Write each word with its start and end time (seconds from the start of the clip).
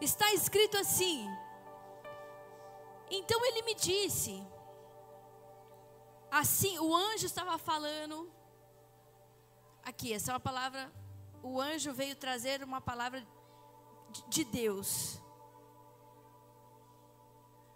Está 0.00 0.32
escrito 0.32 0.76
assim. 0.76 1.28
Então 3.10 3.44
ele 3.46 3.62
me 3.62 3.74
disse, 3.74 4.46
assim, 6.30 6.78
o 6.78 6.94
anjo 6.94 7.26
estava 7.26 7.56
falando, 7.58 8.30
aqui, 9.82 10.12
essa 10.12 10.30
é 10.30 10.34
uma 10.34 10.40
palavra, 10.40 10.92
o 11.42 11.60
anjo 11.60 11.92
veio 11.92 12.14
trazer 12.14 12.62
uma 12.62 12.80
palavra 12.80 13.26
de 14.28 14.44
Deus 14.44 15.20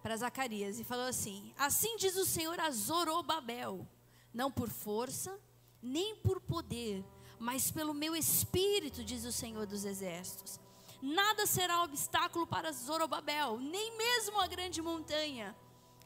para 0.03 0.17
Zacarias 0.17 0.81
e 0.81 0.85
falou 0.85 1.07
assim: 1.07 1.55
Assim 1.57 1.97
diz 1.97 2.17
o 2.17 2.27
Senhor 2.27 2.59
a 2.59 2.71
Zorobabel, 2.71 3.87
não 4.35 4.51
por 4.51 4.69
força, 4.69 5.39
nem 5.81 6.17
por 6.17 6.41
poder, 6.41 7.05
mas 7.39 7.71
pelo 7.71 7.95
meu 7.95 8.15
espírito, 8.17 9.05
diz 9.05 9.25
o 9.25 9.33
Senhor 9.33 9.67
dos 9.67 9.85
exércitos. 9.85 10.61
Nada 11.03 11.47
será 11.47 11.83
obstáculo 11.83 12.47
para 12.47 12.71
Zorobabel, 12.71 13.59
nem 13.59 13.99
mesmo 13.99 14.41
a 14.41 14.47
grande 14.47 14.81
montanha. 14.81 15.57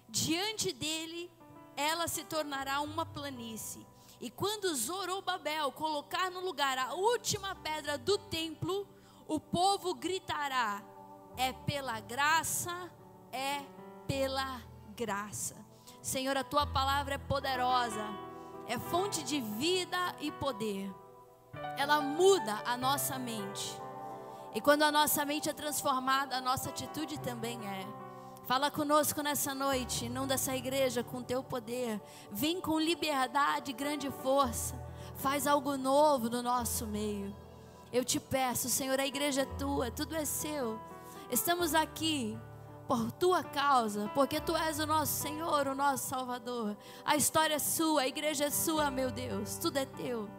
Diante 0.08 0.72
dele, 0.72 1.30
ela 1.76 2.08
se 2.08 2.24
tornará 2.24 2.80
uma 2.80 3.04
planície. 3.04 3.86
E 4.18 4.30
quando 4.30 4.74
Zorobabel 4.74 5.70
colocar 5.72 6.30
no 6.30 6.40
lugar 6.40 6.78
a 6.78 6.94
última 6.94 7.54
pedra 7.54 7.98
do 7.98 8.16
templo, 8.16 8.88
o 9.28 9.38
povo 9.38 9.94
gritará: 9.94 10.82
é 11.36 11.52
pela 11.52 12.00
graça, 12.00 12.90
é 13.30 13.60
pela 14.08 14.62
graça. 14.96 15.56
Senhor, 16.00 16.38
a 16.38 16.44
tua 16.44 16.66
palavra 16.66 17.16
é 17.16 17.18
poderosa, 17.18 18.08
é 18.66 18.78
fonte 18.78 19.22
de 19.22 19.42
vida 19.42 20.16
e 20.20 20.30
poder. 20.30 20.90
Ela 21.76 22.00
muda 22.00 22.62
a 22.64 22.78
nossa 22.78 23.18
mente. 23.18 23.85
E 24.56 24.60
quando 24.62 24.84
a 24.84 24.90
nossa 24.90 25.22
mente 25.26 25.50
é 25.50 25.52
transformada, 25.52 26.38
a 26.38 26.40
nossa 26.40 26.70
atitude 26.70 27.20
também 27.20 27.60
é. 27.68 27.86
Fala 28.46 28.70
conosco 28.70 29.20
nessa 29.20 29.54
noite, 29.54 30.06
inunda 30.06 30.32
essa 30.32 30.56
igreja 30.56 31.04
com 31.04 31.22
teu 31.22 31.44
poder. 31.44 32.00
Vem 32.32 32.58
com 32.58 32.80
liberdade 32.80 33.72
e 33.72 33.74
grande 33.74 34.10
força. 34.10 34.74
Faz 35.16 35.46
algo 35.46 35.76
novo 35.76 36.30
no 36.30 36.42
nosso 36.42 36.86
meio. 36.86 37.36
Eu 37.92 38.02
te 38.02 38.18
peço, 38.18 38.70
Senhor, 38.70 38.98
a 38.98 39.06
igreja 39.06 39.42
é 39.42 39.58
tua, 39.58 39.90
tudo 39.90 40.16
é 40.16 40.24
seu. 40.24 40.80
Estamos 41.30 41.74
aqui 41.74 42.38
por 42.88 43.12
tua 43.12 43.44
causa, 43.44 44.10
porque 44.14 44.40
tu 44.40 44.56
és 44.56 44.78
o 44.78 44.86
nosso 44.86 45.12
Senhor, 45.20 45.66
o 45.66 45.74
nosso 45.74 46.08
Salvador. 46.08 46.74
A 47.04 47.14
história 47.14 47.56
é 47.56 47.58
sua, 47.58 48.00
a 48.00 48.08
igreja 48.08 48.46
é 48.46 48.50
sua, 48.50 48.90
meu 48.90 49.10
Deus, 49.10 49.58
tudo 49.58 49.76
é 49.76 49.84
teu. 49.84 50.30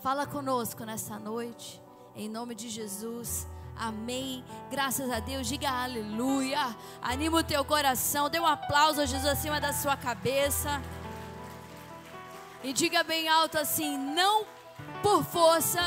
Fala 0.00 0.26
conosco 0.26 0.84
nessa 0.84 1.16
noite, 1.16 1.80
em 2.16 2.28
nome 2.28 2.54
de 2.54 2.68
Jesus. 2.68 3.46
Amém. 3.76 4.44
Graças 4.70 5.10
a 5.10 5.20
Deus. 5.20 5.46
Diga 5.46 5.70
aleluia. 5.70 6.76
Anima 7.02 7.38
o 7.38 7.44
teu 7.44 7.64
coração. 7.64 8.30
Dê 8.30 8.38
um 8.38 8.46
aplauso 8.46 9.00
a 9.00 9.06
Jesus 9.06 9.26
acima 9.26 9.60
da 9.60 9.72
sua 9.72 9.96
cabeça. 9.96 10.80
E 12.62 12.72
diga 12.72 13.02
bem 13.02 13.28
alto 13.28 13.58
assim: 13.58 13.98
não 13.98 14.46
por 15.02 15.24
força, 15.24 15.80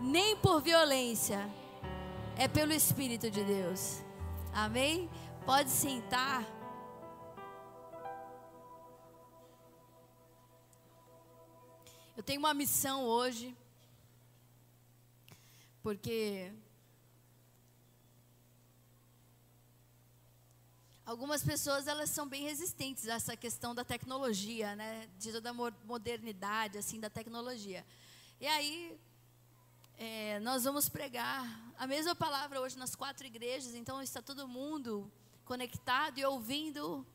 nem 0.00 0.36
por 0.36 0.60
violência, 0.60 1.48
é 2.36 2.46
pelo 2.46 2.72
Espírito 2.72 3.30
de 3.30 3.42
Deus. 3.42 4.02
Amém? 4.52 5.10
Pode 5.44 5.70
sentar. 5.70 6.44
Eu 12.16 12.22
tenho 12.22 12.38
uma 12.38 12.54
missão 12.54 13.04
hoje, 13.04 13.54
porque 15.86 16.52
algumas 21.04 21.44
pessoas 21.44 21.86
elas 21.86 22.10
são 22.10 22.28
bem 22.28 22.42
resistentes 22.42 23.06
a 23.06 23.14
essa 23.14 23.36
questão 23.36 23.72
da 23.72 23.84
tecnologia, 23.84 24.74
né? 24.74 25.08
De 25.16 25.30
toda 25.30 25.50
a 25.50 25.54
modernidade 25.84 26.76
assim 26.76 26.98
da 26.98 27.08
tecnologia. 27.08 27.86
E 28.40 28.48
aí 28.48 28.98
é, 29.96 30.40
nós 30.40 30.64
vamos 30.64 30.88
pregar 30.88 31.46
a 31.78 31.86
mesma 31.86 32.16
palavra 32.16 32.60
hoje 32.60 32.76
nas 32.76 32.96
quatro 32.96 33.24
igrejas, 33.24 33.72
então 33.72 34.02
está 34.02 34.20
todo 34.20 34.48
mundo 34.48 35.08
conectado 35.44 36.18
e 36.18 36.24
ouvindo 36.24 37.06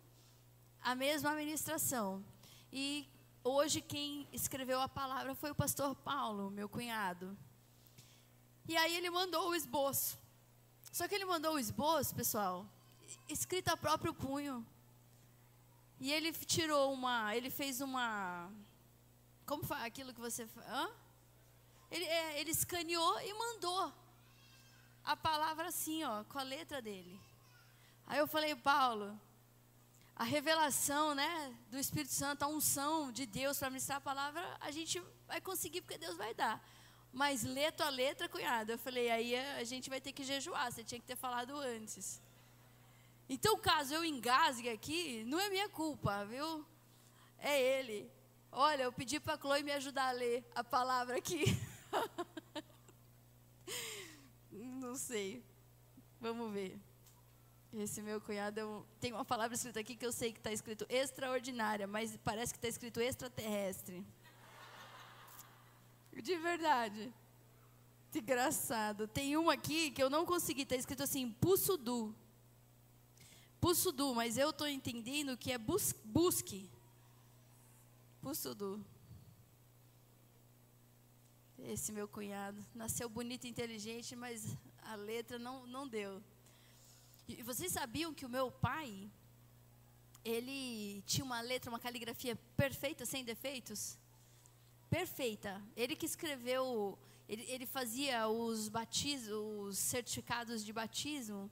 a 0.81 0.95
mesma 0.95 1.35
ministração. 1.35 2.23
E 2.71 3.05
hoje 3.43 3.81
quem 3.81 4.25
escreveu 4.31 4.79
a 4.79 4.87
palavra 4.87 5.35
foi 5.35 5.51
o 5.51 5.55
pastor 5.55 5.93
Paulo, 5.93 6.49
meu 6.49 6.69
cunhado. 6.69 7.37
E 8.67 8.77
aí 8.77 8.95
ele 8.95 9.09
mandou 9.09 9.49
o 9.49 9.55
esboço. 9.55 10.17
Só 10.91 11.07
que 11.07 11.15
ele 11.15 11.25
mandou 11.25 11.55
o 11.55 11.59
esboço, 11.59 12.15
pessoal, 12.15 12.65
escrito 13.27 13.69
a 13.69 13.77
próprio 13.77 14.13
punho. 14.13 14.65
E 15.99 16.11
ele 16.11 16.31
tirou 16.33 16.91
uma, 16.93 17.35
ele 17.35 17.49
fez 17.49 17.79
uma 17.79 18.51
como 19.51 19.65
faz 19.65 19.83
aquilo 19.83 20.13
que 20.13 20.21
você, 20.21 20.47
hã? 20.69 20.89
Ele, 21.91 22.05
é, 22.05 22.39
ele 22.39 22.51
escaneou 22.51 23.19
e 23.19 23.33
mandou 23.33 23.93
a 25.03 25.13
palavra 25.13 25.67
assim, 25.67 26.05
ó, 26.05 26.23
com 26.23 26.39
a 26.39 26.43
letra 26.43 26.81
dele. 26.81 27.19
Aí 28.07 28.17
eu 28.19 28.27
falei, 28.27 28.55
Paulo, 28.55 29.19
a 30.15 30.23
revelação, 30.23 31.13
né, 31.13 31.53
do 31.69 31.77
Espírito 31.77 32.13
Santo, 32.13 32.43
a 32.43 32.47
unção 32.47 33.11
de 33.11 33.25
Deus 33.25 33.59
para 33.59 33.69
ministrar 33.69 33.97
a 33.97 34.01
palavra, 34.01 34.57
a 34.61 34.71
gente 34.71 35.03
vai 35.27 35.41
conseguir 35.41 35.81
porque 35.81 35.97
Deus 35.97 36.15
vai 36.15 36.33
dar. 36.33 36.65
Mas 37.13 37.43
letra 37.43 37.87
a 37.87 37.89
letra, 37.89 38.29
cunhado, 38.29 38.71
eu 38.71 38.77
falei, 38.77 39.09
aí 39.09 39.35
a 39.35 39.63
gente 39.63 39.89
vai 39.89 39.99
ter 39.99 40.13
que 40.13 40.23
jejuar, 40.23 40.71
você 40.71 40.83
tinha 40.83 40.99
que 40.99 41.05
ter 41.05 41.17
falado 41.17 41.57
antes. 41.57 42.21
Então, 43.27 43.57
caso 43.57 43.93
eu 43.93 44.03
engasgue 44.03 44.69
aqui, 44.69 45.23
não 45.25 45.39
é 45.39 45.49
minha 45.49 45.69
culpa, 45.69 46.25
viu? 46.25 46.65
É 47.37 47.59
ele. 47.59 48.09
Olha, 48.51 48.83
eu 48.83 48.91
pedi 48.91 49.19
para 49.19 49.35
a 49.35 49.37
Chloe 49.37 49.63
me 49.63 49.71
ajudar 49.71 50.09
a 50.09 50.11
ler 50.11 50.45
a 50.53 50.63
palavra 50.63 51.17
aqui. 51.17 51.45
Não 54.51 54.95
sei. 54.95 55.43
Vamos 56.19 56.51
ver. 56.51 56.77
Esse 57.73 58.01
meu 58.01 58.19
cunhado 58.19 58.85
tem 58.99 59.13
uma 59.13 59.23
palavra 59.23 59.55
escrita 59.55 59.79
aqui 59.79 59.95
que 59.95 60.05
eu 60.05 60.11
sei 60.11 60.33
que 60.33 60.39
está 60.39 60.51
escrito 60.51 60.85
extraordinária, 60.89 61.87
mas 61.87 62.17
parece 62.17 62.53
que 62.53 62.57
está 62.57 62.67
escrito 62.67 62.99
extraterrestre. 62.99 64.05
De 66.13 66.35
verdade. 66.37 67.13
Que 68.11 68.19
engraçado. 68.19 69.07
Tem 69.07 69.37
uma 69.37 69.53
aqui 69.53 69.91
que 69.91 70.03
eu 70.03 70.09
não 70.09 70.25
consegui, 70.25 70.63
está 70.63 70.75
escrito 70.75 71.03
assim, 71.03 71.31
Pussudu. 71.31 72.15
Pussudu, 73.59 74.13
mas 74.15 74.37
eu 74.37 74.49
estou 74.49 74.67
entendendo 74.67 75.37
que 75.37 75.51
é 75.51 75.57
bus, 75.57 75.93
busque. 76.03 76.69
Pussudu. 78.21 78.83
Esse 81.59 81.91
meu 81.91 82.07
cunhado 82.07 82.59
nasceu 82.73 83.07
bonito 83.07 83.45
e 83.45 83.49
inteligente, 83.49 84.15
mas 84.15 84.57
a 84.81 84.95
letra 84.95 85.37
não, 85.37 85.67
não 85.67 85.87
deu. 85.87 86.21
E 87.27 87.43
vocês 87.43 87.71
sabiam 87.71 88.13
que 88.13 88.25
o 88.25 88.29
meu 88.29 88.51
pai, 88.51 89.09
ele 90.25 91.01
tinha 91.03 91.23
uma 91.23 91.39
letra, 91.39 91.69
uma 91.69 91.79
caligrafia 91.79 92.35
perfeita, 92.57 93.05
sem 93.05 93.23
defeitos? 93.23 93.97
Perfeita. 94.91 95.63
Ele 95.73 95.95
que 95.95 96.05
escreveu, 96.05 96.99
ele, 97.27 97.43
ele 97.47 97.65
fazia 97.65 98.27
os 98.27 98.69
os 99.69 99.77
certificados 99.77 100.65
de 100.65 100.73
batismo 100.73 101.49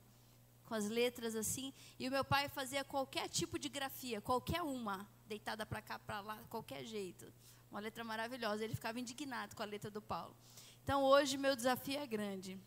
com 0.66 0.74
as 0.74 0.86
letras 0.88 1.34
assim, 1.34 1.72
e 1.98 2.06
o 2.06 2.10
meu 2.12 2.24
pai 2.24 2.50
fazia 2.50 2.84
qualquer 2.84 3.28
tipo 3.28 3.58
de 3.58 3.68
grafia, 3.68 4.20
qualquer 4.20 4.62
uma, 4.62 5.08
deitada 5.26 5.64
para 5.64 5.80
cá, 5.80 5.98
para 5.98 6.20
lá, 6.20 6.36
qualquer 6.50 6.84
jeito. 6.84 7.32
Uma 7.70 7.80
letra 7.80 8.04
maravilhosa. 8.04 8.62
Ele 8.62 8.74
ficava 8.74 9.00
indignado 9.00 9.56
com 9.56 9.62
a 9.62 9.66
letra 9.66 9.90
do 9.90 10.02
Paulo. 10.02 10.36
Então 10.84 11.02
hoje 11.02 11.38
meu 11.38 11.56
desafio 11.56 11.98
é 11.98 12.06
grande. 12.06 12.60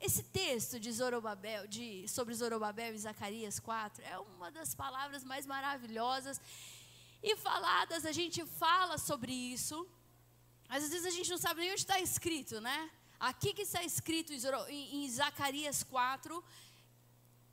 Esse 0.00 0.24
texto 0.24 0.80
de 0.80 0.90
Zorobabel, 0.90 1.68
de, 1.68 2.06
sobre 2.08 2.34
Zorobabel 2.34 2.92
e 2.92 2.98
Zacarias 2.98 3.60
4 3.60 4.04
é 4.04 4.18
uma 4.18 4.50
das 4.50 4.74
palavras 4.74 5.22
mais 5.22 5.46
maravilhosas 5.46 6.40
e 7.24 7.34
faladas. 7.36 8.04
A 8.04 8.12
gente 8.12 8.44
fala 8.44 8.98
sobre 8.98 9.32
isso, 9.32 9.76
mas 10.68 10.84
às 10.84 10.90
vezes 10.90 11.06
a 11.06 11.10
gente 11.10 11.30
não 11.30 11.38
sabe 11.38 11.60
nem 11.62 11.72
onde 11.72 11.80
está 11.80 11.98
escrito, 11.98 12.60
né? 12.60 12.90
Aqui 13.18 13.54
que 13.54 13.62
está 13.62 13.82
escrito 13.82 14.30
em, 14.68 15.08
Zacarias 15.08 15.82
4, 15.82 16.44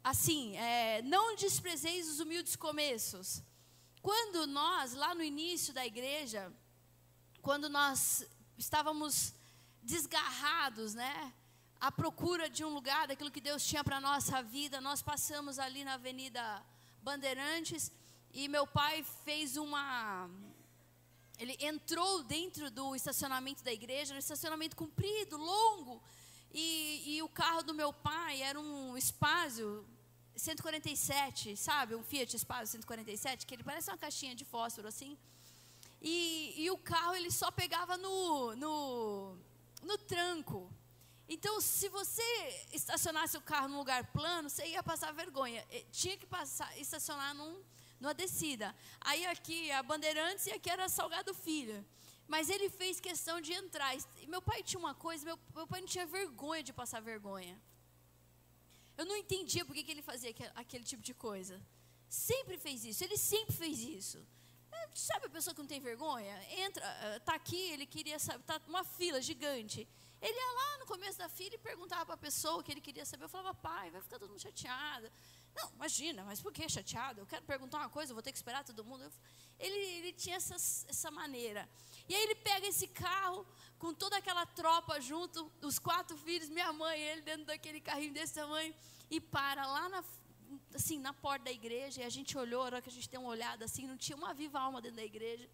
assim, 0.04 0.58
é, 0.58 1.02
não 1.04 1.36
desprezeis 1.36 2.10
os 2.10 2.20
humildes 2.20 2.56
começos. 2.58 3.42
Quando 4.02 4.46
nós, 4.46 4.94
lá 4.94 5.16
no 5.16 5.24
início 5.24 5.74
da 5.74 5.86
igreja, 5.86 6.52
quando 7.42 7.70
nós 7.70 8.26
estávamos 8.58 9.34
desgarrados, 9.82 10.94
né? 10.94 11.34
À 11.80 11.92
procura 11.92 12.50
de 12.50 12.64
um 12.66 12.74
lugar, 12.74 13.08
daquilo 13.08 13.32
que 13.32 13.48
Deus 13.50 13.66
tinha 13.66 13.84
para 13.84 13.98
a 13.98 14.02
nossa 14.02 14.44
vida, 14.44 14.82
nós 14.82 15.02
passamos 15.02 15.58
ali 15.58 15.84
na 15.86 15.94
Avenida 15.94 16.44
Bandeirantes 17.02 17.92
e 18.34 18.48
meu 18.48 18.66
pai 18.66 19.04
fez 19.26 19.58
uma. 19.58 20.30
Ele 21.38 21.58
entrou 21.60 22.24
dentro 22.24 22.70
do 22.70 22.96
estacionamento 22.96 23.64
da 23.64 23.74
igreja, 23.74 24.14
um 24.14 24.18
estacionamento 24.18 24.76
comprido, 24.76 25.38
longo, 25.38 26.02
E, 26.54 27.16
e 27.16 27.22
o 27.22 27.30
carro 27.30 27.64
do 27.64 27.74
meu 27.74 27.92
pai 27.94 28.42
era 28.42 28.60
um 28.60 28.98
Spazio 28.98 29.86
147, 30.36 31.56
sabe? 31.56 31.96
Um 31.96 32.04
Fiat 32.04 32.38
Spazio 32.38 32.68
147, 32.68 33.46
que 33.46 33.54
ele 33.56 33.64
parece 33.64 33.90
uma 33.90 33.98
caixinha 33.98 34.36
de 34.36 34.46
fósforo 34.46 34.88
assim. 34.88 35.18
E, 36.02 36.54
e 36.58 36.72
o 36.72 36.78
carro 36.78 37.16
ele 37.16 37.32
só 37.32 37.52
pegava 37.52 37.96
no, 37.98 38.56
no, 38.56 39.38
no 39.84 39.98
tranco. 39.98 40.70
Então, 41.30 41.62
se 41.62 41.88
você 41.88 42.22
estacionasse 42.74 43.38
o 43.38 43.42
carro 43.42 43.70
num 43.70 43.78
lugar 43.78 44.12
plano, 44.12 44.50
você 44.50 44.66
ia 44.68 44.84
passar 44.84 45.14
vergonha. 45.14 45.66
Tinha 45.92 46.18
que 46.18 46.26
passar, 46.26 46.78
estacionar 46.78 47.34
num, 47.34 47.64
numa 48.02 48.14
descida. 48.14 48.76
Aí 49.00 49.26
aqui 49.28 49.72
a 49.72 49.82
Bandeirantes 49.84 50.48
e 50.48 50.52
aqui 50.52 50.70
era 50.70 50.90
Salgado 50.90 51.34
Filho. 51.34 51.86
Mas 52.28 52.50
ele 52.50 52.70
fez 52.70 53.00
questão 53.00 53.40
de 53.40 53.54
entrar. 53.54 53.96
E 53.96 54.28
meu 54.28 54.42
pai 54.42 54.64
tinha 54.64 54.80
uma 54.80 54.96
coisa, 54.96 55.24
meu, 55.24 55.38
meu 55.56 55.68
pai 55.68 55.82
não 55.82 55.88
tinha 55.88 56.06
vergonha 56.06 56.64
de 56.64 56.74
passar 56.74 57.00
vergonha. 57.02 57.62
Eu 58.98 59.06
não 59.06 59.16
entendia 59.16 59.64
por 59.66 59.74
que, 59.74 59.84
que 59.84 59.92
ele 59.92 60.02
fazia 60.02 60.32
aquele, 60.32 60.52
aquele 60.56 60.84
tipo 60.84 61.04
de 61.04 61.14
coisa. 61.14 61.62
Sempre 62.10 62.58
fez 62.58 62.84
isso, 62.84 63.04
ele 63.04 63.18
sempre 63.18 63.54
fez 63.56 63.80
isso. 63.80 64.20
É, 64.72 64.90
sabe 64.94 65.26
a 65.28 65.30
pessoa 65.30 65.54
que 65.54 65.62
não 65.62 65.68
tem 65.68 65.80
vergonha? 65.80 66.36
Entra, 66.66 66.84
está 67.18 67.36
aqui, 67.36 67.62
ele 67.72 67.86
queria 67.86 68.18
saber, 68.20 68.42
está 68.42 68.62
uma 68.68 68.84
fila 68.84 69.22
gigante. 69.22 69.88
Ele 70.22 70.38
ia 70.38 70.52
lá 70.54 70.78
no 70.78 70.86
começo 70.86 71.18
da 71.18 71.28
fila 71.28 71.56
e 71.56 71.58
perguntava 71.58 72.06
para 72.06 72.14
a 72.14 72.18
pessoa 72.18 72.60
o 72.60 72.64
que 72.64 72.72
ele 72.72 72.82
queria 72.82 73.06
saber. 73.06 73.24
Eu 73.24 73.30
falava, 73.30 73.54
pai, 73.56 73.90
vai 73.90 74.02
ficar 74.02 74.20
todo 74.20 74.30
mundo 74.30 74.42
chateado. 74.42 75.12
Não, 75.56 75.72
imagina, 75.74 76.24
mas 76.24 76.40
por 76.40 76.54
que 76.54 76.68
chateado? 76.70 77.22
Eu 77.22 77.26
quero 77.26 77.44
perguntar 77.44 77.80
uma 77.80 77.90
coisa, 77.90 78.14
vou 78.14 78.22
ter 78.22 78.32
que 78.32 78.38
esperar 78.38 78.64
todo 78.64 78.86
mundo. 78.86 79.04
Ele, 79.60 79.76
ele 79.76 80.14
tinha 80.14 80.36
essa, 80.38 81.10
maneira. 81.10 81.68
E 82.08 82.16
aí 82.16 82.22
ele 82.24 82.36
pega 82.36 82.68
esse 82.68 82.88
carro 82.88 83.46
com 83.80 83.94
toda 83.94 84.16
aquela 84.18 84.46
tropa 84.46 85.02
junto, 85.02 85.52
os 85.62 85.80
quatro 85.80 86.16
filhos, 86.18 86.50
minha 86.50 86.72
mãe, 86.72 87.00
ele 87.00 87.22
dentro 87.22 87.46
daquele 87.46 87.82
carrinho 87.82 88.14
desse 88.14 88.36
tamanho, 88.36 88.74
e 89.10 89.20
para 89.20 89.66
lá 89.66 89.90
na, 89.90 90.04
assim, 90.76 91.00
na 91.00 91.14
porta 91.14 91.46
da 91.46 91.52
igreja. 91.52 92.02
E 92.02 92.04
a 92.04 92.10
gente 92.10 92.38
olhou, 92.38 92.62
a 92.62 92.66
hora 92.66 92.82
que 92.82 92.90
a 92.90 92.94
gente 92.94 93.10
deu 93.10 93.22
uma 93.22 93.32
olhada 93.32 93.66
assim, 93.66 93.88
não 93.88 93.98
tinha 93.98 94.16
uma 94.16 94.36
viva 94.36 94.60
alma 94.60 94.82
dentro 94.82 94.98
da 94.98 95.04
igreja. 95.04 95.50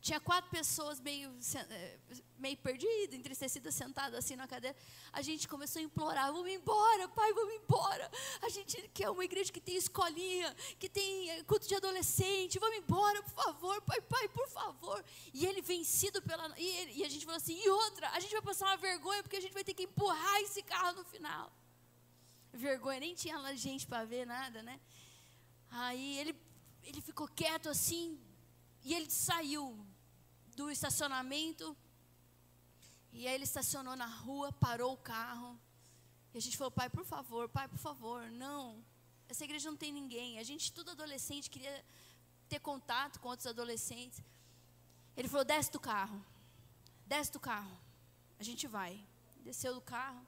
Tinha 0.00 0.18
quatro 0.18 0.50
pessoas 0.50 0.98
meio, 0.98 1.30
eh, 1.54 1.98
meio 2.38 2.56
perdidas, 2.56 3.14
entristecidas, 3.14 3.74
sentadas 3.74 4.18
assim 4.18 4.34
na 4.34 4.48
cadeira. 4.48 4.74
A 5.12 5.20
gente 5.20 5.46
começou 5.46 5.78
a 5.78 5.82
implorar: 5.82 6.32
vamos 6.32 6.50
embora, 6.50 7.06
pai, 7.08 7.30
vamos 7.34 7.54
embora. 7.54 8.10
A 8.40 8.48
gente 8.48 8.88
quer 8.94 9.10
uma 9.10 9.22
igreja 9.22 9.52
que 9.52 9.60
tem 9.60 9.76
escolinha, 9.76 10.54
que 10.78 10.88
tem 10.88 11.30
eh, 11.30 11.42
culto 11.44 11.68
de 11.68 11.74
adolescente. 11.74 12.58
Vamos 12.58 12.78
embora, 12.78 13.22
por 13.22 13.34
favor, 13.44 13.82
pai, 13.82 14.00
pai, 14.00 14.28
por 14.28 14.48
favor. 14.48 15.04
E 15.34 15.44
ele 15.44 15.60
vencido 15.60 16.22
pela. 16.22 16.58
E, 16.58 16.66
ele, 16.66 16.92
e 16.92 17.04
a 17.04 17.08
gente 17.10 17.26
falou 17.26 17.36
assim: 17.36 17.60
e 17.62 17.68
outra, 17.68 18.08
a 18.10 18.20
gente 18.20 18.32
vai 18.32 18.42
passar 18.42 18.68
uma 18.68 18.78
vergonha 18.78 19.22
porque 19.22 19.36
a 19.36 19.40
gente 19.40 19.52
vai 19.52 19.64
ter 19.64 19.74
que 19.74 19.82
empurrar 19.82 20.40
esse 20.40 20.62
carro 20.62 20.92
no 20.96 21.04
final. 21.04 21.52
Vergonha, 22.54 23.00
nem 23.00 23.14
tinha 23.14 23.38
lá 23.38 23.54
gente 23.54 23.86
para 23.86 24.06
ver 24.06 24.26
nada, 24.26 24.62
né? 24.62 24.80
Aí 25.70 26.18
ele, 26.18 26.34
ele 26.82 27.02
ficou 27.02 27.28
quieto 27.28 27.68
assim, 27.68 28.18
e 28.82 28.94
ele 28.94 29.10
saiu 29.10 29.78
do 30.60 30.70
estacionamento. 30.70 31.66
E 33.12 33.26
aí 33.26 33.34
ele 33.34 33.44
estacionou 33.44 33.96
na 33.96 34.10
rua, 34.24 34.52
parou 34.52 34.92
o 34.92 35.02
carro. 35.14 35.58
E 36.32 36.38
a 36.40 36.42
gente 36.44 36.56
falou, 36.58 36.70
pai, 36.70 36.88
por 36.90 37.04
favor, 37.04 37.48
pai, 37.48 37.66
por 37.74 37.78
favor, 37.78 38.30
não. 38.30 38.84
Essa 39.28 39.44
igreja 39.44 39.70
não 39.70 39.78
tem 39.84 39.92
ninguém. 40.00 40.38
A 40.38 40.42
gente, 40.42 40.72
tudo 40.78 40.90
adolescente, 40.90 41.48
queria 41.54 41.76
ter 42.48 42.60
contato 42.60 43.18
com 43.20 43.28
outros 43.28 43.46
adolescentes. 43.46 44.22
Ele 45.16 45.28
falou, 45.28 45.44
desce 45.44 45.72
do 45.72 45.80
carro. 45.80 46.20
Desce 47.06 47.32
do 47.32 47.40
carro. 47.40 47.76
A 48.38 48.42
gente 48.42 48.66
vai. 48.76 48.92
Desceu 49.48 49.72
do 49.74 49.80
carro. 49.80 50.22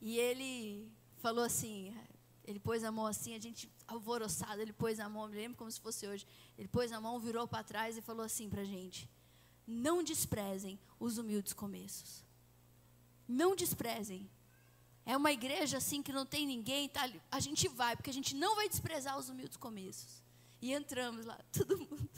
E 0.00 0.18
ele 0.18 0.92
falou 1.24 1.44
assim, 1.44 1.96
ele 2.44 2.60
pôs 2.60 2.84
a 2.84 2.92
mão 2.92 3.06
assim, 3.06 3.34
a 3.34 3.40
gente 3.40 3.70
alvoroçado, 3.86 4.60
ele 4.60 4.72
pôs 4.72 4.98
a 5.00 5.08
mão, 5.08 5.28
me 5.28 5.36
lembro 5.36 5.56
como 5.56 5.70
se 5.70 5.80
fosse 5.80 6.06
hoje. 6.06 6.26
Ele 6.58 6.68
pôs 6.68 6.92
a 6.92 7.00
mão, 7.00 7.18
virou 7.18 7.46
para 7.46 7.64
trás 7.64 7.96
e 7.96 8.02
falou 8.02 8.24
assim 8.24 8.48
para 8.48 8.62
a 8.62 8.64
gente: 8.64 9.08
Não 9.66 10.02
desprezem 10.02 10.78
os 10.98 11.18
humildes 11.18 11.52
começos. 11.52 12.24
Não 13.28 13.56
desprezem. 13.56 14.30
É 15.04 15.16
uma 15.16 15.30
igreja 15.30 15.78
assim 15.78 16.02
que 16.02 16.12
não 16.12 16.26
tem 16.26 16.46
ninguém, 16.46 16.88
tá? 16.88 17.08
a 17.30 17.38
gente 17.38 17.68
vai, 17.68 17.94
porque 17.94 18.10
a 18.10 18.12
gente 18.12 18.34
não 18.34 18.56
vai 18.56 18.68
desprezar 18.68 19.16
os 19.16 19.28
humildes 19.28 19.56
começos. 19.56 20.22
E 20.60 20.72
entramos 20.72 21.24
lá, 21.24 21.38
todo 21.52 21.78
mundo 21.78 22.10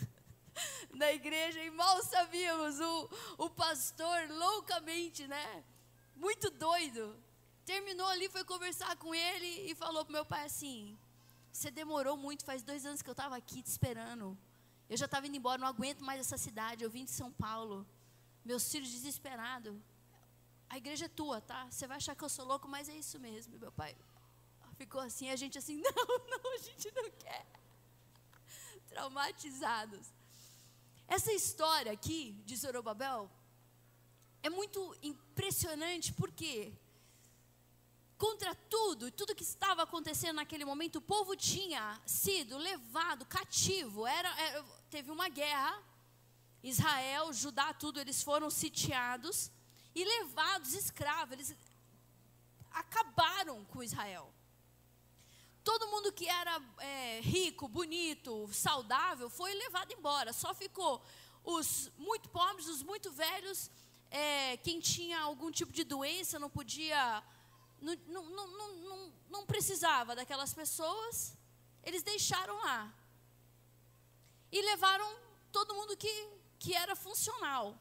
na 0.95 1.13
igreja 1.13 1.63
e 1.63 1.71
mal 1.71 2.03
sabíamos 2.03 2.81
o, 2.81 3.11
o 3.39 3.51
pastor 3.51 4.29
loucamente, 4.31 5.27
né? 5.29 5.65
Muito 6.17 6.51
doido, 6.51 7.17
Terminou 7.69 8.07
ali, 8.07 8.31
foi 8.31 8.43
conversar 8.45 8.97
com 8.97 9.15
ele 9.15 9.71
e 9.71 9.75
falou 9.75 10.03
pro 10.03 10.15
meu 10.15 10.25
pai 10.25 10.47
assim: 10.47 10.99
Você 11.59 11.73
demorou 11.73 12.17
muito, 12.17 12.45
faz 12.45 12.63
dois 12.63 12.87
anos 12.87 13.03
que 13.03 13.11
eu 13.11 13.17
estava 13.19 13.35
aqui 13.37 13.61
te 13.61 13.67
esperando. 13.67 14.39
Eu 14.89 14.97
já 14.97 15.07
estava 15.07 15.27
indo 15.27 15.37
embora, 15.37 15.61
não 15.61 15.67
aguento 15.67 16.03
mais 16.09 16.21
essa 16.21 16.39
cidade. 16.39 16.85
Eu 16.85 16.91
vim 16.97 17.05
de 17.05 17.11
São 17.11 17.33
Paulo. 17.33 17.85
Meus 18.45 18.71
filhos 18.71 18.89
desesperados. 18.89 19.77
A 20.71 20.79
igreja 20.79 21.07
é 21.07 21.09
tua, 21.09 21.41
tá? 21.41 21.69
Você 21.69 21.85
vai 21.89 21.97
achar 21.97 22.15
que 22.15 22.23
eu 22.23 22.29
sou 22.29 22.45
louco, 22.45 22.69
mas 22.69 22.89
é 22.89 22.95
isso 22.95 23.19
mesmo. 23.19 23.59
Meu 23.59 23.73
pai 23.73 23.97
ficou 24.77 25.01
assim, 25.01 25.31
a 25.31 25.35
gente 25.35 25.59
assim, 25.59 25.79
não, 25.83 26.07
não, 26.33 26.55
a 26.55 26.59
gente 26.59 26.93
não 26.95 27.11
quer. 27.11 27.45
Traumatizados. 28.87 30.07
Essa 31.09 31.33
história 31.33 31.91
aqui 31.91 32.41
de 32.47 32.55
Zorobabel 32.55 33.29
é 34.45 34.49
muito 34.49 34.97
impressionante, 35.03 36.13
porque? 36.13 36.73
Contra 38.19 38.53
tudo, 38.55 39.13
tudo 39.13 39.35
que 39.35 39.45
estava 39.45 39.85
acontecendo 39.85 40.37
naquele 40.37 40.65
momento, 40.65 40.97
o 40.97 41.01
povo 41.01 41.37
tinha 41.37 41.99
sido 42.05 42.59
levado 42.59 43.25
cativo. 43.25 44.07
Era, 44.07 44.29
era, 44.41 44.65
teve 44.91 45.11
uma 45.13 45.29
guerra. 45.29 45.81
Israel, 46.63 47.33
Judá, 47.33 47.73
tudo, 47.73 48.01
eles 48.01 48.21
foram 48.21 48.51
sitiados 48.51 49.53
e 49.95 50.05
levados 50.05 50.75
escravos. 50.75 51.33
Eles 51.33 51.55
acabaram 52.73 53.65
com 53.67 53.85
Israel. 53.85 54.35
Todo 55.63 55.89
mundo 55.89 56.13
que 56.13 56.29
era 56.29 56.61
é, 56.79 57.21
rico, 57.21 57.69
bonito, 57.69 58.49
saudável, 58.53 59.31
foi 59.31 59.55
levado 59.55 59.93
embora. 59.93 60.33
Só 60.33 60.53
ficou 60.53 61.01
os 61.45 61.91
muito 61.97 62.29
pobres, 62.31 62.67
os 62.67 62.83
muito 62.83 63.13
velhos, 63.13 63.71
é, 64.11 64.57
quem 64.59 64.81
tinha 64.81 65.21
algum 65.21 65.51
tipo 65.51 65.73
de 65.73 65.85
doença, 65.85 66.39
não 66.39 66.51
podia 66.51 67.23
não, 67.81 67.97
não, 68.07 68.47
não, 68.49 69.13
não, 69.31 69.47
precisava 69.47 70.15
daquelas 70.15 70.53
pessoas, 70.53 71.37
eles 71.83 72.03
deixaram 72.03 72.57
lá. 72.57 72.93
E 74.51 74.61
levaram 74.63 75.09
todo 75.53 75.75
mundo 75.75 75.97
que, 75.97 76.29
que 76.59 76.75
era 76.75 76.97
funcional, 76.97 77.79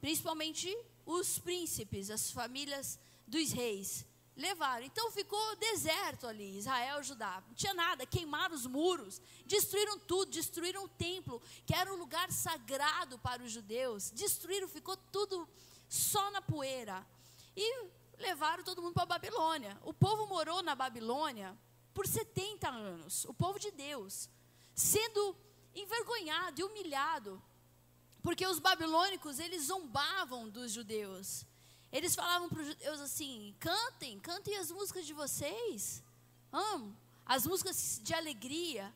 principalmente 0.00 0.74
os 1.04 1.38
príncipes, 1.38 2.10
as 2.10 2.30
famílias 2.30 2.98
dos 3.26 3.52
reis. 3.52 4.06
Levaram. 4.34 4.86
Então 4.86 5.10
ficou 5.12 5.56
deserto 5.56 6.26
ali, 6.26 6.56
Israel, 6.56 7.02
Judá. 7.02 7.42
Não 7.46 7.54
tinha 7.54 7.74
nada, 7.74 8.06
queimaram 8.06 8.54
os 8.54 8.66
muros, 8.66 9.20
destruíram 9.44 9.98
tudo, 9.98 10.30
destruíram 10.30 10.84
o 10.84 10.88
templo, 10.88 11.42
que 11.66 11.74
era 11.74 11.92
um 11.92 11.96
lugar 11.96 12.32
sagrado 12.32 13.18
para 13.18 13.42
os 13.42 13.52
judeus. 13.52 14.10
Destruíram, 14.10 14.66
ficou 14.68 14.96
tudo 14.96 15.46
só 15.86 16.30
na 16.30 16.40
poeira. 16.40 17.06
E 17.54 17.90
levaram 18.18 18.62
todo 18.62 18.82
mundo 18.82 18.94
para 18.94 19.02
a 19.04 19.18
Babilônia. 19.18 19.78
O 19.82 19.92
povo 19.92 20.26
morou 20.26 20.62
na 20.62 20.74
Babilônia 20.74 21.56
por 21.92 22.06
70 22.06 22.68
anos, 22.68 23.24
o 23.26 23.34
povo 23.34 23.58
de 23.58 23.70
Deus, 23.70 24.28
sendo 24.74 25.36
envergonhado 25.74 26.60
e 26.60 26.64
humilhado, 26.64 27.42
porque 28.22 28.46
os 28.46 28.58
babilônicos, 28.58 29.38
eles 29.38 29.64
zombavam 29.64 30.48
dos 30.48 30.72
judeus. 30.72 31.44
Eles 31.90 32.14
falavam 32.14 32.48
para 32.48 32.62
os 32.62 32.68
judeus 32.68 33.00
assim: 33.00 33.54
cantem, 33.58 34.18
cantem 34.20 34.56
as 34.56 34.70
músicas 34.70 35.06
de 35.06 35.12
vocês. 35.12 36.02
Amo. 36.52 36.96
As 37.26 37.46
músicas 37.46 38.00
de 38.02 38.14
alegria 38.14 38.92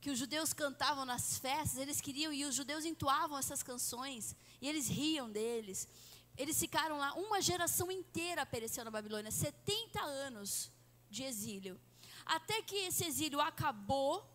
que 0.00 0.10
os 0.10 0.18
judeus 0.18 0.52
cantavam 0.52 1.04
nas 1.04 1.38
festas, 1.38 1.78
eles 1.78 2.00
queriam, 2.00 2.32
e 2.32 2.44
os 2.44 2.54
judeus 2.54 2.84
entoavam 2.84 3.36
essas 3.36 3.62
canções, 3.62 4.36
e 4.60 4.68
eles 4.68 4.86
riam 4.86 5.28
deles. 5.28 5.88
Eles 6.36 6.58
ficaram 6.58 6.98
lá, 6.98 7.14
uma 7.14 7.40
geração 7.40 7.90
inteira 7.90 8.44
pereceu 8.44 8.84
na 8.84 8.90
Babilônia, 8.90 9.30
70 9.30 10.00
anos 10.02 10.70
de 11.08 11.22
exílio. 11.24 11.80
Até 12.24 12.60
que 12.62 12.76
esse 12.76 13.04
exílio 13.04 13.40
acabou, 13.40 14.28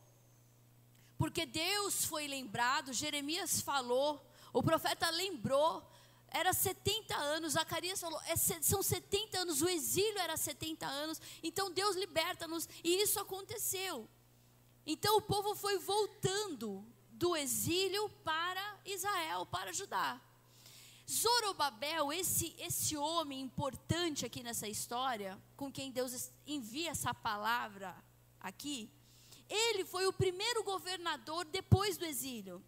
porque 1.17 1.45
Deus 1.45 2.05
foi 2.05 2.27
lembrado, 2.27 2.93
Jeremias 2.93 3.61
falou, 3.61 4.25
o 4.51 4.63
profeta 4.63 5.09
lembrou, 5.09 5.87
era 6.27 6.53
70 6.53 7.15
anos, 7.15 7.53
Zacarias 7.53 7.99
falou, 7.99 8.19
é, 8.25 8.35
são 8.35 8.81
70 8.81 9.39
anos, 9.39 9.61
o 9.61 9.69
exílio 9.69 10.17
era 10.17 10.37
70 10.37 10.87
anos, 10.87 11.21
então 11.43 11.71
Deus 11.71 11.95
liberta-nos, 11.95 12.67
e 12.83 13.01
isso 13.01 13.19
aconteceu. 13.19 14.09
Então 14.85 15.17
o 15.17 15.21
povo 15.21 15.53
foi 15.53 15.77
voltando 15.77 16.83
do 17.11 17.35
exílio 17.35 18.09
para 18.23 18.79
Israel, 18.85 19.45
para 19.45 19.71
Judá. 19.71 20.19
Zorobabel, 21.11 22.13
esse, 22.13 22.55
esse 22.57 22.95
homem 22.95 23.41
importante 23.41 24.25
aqui 24.25 24.41
nessa 24.41 24.67
história, 24.69 25.37
com 25.57 25.69
quem 25.69 25.91
Deus 25.91 26.31
envia 26.47 26.91
essa 26.91 27.13
palavra 27.13 27.93
aqui, 28.39 28.89
ele 29.49 29.83
foi 29.83 30.07
o 30.07 30.13
primeiro 30.13 30.63
governador 30.63 31.43
depois 31.43 31.97
do 31.97 32.05
exílio. 32.05 32.63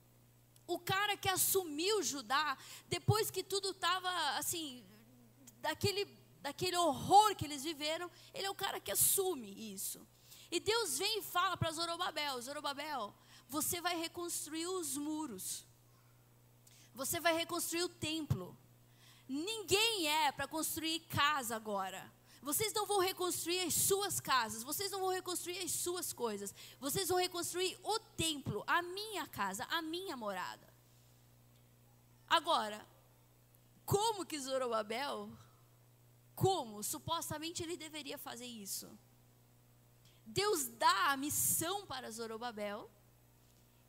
O 0.67 0.77
cara 0.77 1.15
que 1.15 1.29
assumiu 1.29 2.03
Judá, 2.03 2.57
depois 2.89 3.31
que 3.31 3.43
tudo 3.43 3.69
estava 3.69 4.09
assim, 4.37 4.85
daquele, 5.61 6.05
daquele 6.41 6.75
horror 6.75 7.37
que 7.37 7.45
eles 7.45 7.63
viveram, 7.63 8.11
ele 8.33 8.47
é 8.47 8.49
o 8.49 8.55
cara 8.55 8.81
que 8.81 8.91
assume 8.91 9.73
isso. 9.73 10.05
E 10.51 10.59
Deus 10.59 10.97
vem 10.97 11.19
e 11.19 11.23
fala 11.23 11.55
para 11.55 11.71
Zorobabel: 11.71 12.41
Zorobabel, 12.41 13.15
você 13.47 13.79
vai 13.79 13.97
reconstruir 13.97 14.67
os 14.67 14.97
muros. 14.97 15.65
Você 16.93 17.19
vai 17.19 17.35
reconstruir 17.35 17.83
o 17.83 17.89
templo. 17.89 18.57
Ninguém 19.27 20.07
é 20.07 20.31
para 20.31 20.47
construir 20.47 20.99
casa 21.01 21.55
agora. 21.55 22.11
Vocês 22.41 22.73
não 22.73 22.85
vão 22.85 22.99
reconstruir 22.99 23.61
as 23.61 23.73
suas 23.73 24.19
casas, 24.19 24.63
vocês 24.63 24.91
não 24.91 24.99
vão 24.99 25.09
reconstruir 25.09 25.59
as 25.59 25.71
suas 25.71 26.11
coisas. 26.11 26.53
Vocês 26.79 27.07
vão 27.07 27.17
reconstruir 27.17 27.79
o 27.81 27.99
templo, 27.99 28.63
a 28.67 28.81
minha 28.81 29.25
casa, 29.27 29.63
a 29.65 29.81
minha 29.81 30.17
morada. 30.17 30.73
Agora, 32.27 32.85
como 33.85 34.25
que 34.25 34.39
Zorobabel, 34.39 35.31
como 36.35 36.83
supostamente 36.83 37.63
ele 37.63 37.77
deveria 37.77 38.17
fazer 38.17 38.45
isso? 38.45 38.89
Deus 40.25 40.67
dá 40.67 41.11
a 41.11 41.17
missão 41.17 41.85
para 41.85 42.11
Zorobabel 42.11 42.89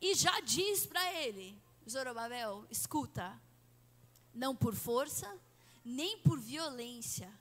e 0.01 0.15
já 0.15 0.41
diz 0.41 0.87
para 0.87 1.13
ele: 1.13 1.61
Zorobabel, 1.89 2.67
escuta, 2.71 3.41
não 4.33 4.57
por 4.57 4.75
força, 4.75 5.39
nem 5.85 6.19
por 6.19 6.41
violência, 6.41 7.33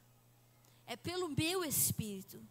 é 0.86 0.96
pelo 0.96 1.30
meu 1.30 1.64
espírito. 1.64 2.42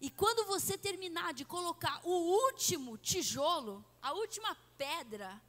E 0.00 0.10
quando 0.10 0.46
você 0.46 0.76
terminar 0.76 1.32
de 1.32 1.44
colocar 1.44 2.00
o 2.04 2.10
último 2.46 2.96
tijolo, 2.98 3.84
a 4.00 4.12
última 4.12 4.54
pedra 4.76 5.40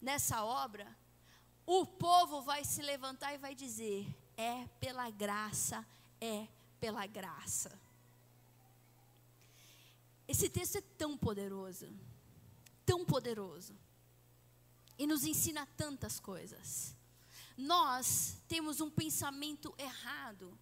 nessa 0.00 0.44
obra, 0.44 0.86
o 1.64 1.86
povo 1.86 2.42
vai 2.42 2.64
se 2.64 2.82
levantar 2.82 3.32
e 3.34 3.38
vai 3.38 3.54
dizer: 3.54 4.06
é 4.36 4.66
pela 4.80 5.08
graça, 5.10 5.86
é 6.20 6.48
pela 6.80 7.06
graça. 7.06 7.80
Esse 10.26 10.48
texto 10.48 10.76
é 10.76 10.80
tão 10.98 11.16
poderoso, 11.16 11.88
tão 12.84 13.04
poderoso, 13.04 13.74
e 14.98 15.06
nos 15.06 15.24
ensina 15.24 15.66
tantas 15.76 16.20
coisas. 16.20 16.94
Nós 17.56 18.38
temos 18.48 18.80
um 18.80 18.90
pensamento 18.90 19.74
errado 19.78 20.58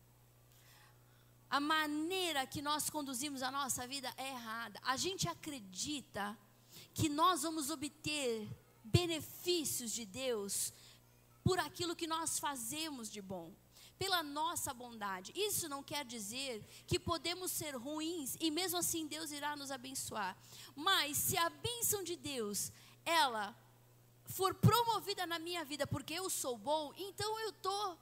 a 1.50 1.58
maneira 1.58 2.46
que 2.46 2.62
nós 2.62 2.88
conduzimos 2.88 3.42
a 3.42 3.50
nossa 3.50 3.84
vida 3.84 4.12
é 4.16 4.28
errada. 4.28 4.78
A 4.84 4.96
gente 4.96 5.28
acredita 5.28 6.38
que 6.94 7.08
nós 7.08 7.42
vamos 7.42 7.70
obter 7.70 8.48
benefícios 8.84 9.90
de 9.90 10.06
Deus 10.06 10.72
por 11.42 11.58
aquilo 11.58 11.96
que 11.96 12.06
nós 12.06 12.38
fazemos 12.38 13.10
de 13.10 13.20
bom, 13.20 13.52
pela 13.98 14.22
nossa 14.22 14.72
bondade. 14.72 15.32
Isso 15.34 15.68
não 15.68 15.82
quer 15.82 16.04
dizer 16.04 16.64
que 16.86 17.00
podemos 17.00 17.50
ser 17.50 17.74
ruins 17.74 18.36
e 18.38 18.48
mesmo 18.48 18.78
assim 18.78 19.08
Deus 19.08 19.32
irá 19.32 19.56
nos 19.56 19.72
abençoar. 19.72 20.36
Mas 20.76 21.16
se 21.16 21.36
a 21.36 21.50
bênção 21.50 22.04
de 22.04 22.14
Deus, 22.14 22.70
ela 23.04 23.56
for 24.30 24.54
promovida 24.54 25.26
na 25.26 25.38
minha 25.38 25.64
vida 25.64 25.86
porque 25.86 26.14
eu 26.14 26.30
sou 26.30 26.56
bom, 26.56 26.92
então 26.96 27.38
eu 27.40 27.50
estou 27.50 27.98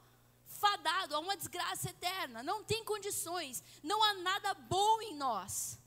fadado 0.47 1.14
a 1.14 1.18
uma 1.18 1.37
desgraça 1.37 1.90
eterna, 1.90 2.42
não 2.42 2.62
tem 2.64 2.85
condições, 2.85 3.62
não 3.82 4.02
há 4.02 4.14
nada 4.14 4.54
bom 4.54 5.00
em 5.02 5.14
nós. 5.14 5.78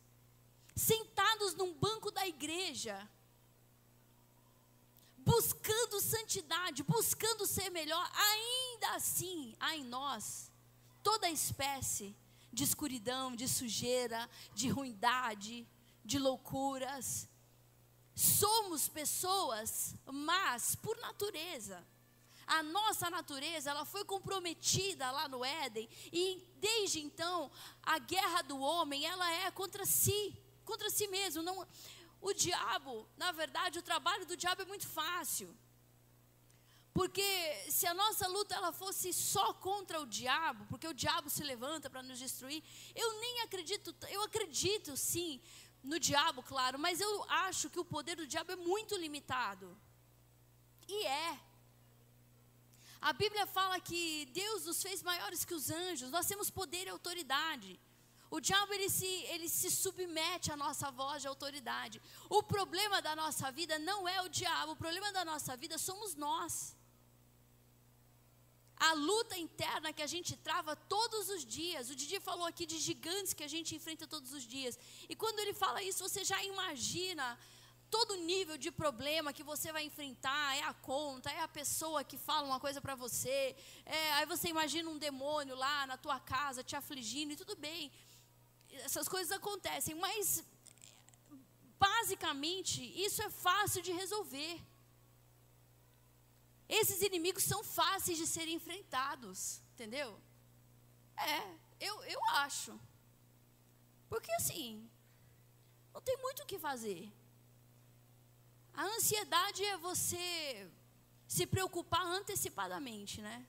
Sentados 0.76 1.54
num 1.56 1.74
banco 1.74 2.10
da 2.12 2.26
igreja, 2.26 3.10
buscando 5.18 6.00
santidade, 6.00 6.84
buscando 6.84 7.46
ser 7.46 7.70
melhor, 7.70 8.10
ainda 8.14 8.96
assim 8.96 9.56
há 9.60 9.76
em 9.76 9.84
nós 9.84 10.52
toda 11.04 11.30
espécie 11.30 12.16
de 12.52 12.64
escuridão, 12.64 13.36
de 13.36 13.48
sujeira, 13.48 14.30
de 14.54 14.70
ruindade, 14.70 15.68
de 16.04 16.20
loucuras. 16.20 17.28
Somos 18.16 18.88
pessoas 18.88 19.96
mas 20.06 20.76
por 20.76 20.98
natureza. 20.98 21.86
A 22.46 22.62
nossa 22.62 23.10
natureza, 23.10 23.70
ela 23.70 23.86
foi 23.86 24.04
comprometida 24.04 25.10
lá 25.10 25.28
no 25.28 25.44
Éden 25.46 25.88
e 26.12 26.46
desde 26.60 27.00
então 27.00 27.50
a 27.82 27.98
guerra 27.98 28.42
do 28.42 28.60
homem, 28.60 29.06
ela 29.06 29.32
é 29.32 29.52
contra 29.52 29.86
si, 29.86 30.36
contra 30.66 30.90
si 30.90 31.08
mesmo. 31.08 31.42
Não, 31.42 31.66
o 32.20 32.34
diabo, 32.34 33.08
na 33.16 33.32
verdade, 33.32 33.80
o 33.80 33.82
trabalho 33.82 34.26
do 34.26 34.36
diabo 34.36 34.64
é 34.64 34.66
muito 34.66 34.88
fácil. 34.88 35.56
Porque 36.94 37.24
se 37.70 37.88
a 37.88 37.94
nossa 37.94 38.28
luta 38.28 38.54
ela 38.54 38.74
fosse 38.74 39.14
só 39.14 39.54
contra 39.54 40.02
o 40.02 40.06
diabo, 40.06 40.66
porque 40.66 40.88
o 40.88 40.94
diabo 40.94 41.30
se 41.30 41.44
levanta 41.44 41.90
para 41.90 42.04
nos 42.04 42.20
destruir, 42.20 42.62
eu 42.94 43.20
nem 43.22 43.42
acredito, 43.42 43.96
eu 44.10 44.22
acredito 44.24 44.98
sim 44.98 45.42
no 45.84 46.00
diabo, 46.00 46.44
claro, 46.44 46.78
mas 46.78 47.02
eu 47.02 47.24
acho 47.48 47.70
que 47.70 47.80
o 47.80 47.86
poder 47.86 48.16
do 48.16 48.28
diabo 48.28 48.52
é 48.52 48.56
muito 48.56 48.96
limitado. 48.96 49.78
E 50.88 51.06
é. 51.06 51.40
A 53.02 53.14
Bíblia 53.14 53.48
fala 53.48 53.80
que 53.80 54.26
Deus 54.28 54.66
nos 54.66 54.82
fez 54.82 55.02
maiores 55.02 55.44
que 55.44 55.56
os 55.56 55.72
anjos, 55.72 56.12
nós 56.12 56.28
temos 56.28 56.50
poder 56.52 56.86
e 56.86 56.90
autoridade. 56.90 57.80
O 58.30 58.40
diabo 58.40 58.74
ele 58.74 58.90
se, 58.90 59.12
ele 59.34 59.50
se 59.50 59.70
submete 59.70 60.52
à 60.52 60.56
nossa 60.56 60.90
voz 60.92 61.22
de 61.22 61.28
autoridade. 61.28 62.02
O 62.30 62.42
problema 62.42 63.02
da 63.02 63.16
nossa 63.16 63.52
vida 63.52 63.78
não 63.80 64.08
é 64.08 64.22
o 64.22 64.30
diabo, 64.30 64.74
o 64.74 64.76
problema 64.76 65.12
da 65.12 65.26
nossa 65.26 65.58
vida 65.58 65.78
somos 65.78 66.16
nós. 66.16 66.76
A 68.90 68.94
luta 68.94 69.36
interna 69.46 69.94
que 69.98 70.04
a 70.08 70.12
gente 70.14 70.34
trava 70.48 70.76
todos 70.96 71.30
os 71.36 71.42
dias. 71.58 71.90
O 71.92 71.96
Didi 72.00 72.20
falou 72.30 72.48
aqui 72.52 72.66
de 72.72 72.78
gigantes 72.90 73.34
que 73.40 73.46
a 73.48 73.52
gente 73.56 73.76
enfrenta 73.78 74.08
todos 74.16 74.32
os 74.38 74.44
dias. 74.56 74.78
E 75.12 75.16
quando 75.16 75.40
ele 75.44 75.54
fala 75.64 75.84
isso, 75.90 76.04
você 76.08 76.24
já 76.32 76.40
imagina 76.52 77.26
todo 77.96 78.16
nível 78.34 78.58
de 78.58 78.72
problema 78.72 79.34
que 79.38 79.44
você 79.52 79.70
vai 79.76 79.84
enfrentar, 79.90 80.58
é 80.58 80.64
a 80.64 80.74
conta, 80.74 81.30
é 81.30 81.42
a 81.42 81.48
pessoa 81.60 82.06
que 82.10 82.18
fala 82.18 82.48
uma 82.52 82.60
coisa 82.66 82.80
para 82.86 82.96
você, 82.96 83.56
é, 83.86 84.14
aí 84.14 84.26
você 84.26 84.48
imagina 84.48 84.90
um 84.90 84.98
demônio 84.98 85.56
lá 85.56 85.86
na 85.86 85.98
tua 85.98 86.18
casa 86.18 86.64
te 86.64 86.76
afligindo, 86.82 87.34
e 87.34 87.42
tudo 87.42 87.56
bem, 87.58 87.92
essas 88.88 89.10
coisas 89.10 89.32
acontecem, 89.40 89.94
mas 89.96 90.42
basicamente 91.78 92.82
isso 93.06 93.22
é 93.22 93.30
fácil 93.30 93.82
de 93.82 93.92
resolver. 93.92 94.54
Esses 96.80 97.02
inimigos 97.02 97.44
são 97.44 97.62
fáceis 97.66 98.18
de 98.18 98.26
serem 98.26 98.56
enfrentados, 98.56 99.62
entendeu? 99.74 100.10
É, 101.18 101.86
eu, 101.88 102.02
eu 102.06 102.22
acho. 102.46 102.80
Porque 104.08 104.32
assim, 104.40 104.90
não 105.94 106.02
tem 106.02 106.16
muito 106.18 106.44
o 106.44 106.46
que 106.46 106.58
fazer. 106.58 107.12
A 108.74 108.86
ansiedade 108.86 109.66
é 109.66 109.76
você 109.76 110.72
se 111.28 111.46
preocupar 111.46 112.06
antecipadamente, 112.06 113.22
né? 113.22 113.46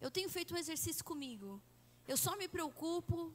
Eu 0.00 0.08
tenho 0.08 0.30
feito 0.30 0.54
um 0.54 0.56
exercício 0.56 1.04
comigo. 1.04 1.60
Eu 2.06 2.16
só 2.16 2.36
me 2.36 2.46
preocupo 2.46 3.34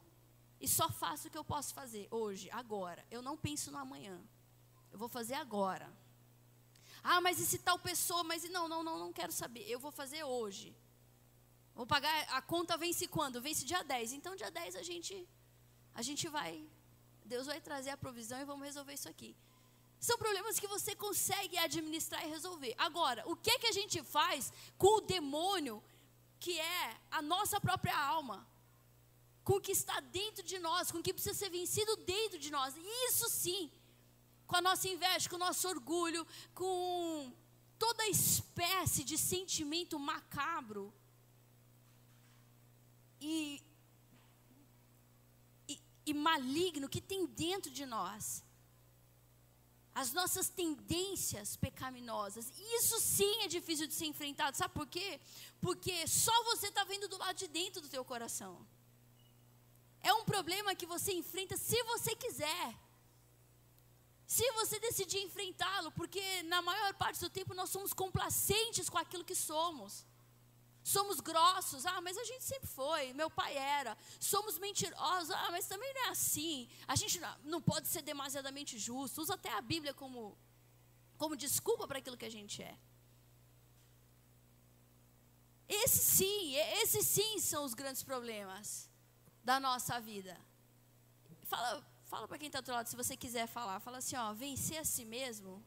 e 0.58 0.70
só 0.70 0.90
faço 0.90 1.28
o 1.28 1.32
que 1.32 1.38
eu 1.38 1.44
posso 1.44 1.74
fazer 1.74 2.08
hoje, 2.10 2.50
agora. 2.52 3.06
Eu 3.12 3.22
não 3.22 3.36
penso 3.36 3.72
no 3.72 3.78
amanhã. 3.78 4.18
Eu 4.90 4.98
vou 4.98 5.10
fazer 5.10 5.34
agora. 5.34 5.94
Ah, 7.08 7.22
mas 7.22 7.40
e 7.40 7.46
se 7.46 7.60
tal 7.60 7.78
pessoa? 7.78 8.24
Mas 8.24 8.50
não, 8.50 8.68
não, 8.68 8.82
não, 8.88 8.98
não 8.98 9.14
quero 9.14 9.32
saber. 9.32 9.64
Eu 9.70 9.80
vou 9.80 9.92
fazer 9.92 10.24
hoje. 10.24 10.76
Vou 11.76 11.86
pagar, 11.86 12.14
a 12.38 12.42
conta 12.42 12.78
vence 12.84 13.06
quando? 13.08 13.42
Vence 13.48 13.64
dia 13.64 13.84
10. 13.84 14.14
Então 14.14 14.36
dia 14.36 14.50
10 14.50 14.76
a 14.76 14.84
gente 14.84 15.16
a 15.94 16.02
gente 16.02 16.28
vai 16.28 16.52
Deus 17.34 17.46
vai 17.52 17.60
trazer 17.60 17.92
a 17.92 17.98
provisão 18.06 18.40
e 18.40 18.46
vamos 18.46 18.66
resolver 18.66 18.94
isso 18.94 19.10
aqui. 19.10 19.36
São 20.00 20.18
problemas 20.18 20.60
que 20.60 20.68
você 20.76 20.96
consegue 20.96 21.58
administrar 21.58 22.24
e 22.26 22.30
resolver. 22.30 22.74
Agora, 22.78 23.24
o 23.28 23.36
que 23.36 23.52
é 23.52 23.60
que 23.60 23.68
a 23.68 23.72
gente 23.72 24.02
faz 24.04 24.52
com 24.78 24.98
o 24.98 25.02
demônio 25.02 25.84
que 26.40 26.60
é 26.60 26.98
a 27.10 27.22
nossa 27.22 27.60
própria 27.60 27.98
alma? 27.98 28.48
Com 29.44 29.56
o 29.58 29.62
que 29.62 29.72
está 29.72 30.00
dentro 30.00 30.44
de 30.44 30.60
nós, 30.60 30.92
com 30.92 31.00
o 31.00 31.04
que 31.04 31.14
precisa 31.14 31.38
ser 31.38 31.50
vencido 31.50 31.96
dentro 31.98 32.38
de 32.38 32.52
nós. 32.52 32.76
Isso 33.08 33.30
sim, 33.30 33.72
com 34.48 34.56
a 34.56 34.62
nossa 34.62 34.88
inveja, 34.88 35.30
com 35.30 35.36
o 35.36 35.40
nosso 35.40 35.68
orgulho, 35.68 36.26
com 36.54 37.34
toda 37.78 38.08
espécie 38.08 39.04
de 39.04 39.18
sentimento 39.18 39.98
macabro. 40.00 40.94
E, 43.20 43.62
e, 45.68 45.80
e 46.06 46.14
maligno 46.14 46.88
que 46.90 47.02
tem 47.02 47.26
dentro 47.26 47.72
de 47.72 47.86
nós. 47.86 48.44
as 49.96 50.12
nossas 50.12 50.50
tendências 50.50 51.56
pecaminosas. 51.56 52.52
Isso 52.78 53.00
sim 53.00 53.44
é 53.44 53.48
difícil 53.48 53.88
de 53.88 53.94
ser 53.94 54.06
enfrentado. 54.06 54.58
Sabe 54.58 54.74
por 54.74 54.86
quê? 54.86 55.22
Porque 55.62 56.06
só 56.06 56.44
você 56.44 56.68
está 56.68 56.84
vendo 56.84 57.08
do 57.08 57.18
lado 57.18 57.38
de 57.38 57.48
dentro 57.48 57.82
do 57.82 57.88
teu 57.88 58.04
coração. 58.04 58.68
É 60.02 60.14
um 60.14 60.26
problema 60.26 60.76
que 60.76 60.86
você 60.86 61.14
enfrenta 61.14 61.56
se 61.58 61.82
você 61.84 62.14
quiser. 62.14 62.85
Se 64.28 64.50
você 64.54 64.80
decidir 64.80 65.20
enfrentá-lo, 65.20 65.92
porque 65.92 66.44
na 66.44 66.62
maior 66.62 66.94
parte 66.96 67.20
do 67.20 67.30
tempo 67.30 67.54
nós 67.54 67.70
somos 67.70 67.94
complacentes 67.94 68.90
com 68.90 68.98
aquilo 68.98 69.24
que 69.24 69.36
somos. 69.36 70.06
Somos 70.84 71.20
grossos, 71.20 71.86
ah, 71.86 72.00
mas 72.00 72.16
a 72.16 72.24
gente 72.24 72.44
sempre 72.44 72.68
foi, 72.68 73.12
meu 73.14 73.30
pai 73.30 73.58
era. 73.58 73.98
Somos 74.20 74.60
mentirosos, 74.60 75.32
ah, 75.32 75.50
mas 75.52 75.68
também 75.68 75.92
não 75.94 76.06
é 76.06 76.10
assim. 76.10 76.70
A 76.88 76.96
gente 76.96 77.20
não 77.44 77.62
pode 77.62 77.88
ser 77.88 78.04
demasiadamente 78.04 78.78
justo. 78.78 79.22
Usa 79.22 79.34
até 79.34 79.52
a 79.52 79.62
Bíblia 79.62 79.94
como, 79.96 80.38
como 81.18 81.36
desculpa 81.36 81.88
para 81.88 81.98
aquilo 81.98 82.18
que 82.18 82.26
a 82.26 82.30
gente 82.30 82.62
é. 82.62 82.78
Esse 85.68 85.98
sim, 85.98 86.56
esses 86.56 87.08
sim 87.08 87.40
são 87.40 87.64
os 87.66 87.74
grandes 87.74 88.04
problemas 88.04 88.88
da 89.44 89.60
nossa 89.60 90.00
vida. 90.00 90.40
Fala, 91.46 91.84
fala 92.06 92.28
para 92.28 92.38
quem 92.38 92.48
está 92.48 92.60
do 92.60 92.64
outro 92.64 92.76
lado, 92.76 92.88
se 92.88 92.96
você 92.96 93.16
quiser 93.18 93.48
falar, 93.48 93.80
fala 93.80 93.98
assim, 93.98 94.16
ó, 94.16 94.34
vencer 94.34 94.78
a 94.78 94.86
si 94.86 95.04
mesmo 95.04 95.64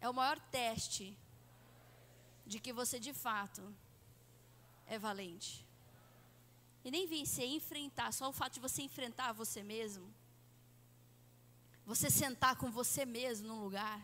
é 0.00 0.08
o 0.08 0.14
maior 0.14 0.38
teste 0.50 1.16
de 2.46 2.58
que 2.58 2.72
você 2.72 2.98
de 2.98 3.12
fato 3.12 3.62
é 4.86 4.98
valente. 4.98 5.66
E 6.84 6.90
nem 6.90 7.06
vencer, 7.06 7.46
enfrentar, 7.46 8.12
só 8.12 8.28
o 8.28 8.32
fato 8.32 8.54
de 8.54 8.60
você 8.60 8.82
enfrentar 8.82 9.32
você 9.32 9.62
mesmo, 9.62 10.06
você 11.86 12.10
sentar 12.10 12.56
com 12.56 12.70
você 12.70 13.06
mesmo 13.06 13.48
num 13.48 13.62
lugar 13.62 13.98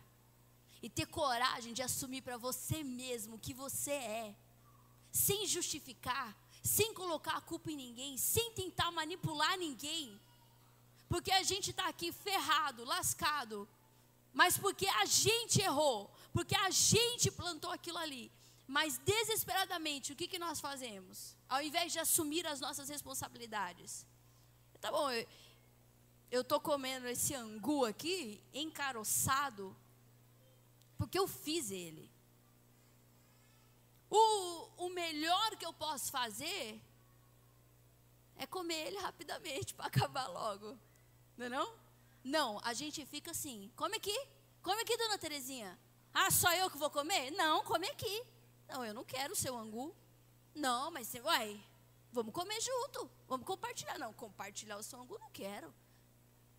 e 0.83 0.89
ter 0.89 1.07
coragem 1.07 1.75
de 1.75 1.83
assumir 1.83 2.23
para 2.23 2.39
você 2.39 2.83
mesmo 2.83 3.39
que 3.39 3.53
você 3.53 3.93
é, 3.93 4.35
sem 5.13 5.47
justificar, 5.47 6.35
sem 6.63 6.93
colocar 6.95 7.37
a 7.37 7.41
culpa 7.41 7.71
em 7.71 7.77
ninguém, 7.77 8.17
sem 8.17 8.53
tentar 8.53 8.91
manipular 8.91 9.57
ninguém, 9.59 10.21
porque 11.09 11.33
a 11.33 11.43
gente 11.43 11.71
está 11.71 11.89
aqui 11.89 12.13
ferrado, 12.13 12.85
lascado, 12.85 13.69
mas 14.33 14.57
porque 14.57 14.87
a 14.87 15.05
gente 15.05 15.61
errou, 15.61 16.11
porque 16.33 16.55
a 16.55 16.71
gente 16.71 17.31
plantou 17.31 17.71
aquilo 17.71 17.99
ali. 17.99 18.31
Mas 18.67 18.99
desesperadamente, 18.99 20.13
o 20.13 20.17
que, 20.17 20.29
que 20.29 20.39
nós 20.39 20.61
fazemos? 20.61 21.37
Ao 21.49 21.61
invés 21.61 21.93
de 21.93 21.99
assumir 21.99 22.47
as 22.47 22.61
nossas 22.61 22.89
responsabilidades. 22.89 24.07
Tá 24.81 24.93
bom, 24.93 25.11
eu 26.31 26.43
estou 26.43 26.61
comendo 26.61 27.09
esse 27.09 27.35
angu 27.35 27.85
aqui, 27.85 28.41
encaroçado, 28.55 29.77
porque 30.97 31.19
eu 31.19 31.27
fiz 31.27 31.71
ele. 31.71 32.10
O, 34.11 34.87
o 34.87 34.89
melhor 34.91 35.57
que 35.57 35.65
eu 35.65 35.73
posso 35.73 36.11
fazer 36.11 36.81
é 38.37 38.47
comer 38.47 38.89
ele 38.89 38.99
rapidamente 38.99 39.73
para 39.75 39.87
acabar 39.87 40.27
logo. 40.27 40.77
Não 41.37 41.47
é 41.47 41.49
não? 41.49 41.79
Não, 42.23 42.61
a 42.65 42.75
gente 42.75 43.07
fica 43.07 43.31
assim, 43.31 43.73
come 43.77 43.97
aqui, 43.97 44.17
come 44.63 44.83
aqui, 44.83 44.97
dona 44.97 45.17
Terezinha. 45.17 45.79
Ah, 46.13 46.31
só 46.31 46.53
eu 46.55 46.69
que 46.69 46.77
vou 46.77 46.91
comer? 46.91 47.31
Não, 47.31 47.63
come 47.65 47.89
aqui. 47.89 48.25
Não, 48.69 48.85
eu 48.85 48.93
não 48.93 49.05
quero 49.05 49.33
o 49.33 49.37
seu 49.37 49.57
angu. 49.57 49.95
Não, 50.55 50.91
mas 50.91 51.07
você 51.07 51.21
vai. 51.21 51.63
Vamos 52.13 52.35
comer 52.35 52.61
junto. 52.61 53.11
Vamos 53.29 53.47
compartilhar. 53.47 53.97
Não, 53.99 54.13
compartilhar 54.13 54.77
o 54.77 54.83
seu 54.83 55.01
angu 55.01 55.19
não 55.19 55.31
quero. 55.31 55.73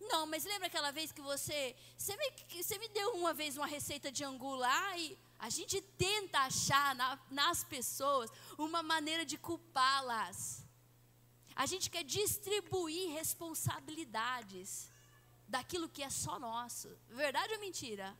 Não, 0.00 0.26
mas 0.26 0.44
lembra 0.44 0.66
aquela 0.66 0.90
vez 0.90 1.12
que 1.12 1.20
você. 1.20 1.76
Você 1.96 2.16
me, 2.16 2.32
você 2.62 2.78
me 2.78 2.88
deu 2.88 3.14
uma 3.14 3.32
vez 3.32 3.56
uma 3.56 3.66
receita 3.66 4.10
de 4.10 4.24
angu 4.24 4.54
lá 4.54 4.96
e 4.96 5.18
a 5.42 5.48
gente 5.50 5.82
tenta 5.98 6.38
achar 6.38 6.94
na, 6.94 7.18
nas 7.28 7.64
pessoas 7.64 8.30
uma 8.56 8.80
maneira 8.80 9.24
de 9.26 9.36
culpá-las. 9.36 10.64
A 11.56 11.66
gente 11.66 11.90
quer 11.90 12.04
distribuir 12.04 13.12
responsabilidades 13.12 14.88
daquilo 15.48 15.88
que 15.88 16.00
é 16.00 16.10
só 16.10 16.38
nosso. 16.38 16.96
Verdade 17.08 17.54
ou 17.54 17.58
mentira? 17.58 18.16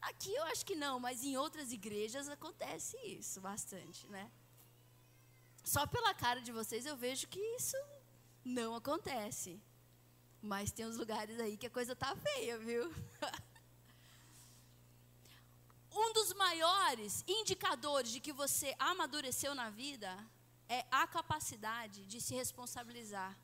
Aqui 0.00 0.34
eu 0.34 0.44
acho 0.44 0.64
que 0.64 0.74
não, 0.74 0.98
mas 0.98 1.22
em 1.22 1.36
outras 1.36 1.70
igrejas 1.70 2.30
acontece 2.30 2.96
isso 3.04 3.38
bastante, 3.38 4.08
né? 4.08 4.32
Só 5.62 5.86
pela 5.86 6.14
cara 6.14 6.40
de 6.40 6.50
vocês 6.50 6.86
eu 6.86 6.96
vejo 6.96 7.28
que 7.28 7.40
isso 7.56 7.76
não 8.42 8.74
acontece. 8.74 9.60
Mas 10.40 10.72
tem 10.72 10.86
uns 10.86 10.96
lugares 10.96 11.38
aí 11.38 11.58
que 11.58 11.66
a 11.66 11.70
coisa 11.78 11.94
tá 11.94 12.16
feia, 12.16 12.56
viu? 12.58 12.90
um 15.98 16.12
dos 16.12 16.32
maiores 16.34 17.24
indicadores 17.26 18.10
de 18.12 18.20
que 18.20 18.32
você 18.32 18.74
amadureceu 18.78 19.54
na 19.54 19.68
vida 19.70 20.10
é 20.68 20.86
a 20.90 21.06
capacidade 21.06 22.04
de 22.06 22.20
se 22.20 22.34
responsabilizar 22.34 23.36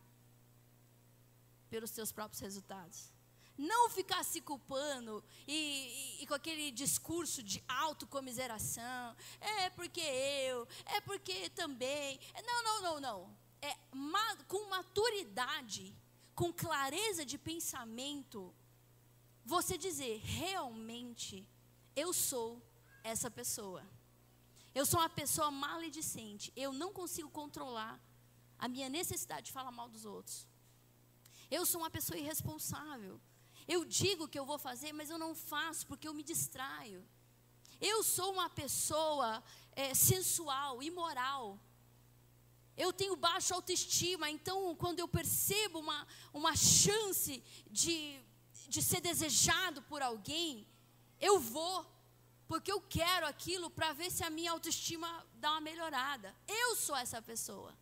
pelos 1.69 1.91
seus 1.91 2.13
próprios 2.13 2.41
resultados. 2.41 3.13
Não 3.57 3.89
ficar 3.89 4.23
se 4.25 4.41
culpando 4.41 5.25
e, 5.47 5.53
e, 5.53 6.23
e, 6.23 6.27
com 6.27 6.35
aquele 6.35 6.71
discurso 6.71 7.43
de 7.43 7.63
autocomiseração. 7.69 9.17
É 9.41 9.71
porque 9.71 10.01
eu, 10.01 10.67
é 10.87 11.01
porque 11.01 11.49
também. 11.51 12.19
Não, 12.45 12.63
não, 12.65 12.83
não, 12.83 13.01
não. 13.01 13.37
É 13.63 13.77
ma, 13.93 14.37
com 14.49 14.69
maturidade, 14.69 15.97
com 16.35 16.53
clareza 16.53 17.25
de 17.25 17.39
pensamento, 17.39 18.53
você 19.45 19.79
dizer 19.79 20.21
realmente 20.25 21.47
eu 21.97 22.13
sou 22.13 22.63
essa 23.03 23.31
pessoa. 23.31 23.85
Eu 24.75 24.85
sou 24.85 24.99
uma 25.01 25.09
pessoa 25.09 25.51
maledicente. 25.51 26.53
Eu 26.57 26.73
não 26.73 26.93
consigo 26.93 27.31
controlar 27.31 28.01
a 28.59 28.67
minha 28.69 28.89
necessidade 28.89 29.47
de 29.47 29.53
falar 29.53 29.71
mal 29.71 29.89
dos 29.89 30.05
outros. 30.05 30.49
Eu 31.51 31.65
sou 31.65 31.81
uma 31.81 31.91
pessoa 31.91 32.19
irresponsável. 32.19 33.21
Eu 33.67 33.85
digo 33.85 34.29
que 34.29 34.39
eu 34.39 34.45
vou 34.45 34.59
fazer, 34.59 34.93
mas 34.93 35.11
eu 35.11 35.19
não 35.19 35.35
faço 35.35 35.87
porque 35.87 36.09
eu 36.09 36.15
me 36.15 36.23
distraio. 36.23 37.07
Eu 37.81 38.03
sou 38.03 38.33
uma 38.33 38.49
pessoa 38.49 39.43
é, 39.73 39.95
sensual, 39.95 40.83
imoral. 40.83 41.59
Eu 42.77 42.93
tenho 42.93 43.15
baixa 43.15 43.55
autoestima, 43.55 44.29
então 44.29 44.75
quando 44.75 44.99
eu 44.99 45.07
percebo 45.07 45.79
uma, 45.79 46.07
uma 46.33 46.57
chance 46.57 47.43
de, 47.71 48.21
de 48.69 48.83
ser 48.83 49.01
desejado 49.01 49.81
por 49.83 50.03
alguém, 50.03 50.67
eu 51.29 51.41
vou, 51.41 51.77
porque 52.47 52.71
eu 52.71 52.81
quero 52.83 53.27
aquilo 53.27 53.71
para 53.71 53.95
ver 53.95 54.11
se 54.11 54.23
a 54.23 54.29
minha 54.29 54.53
autoestima 54.53 55.09
dá 55.43 55.53
uma 55.53 55.61
melhorada. 55.69 56.35
Eu 56.47 56.77
sou 56.77 56.95
essa 56.95 57.21
pessoa. 57.23 57.73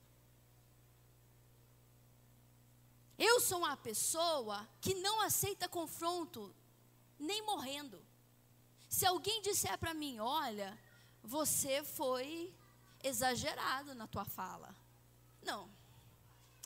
Eu 3.19 3.41
sou 3.41 3.59
uma 3.59 3.77
pessoa 3.77 4.69
que 4.81 4.95
não 4.95 5.21
aceita 5.21 5.69
confronto, 5.69 6.55
nem 7.19 7.43
morrendo. 7.43 8.01
Se 8.89 9.05
alguém 9.07 9.43
disser 9.43 9.77
para 9.77 9.93
mim, 9.93 10.21
olha, 10.21 10.79
você 11.23 11.83
foi 11.83 12.55
exagerado 13.03 13.93
na 13.95 14.07
tua 14.07 14.25
fala. 14.25 14.73
Não. 15.43 15.69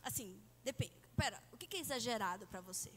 Assim, 0.02 0.42
depende. 0.62 0.94
Pera, 1.16 1.42
o 1.52 1.56
que 1.56 1.74
é 1.76 1.80
exagerado 1.80 2.46
para 2.46 2.60
você? 2.60 2.92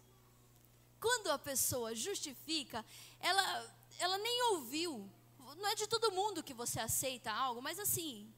Quando 0.99 1.31
a 1.31 1.39
pessoa 1.39 1.95
justifica, 1.95 2.85
ela, 3.19 3.75
ela 3.99 4.17
nem 4.17 4.43
ouviu. 4.53 5.09
Não 5.57 5.67
é 5.67 5.75
de 5.75 5.87
todo 5.87 6.11
mundo 6.11 6.43
que 6.43 6.53
você 6.53 6.79
aceita 6.79 7.31
algo, 7.31 7.61
mas 7.61 7.79
assim, 7.79 8.31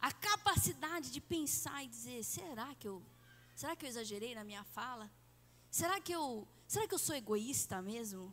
a 0.00 0.12
capacidade 0.12 1.10
de 1.10 1.20
pensar 1.20 1.84
e 1.84 1.88
dizer, 1.88 2.22
será 2.22 2.74
que 2.74 2.86
eu 2.86 3.02
Será 3.58 3.74
que 3.74 3.84
eu 3.84 3.88
exagerei 3.88 4.36
na 4.36 4.44
minha 4.44 4.62
fala? 4.62 5.10
Será 5.68 6.00
que 6.00 6.12
eu, 6.12 6.46
será 6.68 6.86
que 6.86 6.94
eu 6.94 6.98
sou 6.98 7.16
egoísta 7.16 7.82
mesmo? 7.82 8.32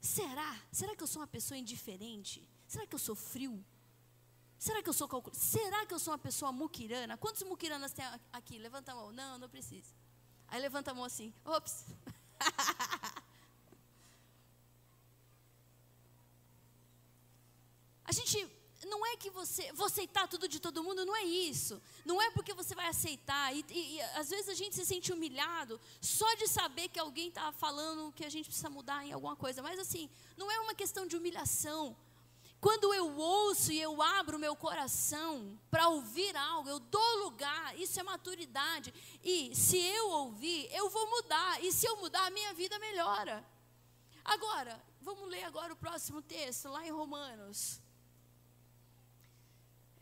Será? 0.00 0.58
Será 0.72 0.96
que 0.96 1.02
eu 1.02 1.06
sou 1.06 1.20
uma 1.20 1.26
pessoa 1.26 1.58
indiferente? 1.58 2.48
Será 2.66 2.86
que 2.86 2.94
eu 2.94 2.98
sou 2.98 3.14
frio? 3.14 3.62
Será 4.58 4.82
que 4.82 4.88
eu 4.88 4.94
sou 4.94 5.06
calculista? 5.06 5.44
Será 5.44 5.84
que 5.84 5.92
eu 5.92 5.98
sou 5.98 6.12
uma 6.12 6.18
pessoa 6.18 6.50
muquirana? 6.52 7.18
Quantos 7.18 7.42
muquiranas 7.42 7.92
tem 7.92 8.02
aqui? 8.32 8.56
Levanta 8.56 8.92
a 8.92 8.94
mão. 8.94 9.12
Não, 9.12 9.38
não 9.38 9.48
precisa. 9.50 9.92
Aí 10.48 10.60
levanta 10.60 10.90
a 10.90 10.94
mão 10.94 11.04
assim. 11.04 11.32
Ops. 11.44 11.84
a 18.04 18.12
gente 18.12 18.48
não 18.86 19.04
é 19.06 19.16
que 19.16 19.30
você 19.30 19.72
vou 19.72 19.86
aceitar 19.86 20.28
tudo 20.28 20.48
de 20.48 20.60
todo 20.60 20.82
mundo, 20.82 21.04
não 21.04 21.16
é 21.16 21.24
isso. 21.24 21.82
Não 22.04 22.20
é 22.20 22.30
porque 22.30 22.54
você 22.54 22.74
vai 22.74 22.86
aceitar. 22.88 23.54
E, 23.54 23.64
e, 23.70 23.96
e 23.96 24.00
às 24.00 24.30
vezes 24.30 24.48
a 24.48 24.54
gente 24.54 24.74
se 24.74 24.84
sente 24.86 25.12
humilhado 25.12 25.80
só 26.00 26.34
de 26.34 26.46
saber 26.46 26.88
que 26.88 26.98
alguém 26.98 27.28
está 27.28 27.52
falando 27.52 28.12
que 28.12 28.24
a 28.24 28.30
gente 28.30 28.46
precisa 28.46 28.70
mudar 28.70 29.04
em 29.04 29.12
alguma 29.12 29.36
coisa. 29.36 29.62
Mas 29.62 29.78
assim, 29.78 30.08
não 30.36 30.50
é 30.50 30.60
uma 30.60 30.74
questão 30.74 31.06
de 31.06 31.16
humilhação. 31.16 31.96
Quando 32.66 32.92
eu 32.92 33.16
ouço 33.16 33.70
e 33.70 33.80
eu 33.80 34.02
abro 34.02 34.40
meu 34.40 34.56
coração 34.56 35.56
para 35.70 35.88
ouvir 35.88 36.36
algo, 36.36 36.68
eu 36.68 36.80
dou 36.80 37.18
lugar, 37.22 37.78
isso 37.78 38.00
é 38.00 38.02
maturidade. 38.02 38.92
E 39.22 39.54
se 39.54 39.78
eu 39.78 40.08
ouvir, 40.10 40.68
eu 40.72 40.90
vou 40.90 41.08
mudar. 41.08 41.62
E 41.62 41.70
se 41.70 41.86
eu 41.86 41.96
mudar, 41.98 42.26
a 42.26 42.30
minha 42.30 42.52
vida 42.54 42.76
melhora. 42.80 43.48
Agora, 44.24 44.84
vamos 45.00 45.28
ler 45.28 45.44
agora 45.44 45.74
o 45.74 45.76
próximo 45.76 46.20
texto, 46.20 46.68
lá 46.68 46.84
em 46.84 46.90
Romanos. 46.90 47.80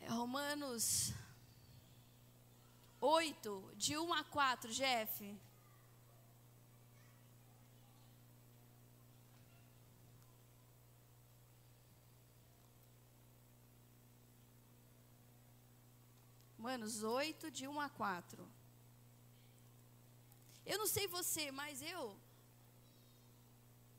É 0.00 0.08
Romanos 0.08 1.12
8, 2.98 3.72
de 3.76 3.98
1 3.98 4.14
a 4.14 4.24
4, 4.24 4.72
Jeff. 4.72 5.38
Romanos 16.64 17.02
8, 17.02 17.50
de 17.56 17.64
1 17.68 17.78
a 17.78 17.90
4. 17.90 18.42
Eu 20.64 20.78
não 20.78 20.86
sei 20.86 21.06
você, 21.06 21.42
mas 21.52 21.82
eu. 21.82 22.02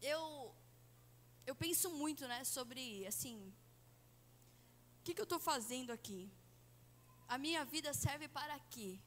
Eu. 0.02 0.24
Eu 1.50 1.56
penso 1.64 1.88
muito, 2.02 2.28
né, 2.32 2.40
sobre, 2.44 3.06
assim. 3.12 3.38
O 4.98 5.04
que, 5.04 5.14
que 5.14 5.22
eu 5.22 5.30
estou 5.30 5.40
fazendo 5.52 5.92
aqui? 5.98 6.22
A 7.28 7.38
minha 7.38 7.64
vida 7.74 7.94
serve 7.94 8.28
para 8.40 8.58
quê? 8.74 8.98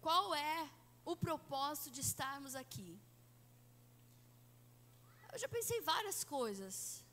Qual 0.00 0.32
é 0.32 0.70
o 1.04 1.16
propósito 1.16 1.90
de 1.90 2.02
estarmos 2.02 2.54
aqui? 2.54 2.90
Eu 5.32 5.40
já 5.40 5.48
pensei 5.56 5.80
várias 5.80 6.22
coisas. 6.22 7.04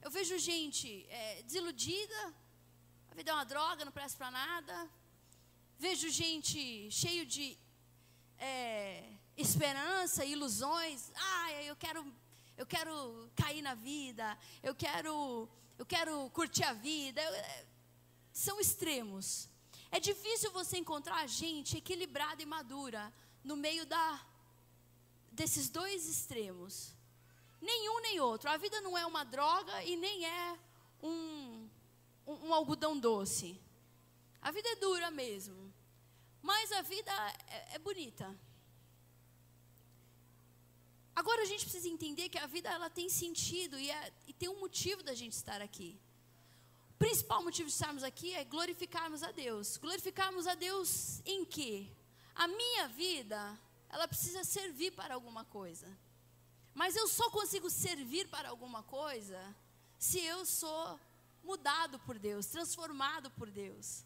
Eu 0.00 0.12
vejo 0.18 0.38
gente 0.38 0.88
é, 1.08 1.42
desiludida, 1.42 2.22
a 3.12 3.14
vida 3.14 3.30
é 3.30 3.34
uma 3.34 3.44
droga, 3.44 3.84
não 3.84 3.92
presta 3.92 4.16
para 4.16 4.30
nada. 4.30 4.90
Vejo 5.78 6.08
gente 6.08 6.90
cheio 6.90 7.26
de 7.26 7.58
é, 8.38 9.06
esperança, 9.36 10.24
ilusões. 10.24 11.12
Ah, 11.14 11.52
eu 11.64 11.76
quero, 11.76 12.00
eu 12.56 12.64
quero 12.64 13.30
cair 13.36 13.60
na 13.60 13.74
vida. 13.74 14.26
Eu 14.62 14.74
quero, 14.74 15.46
eu 15.76 15.84
quero 15.84 16.30
curtir 16.30 16.64
a 16.64 16.72
vida. 16.72 17.20
Eu, 17.20 17.34
é, 17.34 17.66
são 18.32 18.58
extremos. 18.58 19.46
É 19.90 20.00
difícil 20.00 20.50
você 20.50 20.78
encontrar 20.78 21.26
gente 21.26 21.76
equilibrada 21.76 22.42
e 22.42 22.46
madura 22.46 23.12
no 23.44 23.56
meio 23.56 23.84
da, 23.84 24.26
desses 25.30 25.68
dois 25.68 26.08
extremos. 26.08 26.94
Nenhum 27.60 28.00
nem 28.00 28.20
outro. 28.20 28.48
A 28.48 28.56
vida 28.56 28.80
não 28.80 28.96
é 28.96 29.04
uma 29.04 29.22
droga 29.22 29.84
e 29.84 29.96
nem 29.98 30.24
é 30.24 30.58
um 31.02 31.51
um, 32.26 32.48
um 32.48 32.54
algodão 32.54 32.98
doce. 32.98 33.60
A 34.40 34.50
vida 34.50 34.68
é 34.68 34.76
dura 34.76 35.10
mesmo. 35.10 35.72
Mas 36.42 36.72
a 36.72 36.82
vida 36.82 37.12
é, 37.48 37.76
é 37.76 37.78
bonita. 37.78 38.36
Agora 41.14 41.42
a 41.42 41.44
gente 41.44 41.64
precisa 41.64 41.88
entender 41.88 42.28
que 42.28 42.38
a 42.38 42.46
vida 42.46 42.68
ela 42.70 42.90
tem 42.90 43.08
sentido 43.08 43.78
e, 43.78 43.90
é, 43.90 44.12
e, 44.26 44.32
tem 44.32 44.48
um 44.48 44.58
motivo 44.58 45.02
da 45.02 45.14
gente 45.14 45.34
estar 45.34 45.60
aqui. 45.60 46.00
O 46.94 46.98
principal 46.98 47.42
motivo 47.42 47.68
de 47.68 47.74
estarmos 47.74 48.02
aqui 48.02 48.34
é 48.34 48.44
glorificarmos 48.44 49.22
a 49.22 49.30
Deus. 49.30 49.76
Glorificarmos 49.76 50.46
a 50.46 50.54
Deus 50.54 51.20
em 51.24 51.44
quê? 51.44 51.86
A 52.34 52.48
minha 52.48 52.88
vida, 52.88 53.58
ela 53.88 54.08
precisa 54.08 54.42
servir 54.42 54.92
para 54.92 55.14
alguma 55.14 55.44
coisa. 55.44 55.86
Mas 56.74 56.96
eu 56.96 57.06
só 57.06 57.30
consigo 57.30 57.68
servir 57.68 58.28
para 58.28 58.48
alguma 58.48 58.82
coisa 58.82 59.54
se 59.98 60.18
eu 60.18 60.44
sou 60.46 60.98
mudado 61.42 61.98
por 62.00 62.18
Deus, 62.18 62.46
transformado 62.46 63.30
por 63.32 63.50
Deus. 63.50 64.04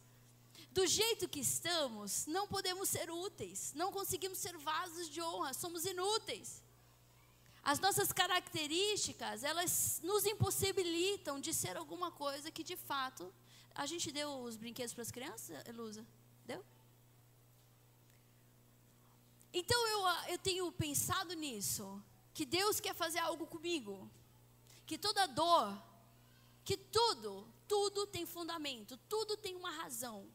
Do 0.70 0.87
jeito 0.87 1.29
que 1.29 1.40
estamos, 1.40 2.27
não 2.27 2.46
podemos 2.46 2.88
ser 2.88 3.11
úteis, 3.11 3.72
não 3.75 3.90
conseguimos 3.92 4.38
ser 4.38 4.57
vasos 4.59 5.09
de 5.09 5.22
honra, 5.22 5.55
somos 5.55 5.85
inúteis. 5.85 6.62
As 7.62 7.81
nossas 7.81 8.12
características, 8.12 9.42
elas 9.42 10.01
nos 10.03 10.25
impossibilitam 10.25 11.40
de 11.40 11.53
ser 11.53 11.77
alguma 11.77 12.11
coisa 12.12 12.51
que 12.51 12.62
de 12.62 12.77
fato. 12.77 13.33
A 13.75 13.87
gente 13.87 14.12
deu 14.12 14.31
os 14.40 14.57
brinquedos 14.57 14.94
para 14.94 15.03
as 15.03 15.11
crianças, 15.11 15.66
Elusa? 15.66 16.07
Deu? 16.44 16.64
Então 19.53 19.88
eu, 19.88 20.33
eu 20.33 20.38
tenho 20.38 20.70
pensado 20.70 21.35
nisso, 21.35 22.03
que 22.33 22.44
Deus 22.44 22.79
quer 22.79 22.94
fazer 22.94 23.18
algo 23.18 23.46
comigo, 23.46 24.11
que 24.87 24.96
toda 24.96 25.27
dor, 25.27 25.77
que 26.66 26.76
tudo, 26.76 27.48
tudo 27.68 28.09
tem 28.09 28.26
fundamento, 28.26 28.96
tudo 29.09 29.37
tem 29.37 29.55
uma 29.55 29.70
razão. 29.70 30.29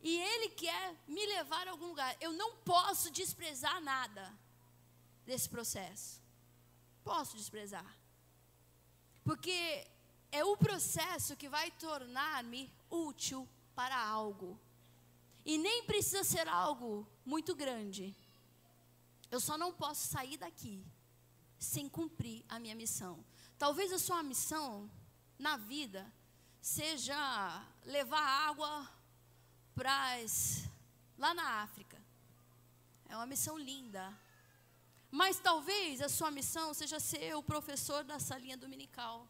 E 0.00 0.16
Ele 0.16 0.48
quer 0.50 0.96
me 1.08 1.26
levar 1.26 1.66
a 1.66 1.72
algum 1.72 1.88
lugar. 1.88 2.16
Eu 2.20 2.32
não 2.32 2.56
posso 2.58 3.10
desprezar 3.10 3.80
nada 3.80 4.32
desse 5.26 5.48
processo. 5.48 6.20
Posso 7.02 7.36
desprezar. 7.36 7.98
Porque 9.24 9.88
é 10.30 10.44
o 10.44 10.56
processo 10.56 11.36
que 11.36 11.48
vai 11.48 11.72
tornar-me 11.72 12.72
útil 12.88 13.48
para 13.74 13.96
algo. 13.96 14.58
E 15.44 15.58
nem 15.58 15.82
precisa 15.82 16.22
ser 16.22 16.46
algo 16.46 17.04
muito 17.26 17.56
grande. 17.56 18.14
Eu 19.32 19.40
só 19.40 19.58
não 19.58 19.72
posso 19.72 20.06
sair 20.06 20.36
daqui 20.36 20.84
sem 21.58 21.88
cumprir 21.88 22.44
a 22.48 22.60
minha 22.60 22.76
missão. 22.76 23.24
Talvez 23.62 23.92
a 23.92 23.98
sua 24.06 24.24
missão 24.24 24.90
na 25.38 25.56
vida 25.56 26.12
seja 26.60 27.64
levar 27.84 28.20
água 28.48 28.90
para 29.72 30.16
lá 31.16 31.32
na 31.32 31.62
África. 31.62 31.96
É 33.08 33.14
uma 33.14 33.24
missão 33.24 33.56
linda. 33.56 34.12
Mas 35.12 35.38
talvez 35.38 36.02
a 36.02 36.08
sua 36.08 36.32
missão 36.32 36.74
seja 36.74 36.98
ser 36.98 37.36
o 37.36 37.42
professor 37.52 38.02
da 38.02 38.18
salinha 38.18 38.56
dominical, 38.56 39.28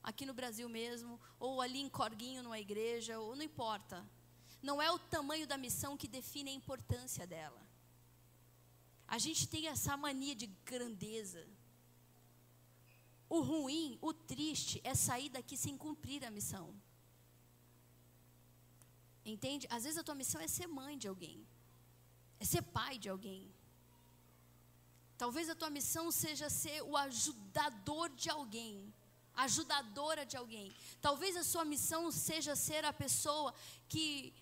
aqui 0.00 0.24
no 0.24 0.32
Brasil 0.32 0.68
mesmo, 0.68 1.20
ou 1.40 1.60
ali 1.60 1.80
em 1.80 1.88
Corguinho, 1.88 2.44
numa 2.44 2.60
igreja, 2.60 3.18
ou 3.18 3.34
não 3.34 3.42
importa. 3.42 4.08
Não 4.62 4.80
é 4.80 4.92
o 4.92 4.98
tamanho 5.16 5.44
da 5.44 5.56
missão 5.56 5.96
que 5.96 6.06
define 6.06 6.50
a 6.50 6.54
importância 6.54 7.26
dela. 7.26 7.60
A 9.08 9.18
gente 9.18 9.48
tem 9.48 9.66
essa 9.66 9.96
mania 9.96 10.36
de 10.36 10.46
grandeza. 10.46 11.44
O 13.36 13.40
ruim, 13.40 13.98
o 14.08 14.12
triste 14.12 14.78
é 14.84 14.94
sair 14.94 15.30
daqui 15.36 15.56
sem 15.56 15.74
cumprir 15.84 16.22
a 16.22 16.30
missão. 16.30 16.66
Entende? 19.24 19.66
Às 19.76 19.84
vezes 19.84 19.98
a 20.00 20.04
tua 20.08 20.14
missão 20.22 20.40
é 20.46 20.48
ser 20.56 20.66
mãe 20.66 20.98
de 21.02 21.08
alguém, 21.12 21.38
é 22.38 22.44
ser 22.44 22.60
pai 22.60 22.98
de 22.98 23.08
alguém. 23.08 23.42
Talvez 25.22 25.48
a 25.48 25.54
tua 25.54 25.70
missão 25.70 26.04
seja 26.10 26.50
ser 26.50 26.82
o 26.82 26.94
ajudador 26.94 28.10
de 28.10 28.28
alguém, 28.28 28.92
ajudadora 29.46 30.26
de 30.26 30.36
alguém. 30.36 30.68
Talvez 31.00 31.34
a 31.34 31.44
sua 31.52 31.64
missão 31.64 32.02
seja 32.10 32.54
ser 32.54 32.84
a 32.84 32.92
pessoa 32.92 33.54
que 33.88 34.34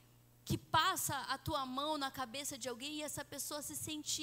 que 0.45 0.59
passa 0.59 1.17
a 1.35 1.39
tua 1.39 1.65
mão 1.65 1.97
na 1.97 2.11
cabeça 2.11 2.59
de 2.59 2.69
alguém 2.69 2.95
e 2.95 3.03
essa 3.03 3.25
pessoa 3.25 3.63
se 3.63 3.77
sente 3.77 4.23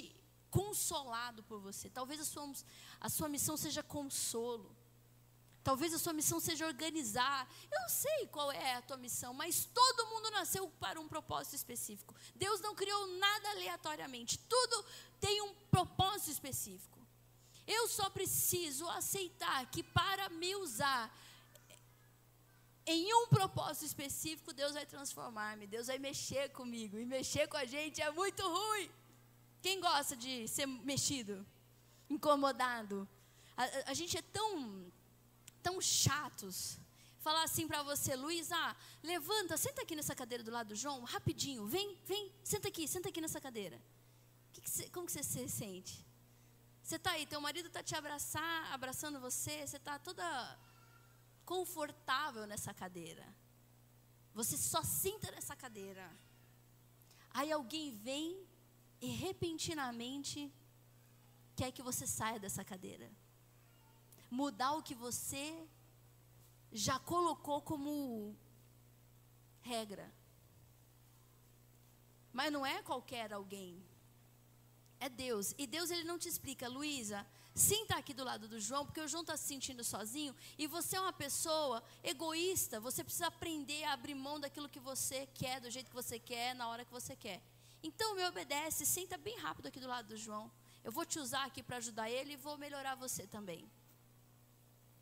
consolado 0.49 1.43
por 1.43 1.59
você. 1.59 1.89
Talvez 1.89 2.19
a 2.21 2.25
sua, 2.25 2.51
a 2.99 3.09
sua 3.09 3.29
missão 3.29 3.55
seja 3.57 3.83
consolo. 3.83 4.75
Talvez 5.63 5.93
a 5.93 5.99
sua 5.99 6.13
missão 6.13 6.39
seja 6.39 6.65
organizar. 6.65 7.47
Eu 7.69 7.81
não 7.81 7.89
sei 7.89 8.27
qual 8.27 8.51
é 8.51 8.75
a 8.75 8.81
tua 8.81 8.95
missão, 8.95 9.33
mas 9.33 9.65
todo 9.65 10.07
mundo 10.07 10.31
nasceu 10.31 10.69
para 10.79 10.99
um 10.99 11.07
propósito 11.09 11.55
específico. 11.55 12.15
Deus 12.35 12.61
não 12.61 12.73
criou 12.73 13.07
nada 13.17 13.49
aleatoriamente. 13.49 14.37
Tudo 14.37 14.85
tem 15.19 15.41
um 15.41 15.53
propósito 15.69 16.31
específico. 16.31 16.97
Eu 17.67 17.85
só 17.89 18.09
preciso 18.09 18.87
aceitar 18.91 19.69
que 19.69 19.83
para 19.83 20.29
me 20.29 20.55
usar 20.55 21.13
em 22.85 23.13
um 23.13 23.27
propósito 23.27 23.85
específico, 23.85 24.53
Deus 24.53 24.73
vai 24.73 24.85
transformar-me, 24.85 25.67
Deus 25.67 25.87
vai 25.87 25.99
mexer 25.99 26.49
comigo. 26.51 26.97
E 26.97 27.05
mexer 27.05 27.45
com 27.49 27.57
a 27.57 27.65
gente 27.65 28.01
é 28.01 28.09
muito 28.09 28.41
ruim. 28.41 28.89
Quem 29.67 29.81
gosta 29.81 30.15
de 30.15 30.47
ser 30.47 30.65
mexido? 30.65 31.45
Incomodado? 32.09 33.05
A, 33.57 33.91
a 33.91 33.93
gente 33.93 34.17
é 34.17 34.21
tão, 34.21 34.89
tão 35.61 35.81
chatos. 35.81 36.79
Falar 37.19 37.43
assim 37.43 37.67
para 37.67 37.83
você, 37.83 38.15
Luiz, 38.15 38.49
ah, 38.49 38.73
levanta, 39.03 39.57
senta 39.57 39.81
aqui 39.81 39.93
nessa 39.93 40.15
cadeira 40.15 40.41
do 40.41 40.51
lado 40.51 40.69
do 40.69 40.75
João, 40.75 41.03
rapidinho, 41.03 41.65
vem, 41.67 41.99
vem, 42.05 42.31
senta 42.45 42.69
aqui, 42.69 42.87
senta 42.87 43.09
aqui 43.09 43.19
nessa 43.19 43.41
cadeira. 43.41 43.77
Que 44.53 44.61
que 44.61 44.69
cê, 44.69 44.89
como 44.89 45.05
que 45.05 45.11
você 45.11 45.21
se 45.21 45.49
sente? 45.49 45.95
Você 46.81 46.95
está 46.95 47.11
aí, 47.11 47.25
teu 47.25 47.41
marido 47.41 47.67
está 47.67 47.83
te 47.83 47.93
abraçar, 47.93 48.71
abraçando 48.71 49.19
você, 49.19 49.67
você 49.67 49.75
está 49.75 49.99
toda 49.99 50.25
confortável 51.43 52.47
nessa 52.47 52.73
cadeira. 52.73 53.27
Você 54.33 54.55
só 54.55 54.81
senta 54.81 55.29
nessa 55.31 55.57
cadeira. 55.57 56.09
Aí 57.31 57.51
alguém 57.51 57.91
vem 57.91 58.46
e 58.99 59.07
repentinamente 59.07 60.51
quer 61.55 61.71
que 61.71 61.81
você 61.81 62.05
saia 62.07 62.39
dessa 62.39 62.63
cadeira. 62.63 63.11
Mudar 64.29 64.73
o 64.73 64.83
que 64.83 64.95
você 64.95 65.67
já 66.71 66.99
colocou 66.99 67.61
como 67.61 68.35
regra. 69.61 70.11
Mas 72.33 72.51
não 72.51 72.65
é 72.65 72.81
qualquer 72.81 73.33
alguém. 73.33 73.83
É 74.99 75.09
Deus. 75.09 75.53
E 75.57 75.65
Deus 75.65 75.89
ele 75.91 76.03
não 76.03 76.19
te 76.19 76.27
explica, 76.27 76.67
Luísa, 76.67 77.25
Sinta 77.57 77.95
aqui 77.95 78.13
do 78.13 78.23
lado 78.23 78.47
do 78.47 78.59
João, 78.59 78.85
porque 78.85 79.01
o 79.01 79.07
João 79.07 79.21
está 79.21 79.35
se 79.35 79.47
sentindo 79.47 79.83
sozinho 79.83 80.35
e 80.59 80.67
você 80.67 80.95
é 80.95 81.01
uma 81.01 81.11
pessoa 81.11 81.81
egoísta. 82.03 82.79
Você 82.79 83.03
precisa 83.03 83.25
aprender 83.25 83.83
a 83.85 83.93
abrir 83.93 84.13
mão 84.13 84.39
daquilo 84.39 84.69
que 84.69 84.79
você 84.79 85.25
quer, 85.33 85.59
do 85.59 85.71
jeito 85.71 85.89
que 85.89 85.95
você 85.95 86.19
quer, 86.19 86.53
na 86.53 86.67
hora 86.69 86.85
que 86.85 86.91
você 86.91 87.15
quer. 87.15 87.41
Então 87.83 88.15
me 88.15 88.25
obedece, 88.25 88.85
senta 88.85 89.17
bem 89.17 89.37
rápido 89.37 89.67
aqui 89.67 89.79
do 89.79 89.87
lado 89.87 90.07
do 90.09 90.17
João. 90.17 90.51
Eu 90.83 90.91
vou 90.91 91.05
te 91.05 91.19
usar 91.19 91.45
aqui 91.45 91.61
para 91.61 91.77
ajudar 91.77 92.09
ele 92.09 92.33
e 92.33 92.37
vou 92.37 92.57
melhorar 92.57 92.95
você 92.95 93.27
também. 93.27 93.69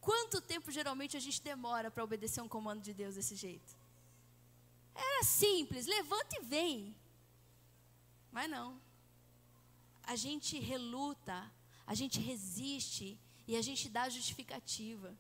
Quanto 0.01 0.41
tempo 0.41 0.71
geralmente 0.71 1.17
a 1.17 1.19
gente 1.19 1.41
demora 1.41 1.89
para 1.89 2.03
obedecer 2.03 2.41
um 2.41 2.47
comando 2.47 2.81
de 2.81 2.93
Deus 2.93 3.15
desse 3.15 3.35
jeito? 3.35 3.75
Era 4.93 5.23
simples, 5.23 5.85
levanta 5.85 6.37
e 6.37 6.43
vem. 6.43 6.95
Mas 8.31 8.49
não. 8.49 8.79
A 10.03 10.15
gente 10.15 10.59
reluta 10.59 11.51
a 11.87 11.93
gente 11.93 12.19
resiste 12.19 13.17
e 13.47 13.55
a 13.55 13.61
gente 13.61 13.89
dá 13.89 14.09
justificativa. 14.09 15.15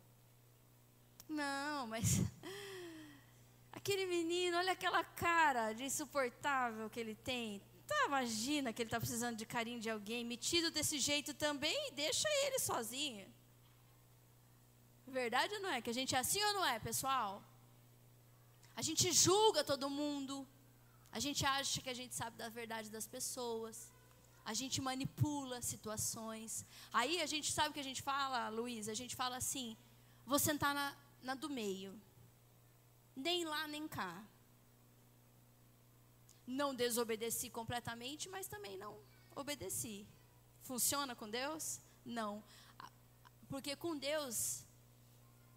Não, 1.29 1.87
mas 1.87 2.21
aquele 3.85 4.07
menino, 4.07 4.57
olha 4.57 4.71
aquela 4.71 5.03
cara 5.03 5.71
de 5.71 5.83
insuportável 5.83 6.89
que 6.89 6.99
ele 6.99 7.13
tem. 7.13 7.61
Tá, 7.85 7.99
imagina 8.07 8.73
que 8.73 8.81
ele 8.81 8.87
está 8.87 8.99
precisando 8.99 9.37
de 9.37 9.45
carinho 9.45 9.79
de 9.79 9.91
alguém, 9.95 10.25
metido 10.25 10.71
desse 10.71 10.97
jeito 10.97 11.35
também, 11.35 11.79
deixa 11.93 12.27
ele 12.43 12.57
sozinho. 12.57 13.27
Verdade 15.05 15.53
ou 15.53 15.61
não 15.61 15.69
é? 15.69 15.81
Que 15.83 15.91
a 15.91 15.97
gente 15.99 16.15
é 16.15 16.17
assim 16.17 16.41
ou 16.47 16.53
não 16.53 16.65
é, 16.65 16.79
pessoal? 16.79 17.43
A 18.75 18.81
gente 18.81 19.11
julga 19.11 19.63
todo 19.63 19.87
mundo. 19.87 20.47
A 21.11 21.19
gente 21.19 21.45
acha 21.45 21.79
que 21.79 21.91
a 21.95 21.97
gente 21.99 22.15
sabe 22.15 22.35
da 22.37 22.49
verdade 22.49 22.89
das 22.89 23.07
pessoas 23.07 23.93
a 24.51 24.53
gente 24.53 24.79
manipula 24.79 25.59
situações. 25.59 26.63
Aí 26.93 27.19
a 27.19 27.25
gente 27.25 27.51
sabe 27.51 27.69
o 27.69 27.73
que 27.73 27.79
a 27.79 27.89
gente 27.89 28.03
fala, 28.03 28.47
Luiz? 28.49 28.87
A 28.87 28.93
gente 28.93 29.15
fala 29.15 29.37
assim: 29.37 29.75
vou 30.23 30.37
sentar 30.37 30.71
na, 30.75 30.95
na 31.23 31.33
do 31.33 31.49
meio. 31.49 31.99
Nem 33.15 33.45
lá, 33.45 33.67
nem 33.67 33.87
cá. 33.87 34.23
Não 36.45 36.75
desobedeci 36.75 37.49
completamente, 37.49 38.29
mas 38.29 38.47
também 38.47 38.77
não 38.77 38.99
obedeci. 39.35 40.07
Funciona 40.61 41.15
com 41.15 41.29
Deus? 41.29 41.79
Não. 42.03 42.43
Porque 43.47 43.75
com 43.75 43.97
Deus, 43.97 44.63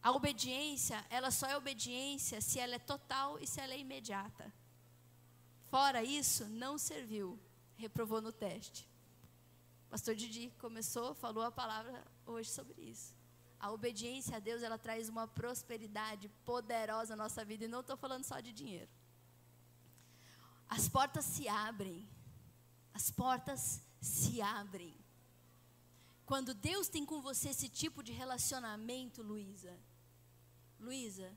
a 0.02 0.12
obediência, 0.12 1.04
ela 1.10 1.30
só 1.30 1.46
é 1.46 1.56
obediência 1.56 2.40
se 2.40 2.58
ela 2.58 2.76
é 2.76 2.78
total 2.78 3.38
e 3.38 3.46
se 3.46 3.60
ela 3.60 3.74
é 3.74 3.78
imediata. 3.78 4.52
Fora 5.70 6.02
isso, 6.02 6.46
não 6.46 6.78
serviu 6.78 7.38
reprovou 7.78 8.20
no 8.20 8.32
teste. 8.32 8.86
Pastor 9.88 10.14
Didi 10.14 10.52
começou, 10.58 11.14
falou 11.14 11.44
a 11.44 11.50
palavra 11.50 12.04
hoje 12.26 12.50
sobre 12.50 12.82
isso. 12.82 13.14
A 13.60 13.70
obediência 13.72 14.36
a 14.36 14.40
Deus, 14.40 14.62
ela 14.62 14.78
traz 14.78 15.08
uma 15.08 15.26
prosperidade 15.26 16.28
poderosa 16.44 17.16
na 17.16 17.24
nossa 17.24 17.44
vida. 17.44 17.64
E 17.64 17.68
não 17.68 17.80
estou 17.80 17.96
falando 17.96 18.24
só 18.24 18.38
de 18.40 18.52
dinheiro. 18.52 18.90
As 20.68 20.88
portas 20.88 21.24
se 21.24 21.48
abrem. 21.48 22.08
As 22.94 23.10
portas 23.10 23.82
se 24.00 24.40
abrem. 24.40 24.94
Quando 26.24 26.52
Deus 26.52 26.88
tem 26.88 27.04
com 27.06 27.20
você 27.20 27.48
esse 27.48 27.68
tipo 27.68 28.02
de 28.02 28.12
relacionamento, 28.12 29.22
Luísa, 29.22 29.74
Luísa, 30.78 31.32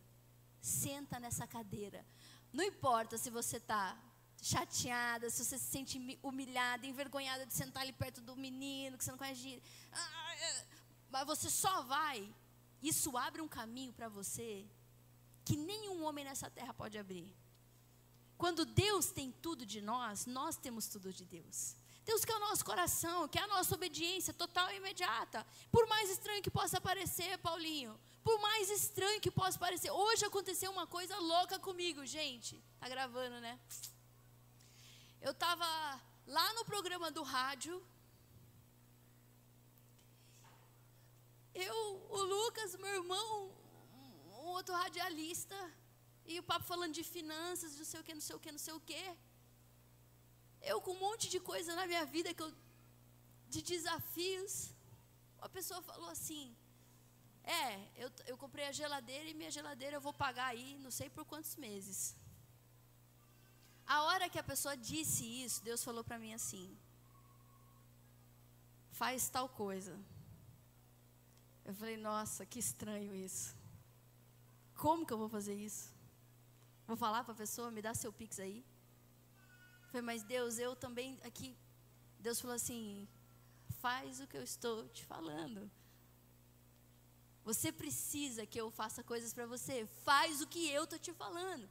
senta 0.60 1.20
nessa 1.20 1.48
cadeira. 1.48 2.06
Não 2.52 2.64
importa 2.64 3.18
se 3.18 3.30
você 3.30 3.58
está 3.58 3.98
chateada, 4.42 5.30
se 5.30 5.46
você 5.46 5.58
se 5.58 5.66
sente 5.66 6.20
humilhada, 6.22 6.86
envergonhada 6.86 7.46
de 7.46 7.54
sentar 7.54 7.84
ali 7.84 7.94
perto 7.94 8.22
do 8.22 8.36
menino 8.36 8.98
que 8.98 9.04
você 9.04 9.12
não 9.12 9.18
conhece, 9.18 9.62
é, 9.92 10.66
mas 11.12 11.26
você 11.26 11.50
só 11.50 11.82
vai. 11.84 12.34
Isso 12.82 13.16
abre 13.18 13.42
um 13.42 13.48
caminho 13.48 13.94
para 13.94 14.10
você 14.10 14.66
que 15.46 15.56
nenhum 15.56 16.04
homem 16.04 16.26
nessa 16.26 16.50
terra 16.50 16.74
pode 16.74 16.98
abrir. 16.98 17.36
Quando 18.38 18.66
Deus 18.66 19.12
tem 19.12 19.32
tudo 19.32 19.66
de 19.66 19.82
nós, 19.82 20.26
nós 20.26 20.56
temos 20.56 20.88
tudo 20.88 21.14
de 21.14 21.26
Deus. 21.26 21.76
Deus 22.04 22.26
quer 22.26 22.36
o 22.36 22.40
nosso 22.40 22.66
coração, 22.66 23.28
quer 23.28 23.44
a 23.44 23.48
nossa 23.48 23.76
obediência 23.76 24.34
total 24.34 24.72
e 24.72 24.78
imediata. 24.78 25.46
Por 25.72 25.88
mais 25.88 26.10
estranho 26.10 26.42
que 26.42 26.50
possa 26.50 26.82
parecer, 26.82 27.38
Paulinho, 27.38 28.00
por 28.24 28.40
mais 28.40 28.70
estranho 28.70 29.22
que 29.22 29.30
possa 29.30 29.60
parecer. 29.60 29.92
Hoje 29.92 30.26
aconteceu 30.26 30.72
uma 30.72 30.88
coisa 30.88 31.18
louca 31.20 31.60
comigo, 31.60 32.04
gente. 32.06 32.60
Tá 32.80 32.90
gravando, 32.90 33.40
né? 33.40 33.60
Eu 35.22 35.32
estava 35.32 35.66
lá 36.26 36.54
no 36.54 36.66
programa 36.66 37.12
do 37.12 37.22
rádio. 37.22 37.84
Eu, 41.54 41.76
o 42.10 42.22
Lucas, 42.24 42.76
meu 42.76 42.96
irmão, 43.02 43.52
um 44.40 44.46
outro 44.58 44.74
radialista, 44.74 45.60
e 46.26 46.40
o 46.40 46.44
papo 46.44 46.66
falando 46.66 46.94
de 46.94 47.04
finanças, 47.04 47.78
não 47.78 47.86
sei 47.86 48.00
o 48.00 48.04
que, 48.04 48.14
não 48.14 48.22
sei 48.22 48.36
o 48.36 48.40
que, 48.40 48.52
não 48.52 48.60
sei 48.60 48.74
o 48.74 48.80
que. 48.80 49.18
Eu 50.62 50.80
com 50.82 50.92
um 50.94 51.00
monte 51.00 51.28
de 51.30 51.40
coisa 51.40 51.76
na 51.76 51.86
minha 51.86 52.06
vida 52.06 52.34
que 52.34 52.44
eu, 52.44 52.52
de 53.50 53.62
desafios. 53.62 54.54
Uma 55.40 55.50
pessoa 55.50 55.82
falou 55.82 56.10
assim: 56.10 56.56
É, 57.44 57.68
eu, 58.04 58.10
eu 58.28 58.38
comprei 58.38 58.66
a 58.68 58.72
geladeira 58.72 59.28
e 59.30 59.34
minha 59.34 59.52
geladeira 59.52 59.98
eu 59.98 60.02
vou 60.02 60.14
pagar 60.14 60.48
aí, 60.48 60.78
não 60.80 60.92
sei 60.92 61.10
por 61.10 61.26
quantos 61.26 61.56
meses. 61.56 62.16
A 63.86 64.04
hora 64.04 64.30
que 64.30 64.40
a 64.40 64.44
pessoa 64.52 64.78
disse 64.78 65.26
isso, 65.44 65.64
Deus 65.64 65.84
falou 65.84 66.04
para 66.04 66.20
mim 66.20 66.34
assim: 66.34 66.78
faz 68.92 69.30
tal 69.30 69.50
coisa. 69.50 70.00
Eu 71.66 71.74
falei, 71.74 71.98
nossa, 71.98 72.46
que 72.46 72.60
estranho 72.60 73.14
isso. 73.14 73.56
Como 74.76 75.06
que 75.06 75.14
eu 75.14 75.18
vou 75.18 75.30
fazer 75.30 75.54
isso? 75.54 75.94
Vou 76.88 76.98
falar 76.98 77.24
para 77.24 77.34
a 77.34 77.38
pessoa, 77.38 77.72
me 77.72 77.82
dá 77.82 77.94
seu 77.94 78.12
pix 78.12 78.40
aí. 78.40 78.66
Eu 79.84 79.90
falei, 79.90 80.02
mas 80.02 80.24
Deus, 80.24 80.58
eu 80.58 80.76
também 80.76 81.20
aqui. 81.24 81.56
Deus 82.20 82.42
falou 82.42 82.56
assim: 82.56 83.08
faz 83.80 84.20
o 84.20 84.28
que 84.28 84.38
eu 84.38 84.44
estou 84.44 84.88
te 84.90 85.06
falando. 85.06 85.70
Você 87.44 87.72
precisa 87.72 88.46
que 88.46 88.60
eu 88.60 88.70
faça 88.70 89.04
coisas 89.04 89.34
para 89.34 89.46
você. 89.46 89.86
Faz 90.04 90.42
o 90.42 90.48
que 90.48 90.70
eu 90.70 90.84
estou 90.84 91.00
te 91.00 91.14
falando. 91.14 91.68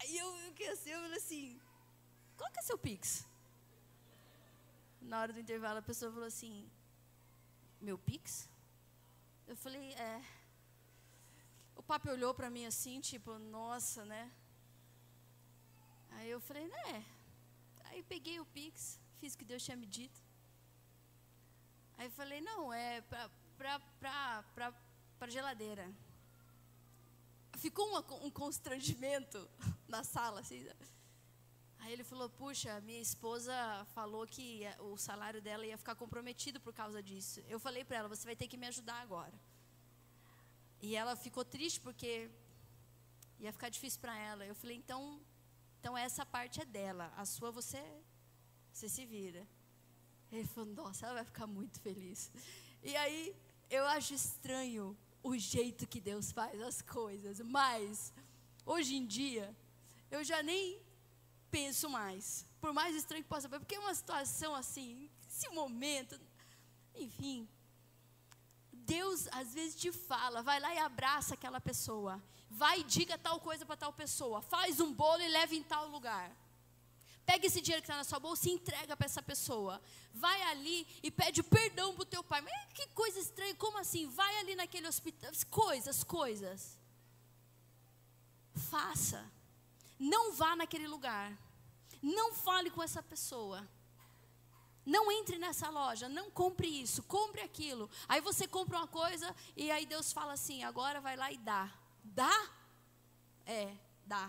Aí 0.00 0.16
eu, 0.16 0.28
eu 0.40 0.52
que 0.52 0.64
assim, 0.64 0.90
eu 0.90 1.00
falei 1.00 1.18
assim, 1.18 1.60
qual 2.36 2.50
que 2.50 2.58
é 2.58 2.62
seu 2.62 2.78
Pix? 2.78 3.24
Na 5.00 5.20
hora 5.20 5.32
do 5.32 5.40
intervalo 5.40 5.78
a 5.78 5.82
pessoa 5.82 6.10
falou 6.10 6.26
assim, 6.26 6.68
meu 7.80 7.96
Pix? 7.98 8.48
Eu 9.52 9.56
falei, 9.56 9.92
é. 9.92 10.24
O 11.76 11.82
papo 11.82 12.08
olhou 12.10 12.32
para 12.32 12.48
mim 12.48 12.64
assim, 12.64 13.00
tipo, 13.00 13.38
nossa, 13.38 14.02
né? 14.12 14.32
Aí 16.12 16.30
eu 16.30 16.40
falei, 16.40 16.66
né? 16.66 17.04
Aí 17.84 18.02
peguei 18.02 18.40
o 18.40 18.46
Pix, 18.46 18.98
fiz 19.20 19.34
o 19.34 19.38
que 19.38 19.44
Deus 19.44 19.62
tinha 19.62 19.76
me 19.76 19.84
dito. 19.84 20.18
Aí 21.98 22.08
falei, 22.08 22.40
não, 22.40 22.72
é 22.72 23.02
pra, 23.02 23.30
pra, 23.58 23.78
pra, 24.00 24.42
pra, 24.54 24.74
pra 25.18 25.28
geladeira 25.28 25.86
ficou 27.58 27.86
uma, 27.90 28.00
um 28.24 28.30
constrangimento 28.30 29.38
na 29.86 30.02
sala, 30.02 30.40
assim. 30.40 30.66
Aí 31.82 31.92
ele 31.92 32.04
falou: 32.04 32.28
Puxa, 32.28 32.80
minha 32.80 33.00
esposa 33.00 33.52
falou 33.92 34.24
que 34.24 34.62
o 34.90 34.96
salário 34.96 35.40
dela 35.42 35.66
ia 35.66 35.76
ficar 35.76 35.96
comprometido 35.96 36.60
por 36.60 36.72
causa 36.72 37.02
disso. 37.02 37.40
Eu 37.48 37.58
falei 37.58 37.84
para 37.84 37.96
ela: 37.98 38.08
Você 38.08 38.24
vai 38.24 38.36
ter 38.36 38.46
que 38.46 38.56
me 38.56 38.68
ajudar 38.68 39.00
agora. 39.02 39.34
E 40.80 40.94
ela 40.94 41.16
ficou 41.16 41.44
triste 41.44 41.80
porque 41.80 42.30
ia 43.40 43.52
ficar 43.52 43.68
difícil 43.68 44.00
para 44.00 44.16
ela. 44.16 44.46
Eu 44.46 44.54
falei: 44.54 44.76
Então, 44.76 45.20
então 45.80 45.98
essa 45.98 46.24
parte 46.24 46.60
é 46.60 46.64
dela. 46.64 47.12
A 47.16 47.24
sua 47.24 47.50
você, 47.50 47.82
você 48.72 48.88
se 48.88 49.04
vira. 49.04 49.44
Ele 50.30 50.46
falou: 50.46 50.72
Nossa, 50.72 51.06
ela 51.06 51.16
vai 51.16 51.24
ficar 51.24 51.48
muito 51.48 51.80
feliz. 51.80 52.30
E 52.80 52.94
aí 52.94 53.34
eu 53.68 53.84
acho 53.86 54.14
estranho 54.14 54.96
o 55.20 55.36
jeito 55.36 55.88
que 55.88 56.00
Deus 56.00 56.30
faz 56.30 56.60
as 56.62 56.80
coisas, 56.80 57.40
mas 57.40 58.12
hoje 58.64 58.94
em 58.94 59.04
dia 59.04 59.56
eu 60.10 60.22
já 60.22 60.42
nem 60.42 60.80
penso 61.52 61.88
mais, 61.88 62.46
por 62.60 62.72
mais 62.72 62.96
estranho 62.96 63.22
que 63.22 63.28
possa 63.28 63.48
ser, 63.48 63.58
porque 63.58 63.74
é 63.74 63.78
uma 63.78 63.94
situação 63.94 64.54
assim, 64.54 65.10
esse 65.28 65.48
momento, 65.50 66.18
enfim, 66.94 67.46
Deus 68.72 69.28
às 69.30 69.52
vezes 69.52 69.78
te 69.78 69.92
fala, 69.92 70.42
vai 70.42 70.58
lá 70.58 70.74
e 70.74 70.78
abraça 70.78 71.34
aquela 71.34 71.60
pessoa, 71.60 72.20
vai 72.50 72.80
e 72.80 72.84
diga 72.84 73.18
tal 73.18 73.38
coisa 73.38 73.66
para 73.66 73.76
tal 73.76 73.92
pessoa, 73.92 74.40
faz 74.40 74.80
um 74.80 74.92
bolo 74.92 75.22
e 75.22 75.28
leva 75.28 75.54
em 75.54 75.62
tal 75.62 75.88
lugar. 75.88 76.34
Pega 77.24 77.46
esse 77.46 77.60
dinheiro 77.60 77.82
que 77.82 77.86
está 77.86 77.96
na 77.96 78.02
sua 78.02 78.18
bolsa 78.18 78.48
e 78.48 78.52
entrega 78.52 78.96
para 78.96 79.06
essa 79.06 79.22
pessoa. 79.22 79.80
Vai 80.12 80.42
ali 80.50 80.84
e 81.04 81.08
pede 81.08 81.40
perdão 81.40 81.94
para 81.94 82.02
o 82.02 82.04
teu 82.04 82.24
pai. 82.24 82.40
Mas 82.40 82.52
que 82.74 82.84
coisa 82.88 83.20
estranha, 83.20 83.54
como 83.54 83.78
assim? 83.78 84.08
Vai 84.08 84.38
ali 84.40 84.56
naquele 84.56 84.88
hospital. 84.88 85.30
Coisas, 85.48 86.02
coisas. 86.02 86.76
Faça. 88.70 89.24
Não 90.02 90.32
vá 90.32 90.56
naquele 90.56 90.88
lugar. 90.88 91.38
Não 92.02 92.34
fale 92.34 92.70
com 92.70 92.82
essa 92.82 93.00
pessoa. 93.00 93.68
Não 94.84 95.12
entre 95.12 95.38
nessa 95.38 95.68
loja, 95.70 96.08
não 96.08 96.28
compre 96.28 96.66
isso, 96.66 97.04
compre 97.04 97.40
aquilo. 97.40 97.88
Aí 98.08 98.20
você 98.20 98.48
compra 98.48 98.78
uma 98.78 98.88
coisa 98.88 99.32
e 99.56 99.70
aí 99.70 99.86
Deus 99.86 100.12
fala 100.12 100.32
assim: 100.32 100.64
agora 100.64 101.00
vai 101.00 101.16
lá 101.16 101.30
e 101.30 101.38
dá. 101.38 101.72
Dá? 102.02 102.50
É, 103.46 103.76
dá. 104.04 104.28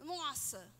Nossa, 0.00 0.70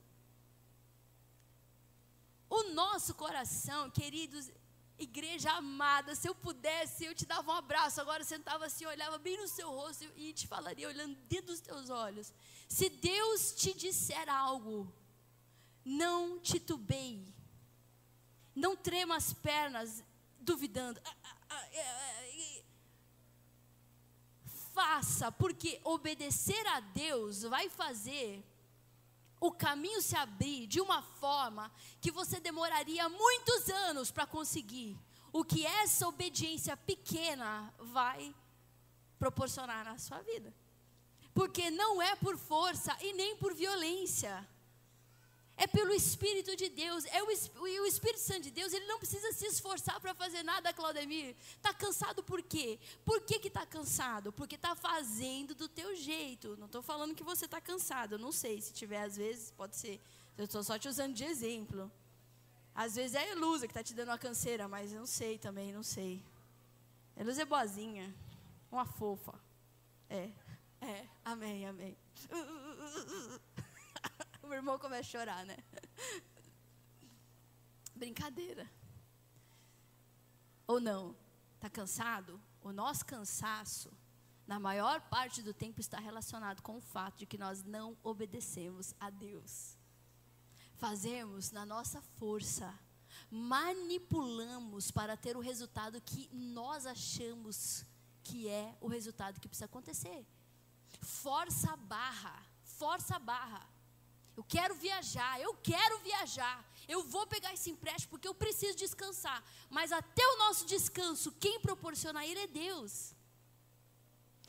o 2.51 2.65
nosso 2.75 3.15
coração, 3.15 3.91
queridos, 3.91 4.51
igreja 4.99 5.53
amada, 5.53 6.15
se 6.15 6.29
eu 6.29 6.35
pudesse, 6.35 7.05
eu 7.05 7.15
te 7.15 7.27
dava 7.27 7.53
um 7.53 7.55
abraço. 7.55 8.01
Agora 8.01 8.25
sentava 8.25 8.67
assim, 8.67 8.87
olhava 8.87 9.19
bem 9.19 9.37
no 9.37 9.49
seu 9.49 9.71
rosto 9.71 10.05
e 10.17 10.33
te 10.33 10.47
falaria, 10.47 10.89
olhando 10.89 11.15
dentro 11.29 11.47
dos 11.47 11.61
teus 11.61 11.91
olhos. 11.91 12.33
Se 12.69 12.89
Deus 12.89 13.53
te 13.53 13.75
disser 13.75 14.29
algo, 14.29 14.93
não 15.85 16.39
titubeie. 16.39 17.35
Não 18.55 18.77
trema 18.77 19.17
as 19.17 19.33
pernas, 19.33 20.03
duvidando. 20.39 21.01
Ah, 21.05 21.17
ah, 21.25 21.37
ah, 21.51 21.67
é, 21.73 21.79
é, 21.79 22.59
é. 22.61 22.65
Faça, 24.73 25.31
porque 25.31 25.81
obedecer 25.85 26.67
a 26.69 26.81
Deus 26.81 27.43
vai 27.43 27.69
fazer 27.69 28.45
o 29.47 29.53
caminho 29.53 30.01
se 30.01 30.17
abrir 30.17 30.67
de 30.67 30.81
uma 30.81 31.03
forma 31.03 31.71
que 32.01 32.11
você 32.11 32.41
demoraria 32.41 33.09
muitos 33.11 33.69
anos 33.69 34.11
para 34.11 34.27
conseguir 34.27 34.99
o 35.31 35.45
que 35.45 35.67
essa 35.67 36.09
obediência 36.09 36.75
pequena 36.79 37.73
vai 37.79 38.35
proporcionar 39.19 39.85
na 39.85 39.99
sua 39.99 40.23
vida. 40.23 40.55
Porque 41.35 41.71
não 41.71 42.01
é 42.01 42.17
por 42.17 42.39
força 42.39 42.97
e 43.03 43.13
nem 43.13 43.37
por 43.37 43.53
violência. 43.55 44.49
É 45.57 45.67
pelo 45.67 45.93
Espírito 45.93 46.57
de 46.57 46.69
Deus. 46.69 47.05
É 47.07 47.23
o, 47.23 47.27
o 47.27 47.87
Espírito 47.87 48.21
Santo 48.21 48.43
de 48.43 48.51
Deus, 48.51 48.73
ele 48.73 48.87
não 48.87 48.99
precisa 48.99 49.33
se 49.33 49.47
esforçar 49.47 50.01
para 50.01 50.15
fazer 50.15 50.43
nada, 50.43 50.73
Claudemir. 50.73 51.37
Está 51.57 51.73
cansado 51.73 52.23
por 52.25 52.43
quê? 52.43 52.79
Por 53.05 53.21
que 53.21 53.47
está 53.47 53.65
cansado? 53.65 54.33
Porque 54.33 54.57
está 54.57 54.75
fazendo 54.75 55.55
do 55.55 55.69
teu 55.69 55.95
jeito. 55.95 56.57
Não 56.57 56.67
estou 56.67 56.83
falando 56.83 57.15
que 57.15 57.23
você 57.23 57.45
está 57.45 57.61
cansado. 57.61 58.19
Não 58.19 58.33
sei. 58.33 58.61
Se 58.61 58.73
tiver, 58.73 59.03
às 59.03 59.17
vezes, 59.17 59.53
pode 59.53 59.77
ser. 59.77 60.01
Eu 60.37 60.47
estou 60.47 60.63
só 60.65 60.77
te 60.77 60.89
usando 60.89 61.15
de 61.15 61.25
exemplo. 61.25 61.91
Às 62.75 62.97
vezes 62.97 63.15
é 63.15 63.21
a 63.21 63.29
Elusa 63.29 63.69
que 63.69 63.71
está 63.71 63.85
te 63.85 63.95
dando 63.95 64.09
uma 64.09 64.19
canseira, 64.19 64.67
mas 64.67 64.93
eu 64.93 64.99
não 64.99 65.07
sei 65.07 65.39
também, 65.39 65.73
não 65.73 65.85
sei. 65.85 66.25
A 67.17 67.21
Elusa 67.21 67.43
é 67.43 67.45
boazinha. 67.45 68.13
Uma 68.73 68.85
fofa. 68.85 69.39
É. 70.11 70.31
É. 70.81 71.07
Amém, 71.25 71.65
amém. 71.67 71.97
o 74.45 74.47
meu 74.47 74.59
irmão 74.59 74.79
começa 74.79 75.09
a 75.09 75.11
chorar, 75.11 75.47
né? 75.47 75.57
Brincadeira. 77.97 78.71
Ou 80.67 80.79
não? 80.81 81.17
Está 81.55 81.71
cansado? 81.71 82.41
O 82.61 82.73
nosso 82.73 83.05
cansaço, 83.07 83.91
na 84.47 84.61
maior 84.61 85.01
parte 85.09 85.43
do 85.43 85.55
tempo, 85.55 85.81
está 85.81 85.99
relacionado 85.99 86.61
com 86.61 86.77
o 86.77 86.81
fato 86.81 87.19
de 87.19 87.27
que 87.27 87.39
nós 87.39 87.63
não 87.63 87.97
obedecemos 88.03 88.95
a 89.01 89.09
Deus. 89.09 89.79
Fazemos 90.75 91.51
na 91.51 91.65
nossa 91.65 92.03
força, 92.19 92.79
manipulamos 93.31 94.91
para 94.91 95.17
ter 95.17 95.37
o 95.37 95.41
resultado 95.41 96.01
que 96.01 96.29
nós 96.35 96.85
achamos 96.85 97.87
que 98.23 98.49
é 98.49 98.77
o 98.81 98.89
resultado 98.89 99.41
que 99.41 99.49
precisa 99.49 99.67
acontecer. 99.67 100.27
Força 101.01 101.73
a 101.73 101.77
barra, 101.77 102.43
força 102.63 103.17
a 103.17 103.19
barra. 103.19 103.74
Eu 104.37 104.45
quero 104.45 104.75
viajar, 104.75 105.41
eu 105.41 105.55
quero 105.55 105.99
viajar. 106.01 106.65
Eu 106.89 107.03
vou 107.05 107.27
pegar 107.27 107.53
esse 107.53 107.71
empréstimo 107.71 108.11
porque 108.11 108.29
eu 108.29 108.35
preciso 108.35 108.77
descansar. 108.77 109.43
Mas 109.71 109.93
até 109.93 110.27
o 110.27 110.39
nosso 110.39 110.67
descanso, 110.67 111.33
quem 111.33 111.61
proporciona 111.61 112.27
ele 112.27 112.41
é 112.41 112.47
Deus. 112.47 113.15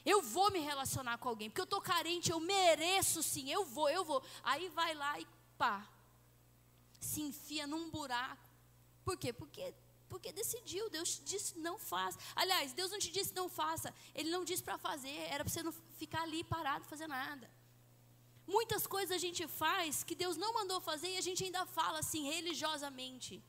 Eu 0.04 0.22
vou 0.22 0.52
me 0.52 0.60
relacionar 0.60 1.18
com 1.18 1.30
alguém, 1.30 1.50
porque 1.50 1.62
eu 1.62 1.66
estou 1.66 1.82
carente, 1.82 2.30
eu 2.32 2.40
mereço 2.40 3.24
sim, 3.24 3.52
eu 3.52 3.66
vou, 3.66 3.90
eu 3.90 4.06
vou. 4.06 4.24
Aí 4.44 4.70
vai 4.70 4.94
lá 4.94 5.20
e 5.20 5.28
pá, 5.58 5.88
se 7.00 7.22
enfia 7.22 7.66
num 7.66 7.90
buraco. 7.90 8.48
Por 9.04 9.18
quê? 9.18 9.34
Porque, 9.34 9.74
porque 10.08 10.32
decidiu, 10.32 10.90
Deus 10.90 11.22
disse 11.24 11.58
não 11.58 11.80
faça. 11.80 12.20
Aliás, 12.36 12.74
Deus 12.74 12.92
não 12.92 13.00
te 13.00 13.12
disse 13.12 13.34
não 13.34 13.50
faça, 13.50 13.94
Ele 14.14 14.30
não 14.30 14.44
disse 14.44 14.64
para 14.64 14.78
fazer, 14.78 15.10
era 15.10 15.44
para 15.44 15.52
você 15.52 15.64
não 15.64 15.72
ficar 15.72 16.22
ali 16.22 16.44
parado, 16.44 16.86
fazer 16.86 17.08
nada. 17.08 17.50
Muitas 18.48 18.86
coisas 18.86 19.16
a 19.16 19.18
gente 19.18 19.48
faz 19.48 20.04
que 20.04 20.16
Deus 20.16 20.38
não 20.38 20.54
mandou 20.54 20.80
fazer 20.80 21.10
e 21.10 21.18
a 21.18 21.22
gente 21.22 21.44
ainda 21.44 21.66
fala 21.66 22.00
assim 22.00 22.24
religiosamente. 22.24 23.44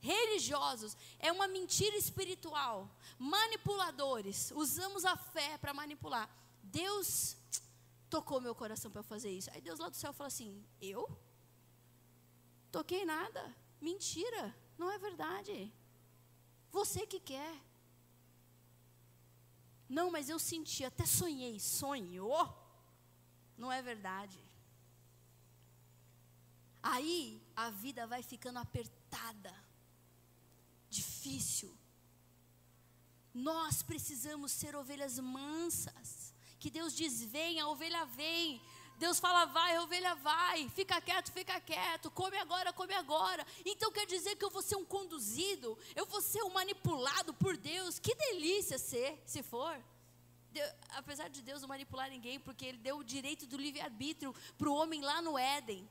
Religiosos 0.00 0.96
é 1.18 1.32
uma 1.32 1.48
mentira 1.48 1.96
espiritual. 1.96 2.90
Manipuladores, 3.18 4.52
usamos 4.54 5.04
a 5.06 5.16
fé 5.16 5.56
para 5.56 5.72
manipular. 5.72 6.28
Deus 6.62 7.36
tocou 8.10 8.40
meu 8.40 8.54
coração 8.54 8.90
para 8.90 9.02
fazer 9.02 9.30
isso. 9.30 9.50
Aí 9.50 9.62
Deus 9.62 9.78
lá 9.78 9.88
do 9.88 9.96
céu 9.96 10.12
fala 10.12 10.28
assim: 10.28 10.62
Eu? 10.80 11.08
Toquei 12.70 13.04
nada. 13.04 13.56
Mentira, 13.80 14.54
não 14.76 14.90
é 14.90 14.98
verdade. 14.98 15.72
Você 16.70 17.06
que 17.06 17.18
quer. 17.18 17.54
Não, 19.88 20.10
mas 20.10 20.28
eu 20.28 20.38
senti, 20.38 20.84
até 20.84 21.06
sonhei. 21.06 21.58
Sonhou? 21.58 22.63
É 23.78 23.82
verdade. 23.82 24.38
Aí 26.82 27.42
a 27.56 27.70
vida 27.70 28.06
vai 28.06 28.22
ficando 28.22 28.58
apertada, 28.58 29.54
difícil. 30.88 31.76
Nós 33.32 33.82
precisamos 33.82 34.52
ser 34.52 34.76
ovelhas 34.76 35.18
mansas. 35.18 36.32
Que 36.60 36.70
Deus 36.70 36.94
diz: 36.94 37.24
vem, 37.24 37.58
a 37.58 37.68
ovelha 37.68 38.04
vem. 38.04 38.60
Deus 38.96 39.18
fala, 39.18 39.44
vai, 39.46 39.74
a 39.74 39.82
ovelha 39.82 40.14
vai, 40.14 40.68
fica 40.68 41.00
quieto, 41.00 41.32
fica 41.32 41.60
quieto, 41.60 42.12
come 42.12 42.36
agora, 42.38 42.72
come 42.72 42.94
agora. 42.94 43.44
Então 43.64 43.90
quer 43.90 44.06
dizer 44.06 44.36
que 44.36 44.44
eu 44.44 44.50
vou 44.50 44.62
ser 44.62 44.76
um 44.76 44.84
conduzido, 44.84 45.76
eu 45.96 46.06
vou 46.06 46.22
ser 46.22 46.44
um 46.44 46.50
manipulado 46.50 47.34
por 47.34 47.56
Deus. 47.56 47.98
Que 47.98 48.14
delícia 48.14 48.78
ser, 48.78 49.20
se 49.26 49.42
for. 49.42 49.76
Deus, 50.54 50.70
apesar 50.90 51.28
de 51.28 51.42
Deus 51.42 51.60
não 51.60 51.68
manipular 51.68 52.08
ninguém, 52.08 52.38
porque 52.38 52.64
Ele 52.64 52.78
deu 52.78 52.98
o 52.98 53.04
direito 53.04 53.46
do 53.46 53.56
livre-arbítrio 53.56 54.34
para 54.56 54.68
o 54.68 54.74
homem 54.74 55.00
lá 55.02 55.20
no 55.20 55.36
Éden. 55.36 55.88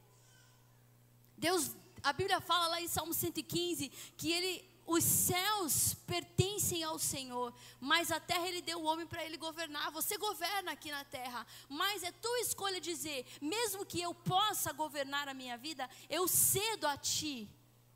Deus, 1.37 1.75
a 2.01 2.13
Bíblia 2.13 2.39
fala 2.39 2.67
lá 2.67 2.81
em 2.81 2.87
Salmo 2.87 3.13
115 3.13 3.89
que 4.17 4.31
Ele, 4.31 4.53
os 4.85 5.03
céus 5.03 5.93
pertencem 6.07 6.81
ao 6.83 6.97
Senhor, 6.97 7.53
mas 7.79 8.11
a 8.11 8.19
terra 8.19 8.47
Ele 8.47 8.61
deu 8.61 8.79
o 8.79 8.85
homem 8.85 9.05
para 9.05 9.23
Ele 9.25 9.37
governar. 9.37 9.91
Você 9.91 10.17
governa 10.17 10.71
aqui 10.71 10.89
na 10.89 11.03
terra, 11.03 11.45
mas 11.67 12.01
é 12.03 12.11
tua 12.11 12.39
escolha 12.39 12.79
dizer: 12.79 13.25
mesmo 13.41 13.85
que 13.85 14.01
eu 14.01 14.13
possa 14.15 14.71
governar 14.71 15.27
a 15.27 15.33
minha 15.33 15.57
vida, 15.57 15.89
eu 16.09 16.27
cedo 16.27 16.87
a 16.87 16.95
Ti 16.97 17.49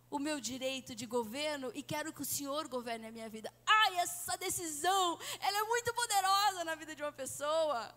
o 0.09 0.19
meu 0.19 0.39
direito 0.39 0.95
de 0.95 1.05
governo 1.05 1.71
e 1.73 1.83
quero 1.83 2.13
que 2.13 2.21
o 2.21 2.25
Senhor 2.25 2.67
governe 2.67 3.07
a 3.07 3.11
minha 3.11 3.29
vida. 3.29 3.51
Ai, 3.65 3.97
essa 3.97 4.37
decisão, 4.37 5.19
ela 5.39 5.57
é 5.57 5.63
muito 5.63 5.93
poderosa 5.93 6.63
na 6.63 6.75
vida 6.75 6.95
de 6.95 7.03
uma 7.03 7.11
pessoa. 7.11 7.93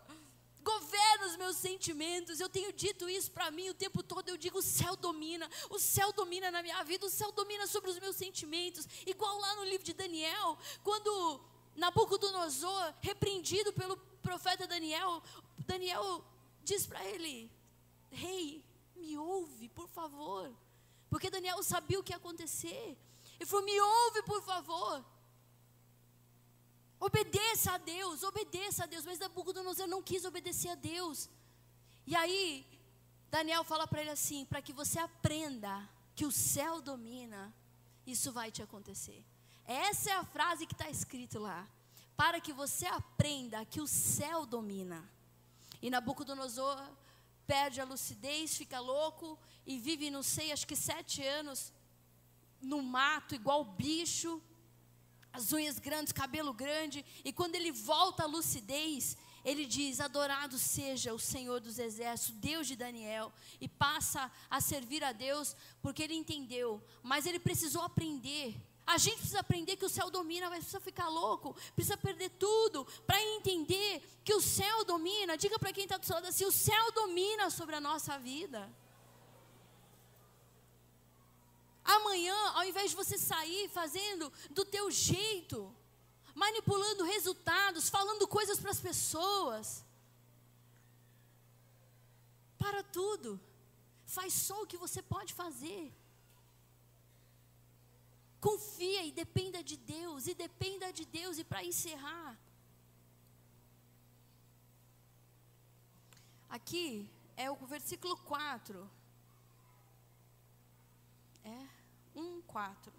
Governa 0.62 1.26
os 1.26 1.36
meus 1.36 1.56
sentimentos. 1.56 2.40
Eu 2.40 2.48
tenho 2.48 2.72
dito 2.72 3.08
isso 3.08 3.30
para 3.30 3.50
mim 3.50 3.70
o 3.70 3.74
tempo 3.74 4.02
todo. 4.02 4.28
Eu 4.28 4.36
digo: 4.36 4.58
o 4.58 4.62
céu 4.62 4.96
domina, 4.96 5.48
o 5.70 5.78
céu 5.78 6.12
domina 6.12 6.50
na 6.50 6.62
minha 6.62 6.82
vida, 6.84 7.06
o 7.06 7.10
céu 7.10 7.32
domina 7.32 7.66
sobre 7.66 7.90
os 7.90 7.98
meus 7.98 8.16
sentimentos. 8.16 8.86
Igual 9.06 9.38
lá 9.38 9.54
no 9.56 9.64
livro 9.64 9.84
de 9.84 9.94
Daniel, 9.94 10.58
quando 10.82 11.40
Nabucodonosor, 11.76 12.94
repreendido 13.00 13.72
pelo 13.72 13.96
profeta 14.20 14.66
Daniel, 14.66 15.22
Daniel 15.60 16.24
diz 16.62 16.86
para 16.86 17.02
ele: 17.04 17.50
Rei, 18.10 18.56
hey, 18.56 18.64
me 18.96 19.16
ouve, 19.16 19.68
por 19.70 19.88
favor. 19.88 20.52
Porque 21.10 21.28
Daniel 21.28 21.60
sabia 21.62 21.98
o 21.98 22.04
que 22.04 22.12
ia 22.12 22.16
acontecer. 22.16 22.96
Ele 23.38 23.46
falou: 23.46 23.66
Me 23.66 23.78
ouve, 23.80 24.22
por 24.22 24.40
favor. 24.42 25.04
Obedeça 27.00 27.72
a 27.72 27.78
Deus, 27.78 28.22
obedeça 28.22 28.84
a 28.84 28.86
Deus. 28.86 29.04
Mas 29.04 29.18
Nabucodonosor 29.18 29.88
não 29.88 30.02
quis 30.02 30.24
obedecer 30.24 30.68
a 30.68 30.74
Deus. 30.74 31.28
E 32.06 32.14
aí, 32.14 32.66
Daniel 33.28 33.64
fala 33.64 33.86
para 33.88 34.00
ele 34.02 34.10
assim: 34.10 34.44
Para 34.44 34.62
que 34.62 34.72
você 34.72 34.98
aprenda 35.00 35.88
que 36.14 36.24
o 36.24 36.30
céu 36.30 36.80
domina, 36.80 37.52
isso 38.06 38.30
vai 38.30 38.52
te 38.52 38.62
acontecer. 38.62 39.24
Essa 39.64 40.10
é 40.10 40.12
a 40.14 40.24
frase 40.24 40.66
que 40.66 40.74
está 40.74 40.88
escrito 40.88 41.38
lá. 41.38 41.66
Para 42.16 42.40
que 42.40 42.52
você 42.52 42.86
aprenda 42.86 43.64
que 43.64 43.80
o 43.80 43.86
céu 43.86 44.44
domina. 44.44 45.08
E 45.80 45.88
Nabucodonosor 45.88 46.78
perde 47.52 47.80
a 47.80 47.84
lucidez, 47.84 48.56
fica 48.56 48.78
louco 48.78 49.36
e 49.66 49.76
vive, 49.76 50.08
não 50.08 50.22
sei, 50.22 50.52
acho 50.52 50.64
que 50.70 50.76
sete 50.76 51.20
anos 51.38 51.72
no 52.62 52.80
mato, 52.80 53.34
igual 53.34 53.64
bicho, 53.64 54.40
as 55.32 55.52
unhas 55.52 55.80
grandes, 55.80 56.12
cabelo 56.12 56.52
grande, 56.52 57.04
e 57.24 57.32
quando 57.32 57.56
ele 57.56 57.72
volta 57.72 58.22
à 58.22 58.26
lucidez, 58.26 59.16
ele 59.44 59.66
diz: 59.66 59.98
Adorado 59.98 60.56
seja 60.58 61.12
o 61.12 61.18
Senhor 61.18 61.58
dos 61.60 61.80
Exércitos, 61.80 62.40
Deus 62.40 62.68
de 62.68 62.76
Daniel, 62.76 63.32
e 63.60 63.66
passa 63.66 64.30
a 64.48 64.60
servir 64.60 65.02
a 65.02 65.10
Deus 65.10 65.56
porque 65.82 66.04
ele 66.04 66.14
entendeu, 66.14 66.80
mas 67.02 67.26
ele 67.26 67.40
precisou 67.40 67.82
aprender. 67.82 68.54
A 68.92 68.98
gente 68.98 69.18
precisa 69.18 69.38
aprender 69.38 69.76
que 69.76 69.84
o 69.84 69.94
céu 69.96 70.10
domina, 70.10 70.50
mas 70.50 70.64
precisa 70.64 70.80
ficar 70.80 71.08
louco, 71.08 71.54
precisa 71.76 71.96
perder 71.96 72.30
tudo 72.30 72.84
para 73.06 73.22
entender 73.36 74.02
que 74.24 74.34
o 74.34 74.40
céu 74.40 74.84
domina. 74.84 75.36
Diga 75.36 75.60
para 75.60 75.72
quem 75.72 75.84
está 75.84 75.96
do 75.96 76.04
seu 76.04 76.16
lado 76.16 76.26
assim: 76.26 76.44
o 76.44 76.50
céu 76.50 76.90
domina 76.90 77.50
sobre 77.50 77.76
a 77.76 77.80
nossa 77.80 78.18
vida. 78.18 78.68
Amanhã, 81.84 82.36
ao 82.54 82.64
invés 82.64 82.90
de 82.90 82.96
você 82.96 83.16
sair 83.16 83.68
fazendo 83.68 84.32
do 84.50 84.64
teu 84.64 84.90
jeito, 84.90 85.72
manipulando 86.34 87.04
resultados, 87.04 87.88
falando 87.88 88.26
coisas 88.26 88.58
para 88.58 88.72
as 88.72 88.80
pessoas. 88.80 89.84
Para 92.58 92.82
tudo. 92.82 93.40
Faz 94.04 94.32
só 94.32 94.60
o 94.62 94.66
que 94.66 94.76
você 94.76 95.00
pode 95.00 95.32
fazer. 95.32 95.94
Confia 98.40 99.04
e 99.04 99.12
dependa 99.12 99.62
de 99.62 99.76
Deus, 99.76 100.26
e 100.26 100.34
dependa 100.34 100.92
de 100.92 101.04
Deus. 101.04 101.38
E 101.38 101.44
para 101.44 101.62
encerrar, 101.62 102.38
aqui 106.48 107.10
é 107.36 107.50
o 107.50 107.56
versículo 107.66 108.16
4. 108.16 108.90
É 111.44 111.66
1, 112.14 112.42
4. 112.42 112.92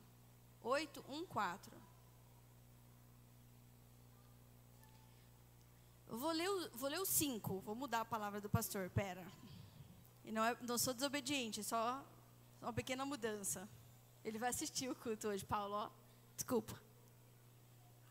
8, 0.64 1.06
1, 1.10 1.26
4. 1.26 1.82
Eu 6.08 6.18
vou 6.18 6.32
ler, 6.32 6.70
vou 6.74 6.90
ler 6.90 7.00
o 7.00 7.06
5, 7.06 7.62
vou 7.62 7.74
mudar 7.74 8.02
a 8.02 8.06
palavra 8.06 8.42
do 8.42 8.50
pastor, 8.50 8.90
pera. 8.90 9.26
E 10.26 10.32
não, 10.32 10.44
é, 10.44 10.58
não 10.62 10.78
sou 10.78 10.94
desobediente, 10.94 11.64
só 11.64 12.06
uma 12.62 12.74
pequena 12.74 13.06
mudança. 13.06 13.68
Ele 14.24 14.38
vai 14.38 14.50
assistir 14.50 14.90
o 14.90 14.96
culto 14.96 15.28
hoje, 15.28 15.46
Paulo, 15.46 15.76
ó, 15.76 15.90
desculpa. 16.36 16.80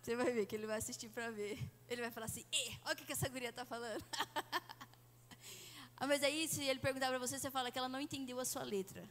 Você 0.02 0.16
vai 0.16 0.32
ver 0.32 0.46
que 0.46 0.56
ele 0.56 0.66
vai 0.66 0.78
assistir 0.78 1.08
para 1.08 1.30
ver. 1.30 1.58
Ele 1.88 2.00
vai 2.00 2.10
falar 2.10 2.26
assim, 2.26 2.44
olha 2.84 2.94
o 2.94 2.96
que, 2.96 3.04
que 3.04 3.12
essa 3.12 3.28
guria 3.28 3.50
está 3.50 3.64
falando. 3.64 4.04
ah, 5.96 6.06
mas 6.06 6.22
aí, 6.22 6.48
se 6.48 6.62
ele 6.62 6.80
perguntar 6.80 7.08
para 7.08 7.18
você, 7.18 7.38
você 7.38 7.50
fala 7.50 7.70
que 7.70 7.78
ela 7.78 7.88
não 7.88 8.00
entendeu 8.00 8.40
a 8.40 8.44
sua 8.44 8.62
letra. 8.62 9.08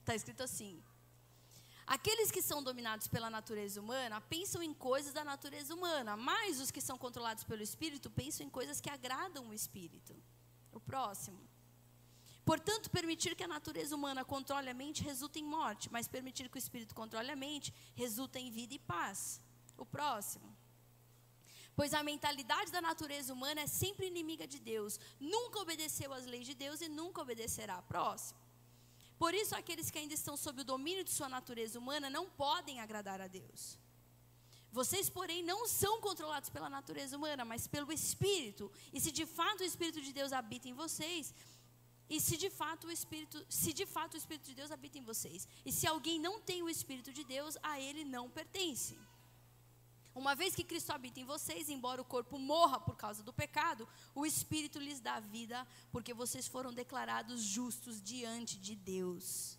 Está 0.00 0.14
escrito 0.16 0.42
assim, 0.42 0.82
Aqueles 1.86 2.32
que 2.32 2.42
são 2.42 2.60
dominados 2.60 3.06
pela 3.06 3.30
natureza 3.30 3.80
humana 3.80 4.20
pensam 4.20 4.60
em 4.60 4.74
coisas 4.74 5.12
da 5.12 5.24
natureza 5.24 5.72
humana, 5.72 6.16
mas 6.16 6.60
os 6.60 6.72
que 6.72 6.80
são 6.80 6.98
controlados 6.98 7.44
pelo 7.44 7.62
Espírito 7.62 8.10
pensam 8.10 8.44
em 8.44 8.50
coisas 8.50 8.80
que 8.80 8.90
agradam 8.90 9.48
o 9.48 9.54
Espírito. 9.54 10.16
O 10.72 10.80
próximo. 10.80 11.38
Portanto, 12.50 12.88
permitir 12.96 13.34
que 13.34 13.42
a 13.42 13.48
natureza 13.48 13.92
humana 13.96 14.24
controle 14.24 14.68
a 14.70 14.74
mente 14.82 15.02
resulta 15.02 15.36
em 15.40 15.46
morte, 15.58 15.90
mas 15.90 16.06
permitir 16.06 16.48
que 16.48 16.58
o 16.58 16.64
Espírito 16.64 16.94
controle 16.94 17.32
a 17.32 17.34
mente 17.34 17.74
resulta 17.96 18.38
em 18.38 18.52
vida 18.58 18.72
e 18.72 18.78
paz. 18.78 19.42
O 19.76 19.84
próximo. 19.84 20.56
Pois 21.74 21.92
a 21.92 22.04
mentalidade 22.04 22.70
da 22.70 22.80
natureza 22.80 23.32
humana 23.32 23.62
é 23.62 23.66
sempre 23.66 24.06
inimiga 24.06 24.46
de 24.46 24.60
Deus, 24.60 24.98
nunca 25.18 25.58
obedeceu 25.58 26.12
às 26.12 26.24
leis 26.24 26.46
de 26.46 26.54
Deus 26.54 26.80
e 26.80 26.88
nunca 26.88 27.20
obedecerá. 27.20 27.82
Próximo. 27.82 28.40
Por 29.18 29.34
isso, 29.34 29.56
aqueles 29.56 29.90
que 29.90 29.98
ainda 29.98 30.14
estão 30.14 30.36
sob 30.36 30.60
o 30.60 30.64
domínio 30.72 31.02
de 31.02 31.10
sua 31.10 31.28
natureza 31.28 31.80
humana 31.80 32.08
não 32.08 32.26
podem 32.30 32.78
agradar 32.78 33.20
a 33.20 33.26
Deus. 33.26 33.76
Vocês, 34.78 35.08
porém, 35.08 35.42
não 35.42 35.66
são 35.66 36.00
controlados 36.00 36.50
pela 36.50 36.68
natureza 36.68 37.16
humana, 37.16 37.44
mas 37.44 37.66
pelo 37.66 37.92
Espírito. 37.92 38.70
E 38.92 39.00
se 39.00 39.10
de 39.10 39.24
fato 39.24 39.60
o 39.60 39.64
Espírito 39.64 40.00
de 40.00 40.12
Deus 40.12 40.32
habita 40.32 40.68
em 40.68 40.74
vocês, 40.74 41.34
e 42.08 42.20
se 42.20 42.36
de 42.36 42.48
fato 42.50 42.86
o 42.86 42.90
Espírito, 42.90 43.44
se 43.48 43.72
de 43.72 43.84
fato 43.84 44.14
o 44.14 44.16
Espírito 44.16 44.46
de 44.46 44.54
Deus 44.54 44.70
habita 44.70 44.98
em 44.98 45.02
vocês, 45.02 45.48
e 45.64 45.72
se 45.72 45.86
alguém 45.86 46.20
não 46.20 46.40
tem 46.40 46.62
o 46.62 46.68
Espírito 46.68 47.12
de 47.12 47.24
Deus, 47.24 47.56
a 47.62 47.80
ele 47.80 48.04
não 48.04 48.30
pertence. 48.30 48.96
Uma 50.14 50.34
vez 50.34 50.54
que 50.54 50.64
Cristo 50.64 50.92
habita 50.92 51.20
em 51.20 51.24
vocês, 51.24 51.68
embora 51.68 52.00
o 52.00 52.04
corpo 52.04 52.38
morra 52.38 52.80
por 52.80 52.96
causa 52.96 53.22
do 53.22 53.34
pecado, 53.34 53.86
o 54.14 54.24
Espírito 54.24 54.78
lhes 54.78 54.98
dá 54.98 55.20
vida, 55.20 55.66
porque 55.92 56.14
vocês 56.14 56.46
foram 56.48 56.72
declarados 56.72 57.42
justos 57.42 58.00
diante 58.00 58.56
de 58.58 58.74
Deus. 58.74 59.58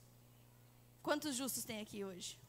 Quantos 1.03 1.35
justos 1.35 1.63
tem 1.63 1.79
aqui 1.79 2.03
hoje? 2.03 2.39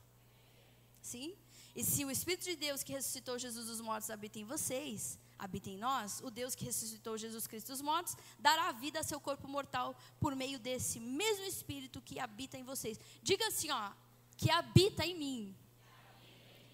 Sim? 1.02 1.36
E 1.76 1.84
se 1.84 2.04
o 2.04 2.10
Espírito 2.10 2.44
de 2.44 2.56
Deus 2.56 2.82
que 2.82 2.92
ressuscitou 2.92 3.38
Jesus 3.38 3.66
dos 3.66 3.80
mortos 3.80 4.10
habita 4.10 4.38
em 4.38 4.44
vocês, 4.44 5.18
habita 5.38 5.70
em 5.70 5.78
nós, 5.78 6.20
o 6.22 6.30
Deus 6.30 6.54
que 6.54 6.64
ressuscitou 6.64 7.16
Jesus 7.16 7.46
Cristo 7.46 7.68
dos 7.68 7.80
mortos 7.80 8.16
dará 8.38 8.72
vida 8.72 9.00
a 9.00 9.04
seu 9.04 9.20
corpo 9.20 9.46
mortal 9.46 9.96
por 10.18 10.34
meio 10.34 10.58
desse 10.58 10.98
mesmo 10.98 11.44
Espírito 11.44 12.00
que 12.00 12.18
habita 12.18 12.58
em 12.58 12.64
vocês. 12.64 12.98
Diga 13.22 13.46
assim, 13.46 13.70
ó, 13.70 13.92
que 14.36 14.50
habita 14.50 15.06
em 15.06 15.16
mim. 15.16 15.56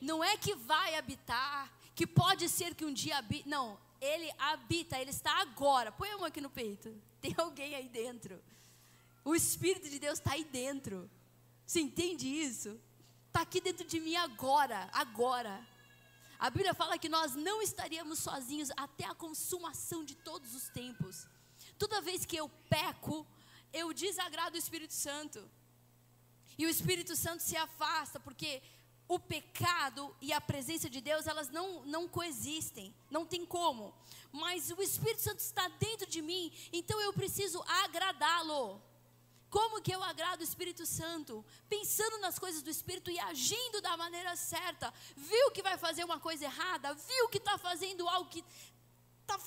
Não 0.00 0.22
é 0.22 0.36
que 0.36 0.54
vai 0.54 0.96
habitar, 0.96 1.72
que 1.94 2.06
pode 2.06 2.48
ser 2.48 2.74
que 2.74 2.84
um 2.84 2.92
dia 2.92 3.18
habite. 3.18 3.48
Não, 3.48 3.78
ele 4.00 4.30
habita, 4.38 4.98
ele 4.98 5.10
está 5.10 5.40
agora. 5.40 5.92
Põe 5.92 6.10
a 6.10 6.16
mão 6.16 6.26
aqui 6.26 6.40
no 6.40 6.50
peito. 6.50 6.94
Tem 7.20 7.34
alguém 7.38 7.74
aí 7.74 7.88
dentro. 7.88 8.42
O 9.24 9.34
Espírito 9.34 9.88
de 9.88 9.98
Deus 9.98 10.18
está 10.18 10.32
aí 10.32 10.44
dentro. 10.44 11.10
Você 11.66 11.80
entende 11.80 12.28
isso? 12.28 12.78
Está 13.28 13.40
aqui 13.40 13.60
dentro 13.60 13.86
de 13.86 13.98
mim 13.98 14.14
agora, 14.14 14.88
agora. 14.92 15.66
A 16.38 16.50
Bíblia 16.50 16.74
fala 16.74 16.98
que 16.98 17.08
nós 17.08 17.34
não 17.34 17.62
estaríamos 17.62 18.18
sozinhos 18.18 18.70
até 18.76 19.04
a 19.04 19.14
consumação 19.14 20.04
de 20.04 20.14
todos 20.14 20.54
os 20.54 20.68
tempos. 20.68 21.26
Toda 21.78 22.00
vez 22.00 22.24
que 22.24 22.36
eu 22.36 22.48
peco, 22.68 23.26
eu 23.72 23.92
desagrado 23.92 24.56
o 24.56 24.58
Espírito 24.58 24.94
Santo. 24.94 25.48
E 26.56 26.66
o 26.66 26.68
Espírito 26.68 27.16
Santo 27.16 27.42
se 27.42 27.56
afasta, 27.56 28.20
porque 28.20 28.62
o 29.06 29.18
pecado 29.18 30.14
e 30.20 30.32
a 30.32 30.40
presença 30.40 30.88
de 30.88 31.00
Deus, 31.00 31.26
elas 31.26 31.48
não, 31.50 31.84
não 31.84 32.08
coexistem, 32.08 32.94
não 33.10 33.26
tem 33.26 33.44
como. 33.44 33.94
Mas 34.32 34.70
o 34.70 34.82
Espírito 34.82 35.22
Santo 35.22 35.40
está 35.40 35.68
dentro 35.68 36.06
de 36.06 36.22
mim, 36.22 36.52
então 36.72 37.00
eu 37.00 37.12
preciso 37.12 37.62
agradá-lo. 37.84 38.80
Como 39.56 39.80
que 39.80 39.94
eu 39.94 40.02
agrado 40.02 40.40
o 40.40 40.42
Espírito 40.42 40.84
Santo? 40.84 41.32
Pensando 41.68 42.18
nas 42.18 42.40
coisas 42.44 42.60
do 42.60 42.70
Espírito 42.76 43.08
e 43.08 43.20
agindo 43.20 43.80
da 43.80 43.96
maneira 43.96 44.34
certa. 44.34 44.92
Viu 45.16 45.52
que 45.52 45.62
vai 45.62 45.76
fazer 45.78 46.02
uma 46.02 46.18
coisa 46.18 46.44
errada? 46.44 46.92
Viu 46.92 47.28
que 47.28 47.38
está 47.38 47.56
fazendo 47.56 48.08
algo 48.08 48.28
que 48.28 48.42
está 49.20 49.38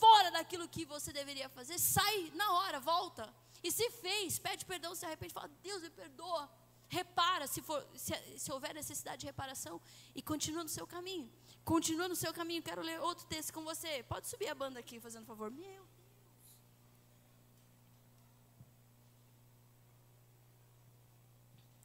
fora 0.00 0.32
daquilo 0.32 0.66
que 0.66 0.84
você 0.84 1.12
deveria 1.12 1.48
fazer? 1.48 1.78
Sai 1.78 2.32
na 2.34 2.50
hora, 2.54 2.80
volta. 2.80 3.32
E 3.62 3.70
se 3.70 3.88
fez, 3.90 4.40
pede 4.40 4.64
perdão, 4.64 4.92
se 4.92 5.06
arrepende, 5.06 5.32
fala: 5.32 5.48
Deus 5.62 5.82
me 5.82 5.90
perdoa 5.90 6.50
repara 6.88 7.46
se, 7.46 7.62
for, 7.62 7.80
se, 7.94 8.12
se 8.36 8.52
houver 8.52 8.74
necessidade 8.74 9.20
de 9.20 9.26
reparação 9.26 9.80
e 10.16 10.20
continua 10.20 10.64
no 10.64 10.68
seu 10.68 10.86
caminho. 10.86 11.30
Continua 11.64 12.08
no 12.08 12.16
seu 12.16 12.32
caminho. 12.34 12.60
Quero 12.60 12.82
ler 12.82 13.00
outro 13.00 13.24
texto 13.26 13.52
com 13.52 13.62
você. 13.62 14.02
Pode 14.02 14.26
subir 14.26 14.48
a 14.48 14.54
banda 14.54 14.80
aqui, 14.80 14.98
fazendo 14.98 15.26
favor. 15.26 15.48
Meu 15.48 15.86
Deus. 15.96 16.03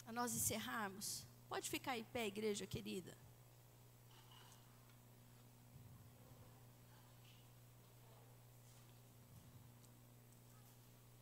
A 0.09 0.11
nós 0.11 0.33
encerrarmos. 0.33 1.23
Pode 1.47 1.69
ficar 1.69 1.95
em 1.95 2.03
pé, 2.03 2.25
igreja 2.25 2.65
querida. 2.65 3.15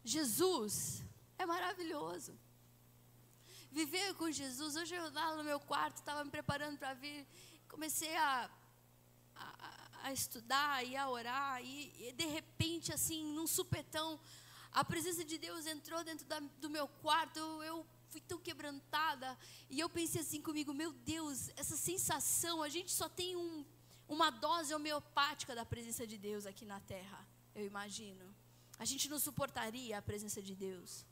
Jesus 0.06 1.04
é 1.38 1.46
maravilhoso 1.46 2.40
viver 3.70 4.14
com 4.14 4.32
Jesus. 4.32 4.78
Hoje 4.78 4.96
eu 4.96 5.12
lá 5.12 5.36
no 5.36 5.44
meu 5.44 5.60
quarto, 5.60 5.98
estava 5.98 6.24
me 6.24 6.32
preparando 6.32 6.78
para 6.78 6.94
vir, 6.94 7.28
comecei 7.68 8.16
a, 8.16 8.50
a, 9.36 9.90
a, 10.04 10.14
estudar 10.14 10.86
e 10.86 10.96
a 10.96 11.10
orar, 11.10 11.62
e, 11.62 12.08
e, 12.08 12.14
de 12.14 12.26
repente, 12.26 12.94
assim, 12.94 13.34
num 13.34 13.48
supetão, 13.48 14.18
a 14.72 14.86
presença 14.86 15.26
de 15.26 15.38
Deus 15.38 15.66
entrou 15.66 16.06
dentro 16.06 16.26
da, 16.26 16.40
do 16.40 16.70
meu 16.70 16.88
quarto, 16.88 17.38
eu, 17.38 17.64
eu 17.64 17.97
fui 18.10 18.22
tão 18.22 18.40
quebrantada, 18.40 19.38
e 19.70 19.80
eu 19.80 19.90
pensei 19.90 20.22
assim 20.22 20.42
comigo, 20.42 20.74
meu 20.74 20.92
Deus, 20.92 21.50
essa 21.56 21.76
sensação, 21.76 22.64
a 22.64 22.70
gente 22.70 22.92
só 22.92 23.08
tem 23.10 23.36
um, 23.36 23.66
uma 24.08 24.30
dose 24.30 24.74
homeopática 24.74 25.54
da 25.54 25.66
presença 25.66 26.06
de 26.08 26.18
Deus 26.18 26.46
aqui 26.46 26.66
na 26.66 26.80
terra, 26.80 27.28
eu 27.54 27.66
imagino. 27.66 28.26
A 28.80 28.86
gente 28.86 29.10
não 29.10 29.20
suportaria 29.20 29.98
a 29.98 30.02
presença 30.02 30.42
de 30.42 30.56
Deus. 30.56 31.06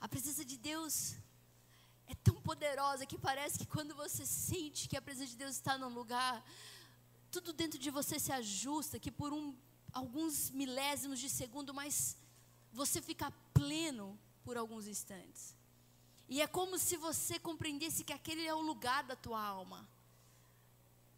A 0.00 0.08
presença 0.08 0.44
de 0.44 0.56
Deus 0.56 1.16
é 2.06 2.14
tão 2.14 2.34
poderosa 2.42 3.06
que 3.06 3.16
parece 3.16 3.58
que 3.58 3.66
quando 3.66 3.94
você 3.94 4.26
sente 4.26 4.88
que 4.88 4.96
a 4.96 5.02
presença 5.02 5.30
de 5.30 5.36
Deus 5.36 5.52
está 5.52 5.78
num 5.78 5.88
lugar, 5.88 6.44
tudo 7.30 7.52
dentro 7.52 7.78
de 7.78 7.90
você 7.90 8.18
se 8.18 8.32
ajusta, 8.32 8.98
que 8.98 9.10
por 9.10 9.32
um 9.32 9.56
alguns 9.92 10.50
milésimos 10.50 11.18
de 11.20 11.28
segundo, 11.28 11.72
mas 11.74 12.16
você 12.72 13.00
fica 13.00 13.30
pleno 13.52 14.18
por 14.42 14.56
alguns 14.56 14.86
instantes. 14.86 15.54
E 16.32 16.40
é 16.40 16.46
como 16.46 16.78
se 16.78 16.96
você 16.96 17.38
compreendesse 17.38 18.04
que 18.04 18.12
aquele 18.18 18.46
é 18.46 18.54
o 18.54 18.62
lugar 18.62 19.04
da 19.04 19.14
tua 19.14 19.38
alma. 19.38 19.86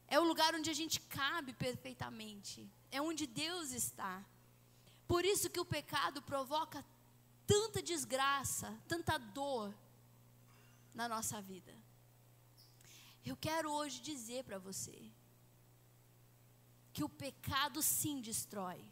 É 0.08 0.18
o 0.18 0.24
lugar 0.24 0.56
onde 0.56 0.68
a 0.68 0.74
gente 0.74 0.98
cabe 1.02 1.52
perfeitamente. 1.52 2.68
É 2.90 3.00
onde 3.00 3.24
Deus 3.24 3.70
está. 3.70 4.24
Por 5.06 5.24
isso 5.24 5.48
que 5.48 5.60
o 5.60 5.64
pecado 5.76 6.20
provoca 6.20 6.84
tanta 7.46 7.80
desgraça, 7.80 8.76
tanta 8.88 9.16
dor 9.16 9.72
na 10.92 11.06
nossa 11.08 11.40
vida. 11.40 11.72
Eu 13.24 13.36
quero 13.36 13.70
hoje 13.70 14.00
dizer 14.00 14.42
para 14.42 14.58
você 14.58 14.98
que 16.92 17.04
o 17.04 17.08
pecado 17.08 17.80
sim 17.80 18.20
destrói, 18.20 18.84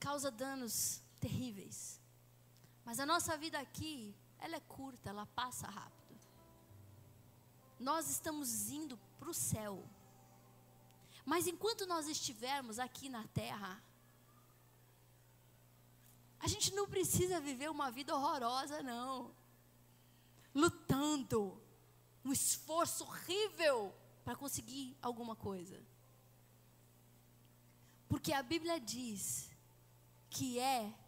causa 0.00 0.30
danos 0.30 1.02
terríveis. 1.20 2.00
Mas 2.88 2.98
a 2.98 3.04
nossa 3.04 3.36
vida 3.36 3.58
aqui, 3.58 4.16
ela 4.38 4.56
é 4.56 4.60
curta, 4.60 5.10
ela 5.10 5.26
passa 5.26 5.66
rápido. 5.68 6.18
Nós 7.78 8.08
estamos 8.08 8.70
indo 8.70 8.96
para 9.18 9.28
o 9.28 9.34
céu. 9.34 9.86
Mas 11.22 11.46
enquanto 11.46 11.84
nós 11.84 12.08
estivermos 12.08 12.78
aqui 12.78 13.10
na 13.10 13.28
terra, 13.28 13.84
a 16.40 16.48
gente 16.48 16.74
não 16.74 16.88
precisa 16.88 17.38
viver 17.38 17.70
uma 17.70 17.90
vida 17.90 18.16
horrorosa, 18.16 18.82
não. 18.82 19.34
Lutando, 20.54 21.62
um 22.24 22.32
esforço 22.32 23.04
horrível 23.04 23.94
para 24.24 24.34
conseguir 24.34 24.96
alguma 25.02 25.36
coisa. 25.36 25.78
Porque 28.08 28.32
a 28.32 28.42
Bíblia 28.42 28.80
diz 28.80 29.50
que 30.30 30.58
é 30.58 30.98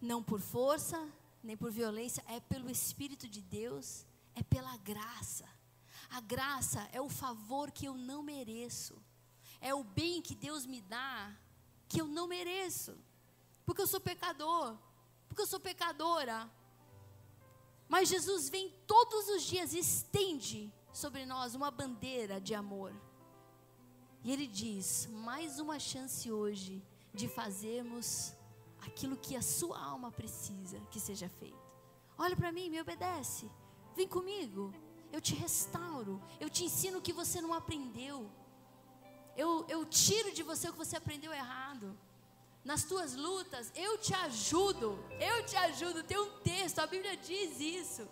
não 0.00 0.22
por 0.22 0.40
força, 0.40 1.08
nem 1.42 1.56
por 1.56 1.70
violência, 1.70 2.24
é 2.26 2.40
pelo 2.40 2.70
Espírito 2.70 3.28
de 3.28 3.40
Deus, 3.40 4.06
é 4.34 4.42
pela 4.42 4.76
graça. 4.78 5.48
A 6.10 6.20
graça 6.20 6.88
é 6.92 7.00
o 7.00 7.08
favor 7.08 7.70
que 7.70 7.86
eu 7.86 7.94
não 7.94 8.22
mereço, 8.22 9.00
é 9.60 9.74
o 9.74 9.84
bem 9.84 10.22
que 10.22 10.34
Deus 10.34 10.66
me 10.66 10.80
dá 10.80 11.36
que 11.88 12.00
eu 12.00 12.06
não 12.06 12.26
mereço, 12.28 12.96
porque 13.66 13.82
eu 13.82 13.86
sou 13.86 14.00
pecador, 14.00 14.76
porque 15.28 15.42
eu 15.42 15.46
sou 15.46 15.60
pecadora. 15.60 16.50
Mas 17.88 18.08
Jesus 18.08 18.48
vem 18.48 18.72
todos 18.86 19.28
os 19.28 19.42
dias 19.42 19.72
e 19.72 19.80
estende 19.80 20.72
sobre 20.92 21.26
nós 21.26 21.54
uma 21.54 21.70
bandeira 21.70 22.40
de 22.40 22.54
amor. 22.54 22.94
E 24.22 24.30
Ele 24.30 24.46
diz: 24.46 25.06
mais 25.10 25.58
uma 25.58 25.78
chance 25.78 26.30
hoje 26.30 26.82
de 27.12 27.26
fazermos 27.26 28.32
aquilo 28.82 29.16
que 29.16 29.36
a 29.36 29.42
sua 29.42 29.78
alma 29.78 30.10
precisa 30.10 30.80
que 30.90 31.00
seja 31.00 31.28
feito. 31.28 31.58
Olha 32.16 32.36
para 32.36 32.52
mim, 32.52 32.70
me 32.70 32.80
obedece. 32.80 33.50
Vem 33.94 34.06
comigo. 34.06 34.72
Eu 35.12 35.20
te 35.20 35.34
restauro. 35.34 36.20
Eu 36.38 36.48
te 36.48 36.64
ensino 36.64 36.98
o 36.98 37.02
que 37.02 37.12
você 37.12 37.40
não 37.40 37.52
aprendeu. 37.52 38.30
Eu, 39.36 39.64
eu 39.68 39.84
tiro 39.86 40.32
de 40.32 40.42
você 40.42 40.68
o 40.68 40.72
que 40.72 40.78
você 40.78 40.96
aprendeu 40.96 41.32
errado. 41.32 41.98
Nas 42.64 42.84
tuas 42.84 43.14
lutas, 43.14 43.72
eu 43.74 43.96
te 43.98 44.14
ajudo. 44.14 44.98
Eu 45.18 45.46
te 45.46 45.56
ajudo. 45.56 46.02
Tem 46.02 46.18
um 46.18 46.38
texto, 46.40 46.78
a 46.78 46.86
Bíblia 46.86 47.16
diz 47.16 47.58
isso. 47.58 48.06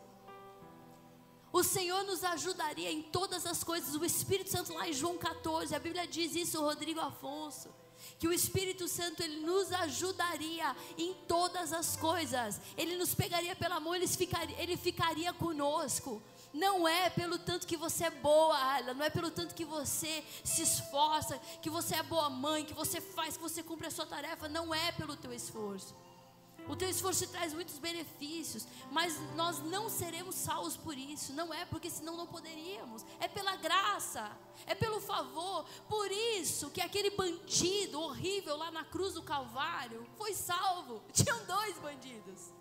O 1.52 1.62
Senhor 1.62 2.02
nos 2.04 2.24
ajudaria 2.24 2.90
em 2.90 3.02
todas 3.02 3.46
as 3.46 3.62
coisas. 3.62 3.94
O 3.94 4.04
Espírito 4.04 4.50
Santo 4.50 4.72
lá 4.72 4.88
em 4.88 4.92
João 4.92 5.18
14, 5.18 5.74
a 5.74 5.78
Bíblia 5.78 6.06
diz 6.06 6.34
isso, 6.34 6.60
Rodrigo 6.60 7.00
Afonso 7.00 7.70
que 8.18 8.28
o 8.28 8.32
Espírito 8.32 8.88
Santo 8.88 9.22
ele 9.22 9.40
nos 9.40 9.72
ajudaria 9.72 10.74
em 10.96 11.14
todas 11.26 11.72
as 11.72 11.96
coisas. 11.96 12.60
Ele 12.76 12.96
nos 12.96 13.14
pegaria 13.14 13.54
pela 13.54 13.80
mão, 13.80 13.94
ele 13.94 14.06
ficaria, 14.06 14.60
ele 14.60 14.76
ficaria 14.76 15.32
conosco. 15.32 16.22
Não 16.52 16.88
é 16.88 17.10
pelo 17.10 17.38
tanto 17.38 17.66
que 17.66 17.76
você 17.76 18.04
é 18.04 18.10
boa, 18.10 18.56
Ayla, 18.56 18.94
não 18.94 19.04
é 19.04 19.10
pelo 19.10 19.30
tanto 19.30 19.54
que 19.54 19.64
você 19.64 20.24
se 20.42 20.62
esforça, 20.62 21.38
que 21.60 21.68
você 21.68 21.94
é 21.94 22.02
boa 22.02 22.30
mãe, 22.30 22.64
que 22.64 22.72
você 22.72 23.00
faz, 23.00 23.36
que 23.36 23.42
você 23.42 23.62
cumpre 23.62 23.86
a 23.86 23.90
sua 23.90 24.06
tarefa, 24.06 24.48
não 24.48 24.74
é 24.74 24.90
pelo 24.92 25.16
teu 25.16 25.32
esforço. 25.32 25.94
O 26.68 26.76
teu 26.76 26.88
esforço 26.88 27.24
te 27.24 27.32
traz 27.32 27.54
muitos 27.54 27.78
benefícios, 27.78 28.66
mas 28.90 29.18
nós 29.34 29.58
não 29.60 29.88
seremos 29.88 30.34
salvos 30.34 30.76
por 30.76 30.96
isso. 30.96 31.32
Não 31.32 31.52
é 31.52 31.64
porque 31.64 31.88
senão 31.88 32.14
não 32.14 32.26
poderíamos. 32.26 33.04
É 33.18 33.26
pela 33.26 33.56
graça, 33.56 34.30
é 34.66 34.74
pelo 34.74 35.00
favor. 35.00 35.64
Por 35.88 36.10
isso 36.12 36.70
que 36.70 36.82
aquele 36.82 37.10
bandido 37.10 37.98
horrível 38.00 38.56
lá 38.56 38.70
na 38.70 38.84
cruz 38.84 39.14
do 39.14 39.22
Calvário 39.22 40.06
foi 40.18 40.34
salvo. 40.34 41.02
Tinham 41.12 41.42
dois 41.46 41.78
bandidos. 41.78 42.52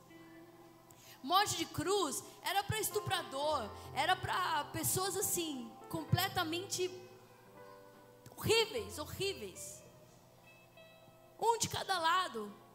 Morte 1.22 1.58
de 1.58 1.66
cruz 1.66 2.24
era 2.42 2.64
para 2.64 2.80
estuprador, 2.80 3.70
era 3.94 4.16
para 4.16 4.64
pessoas 4.66 5.18
assim, 5.18 5.70
completamente 5.90 6.90
horríveis, 8.38 8.98
horríveis. 8.98 9.84
Um 11.40 11.58
de 11.58 11.68
cada 11.68 12.00
lado. 12.00 12.67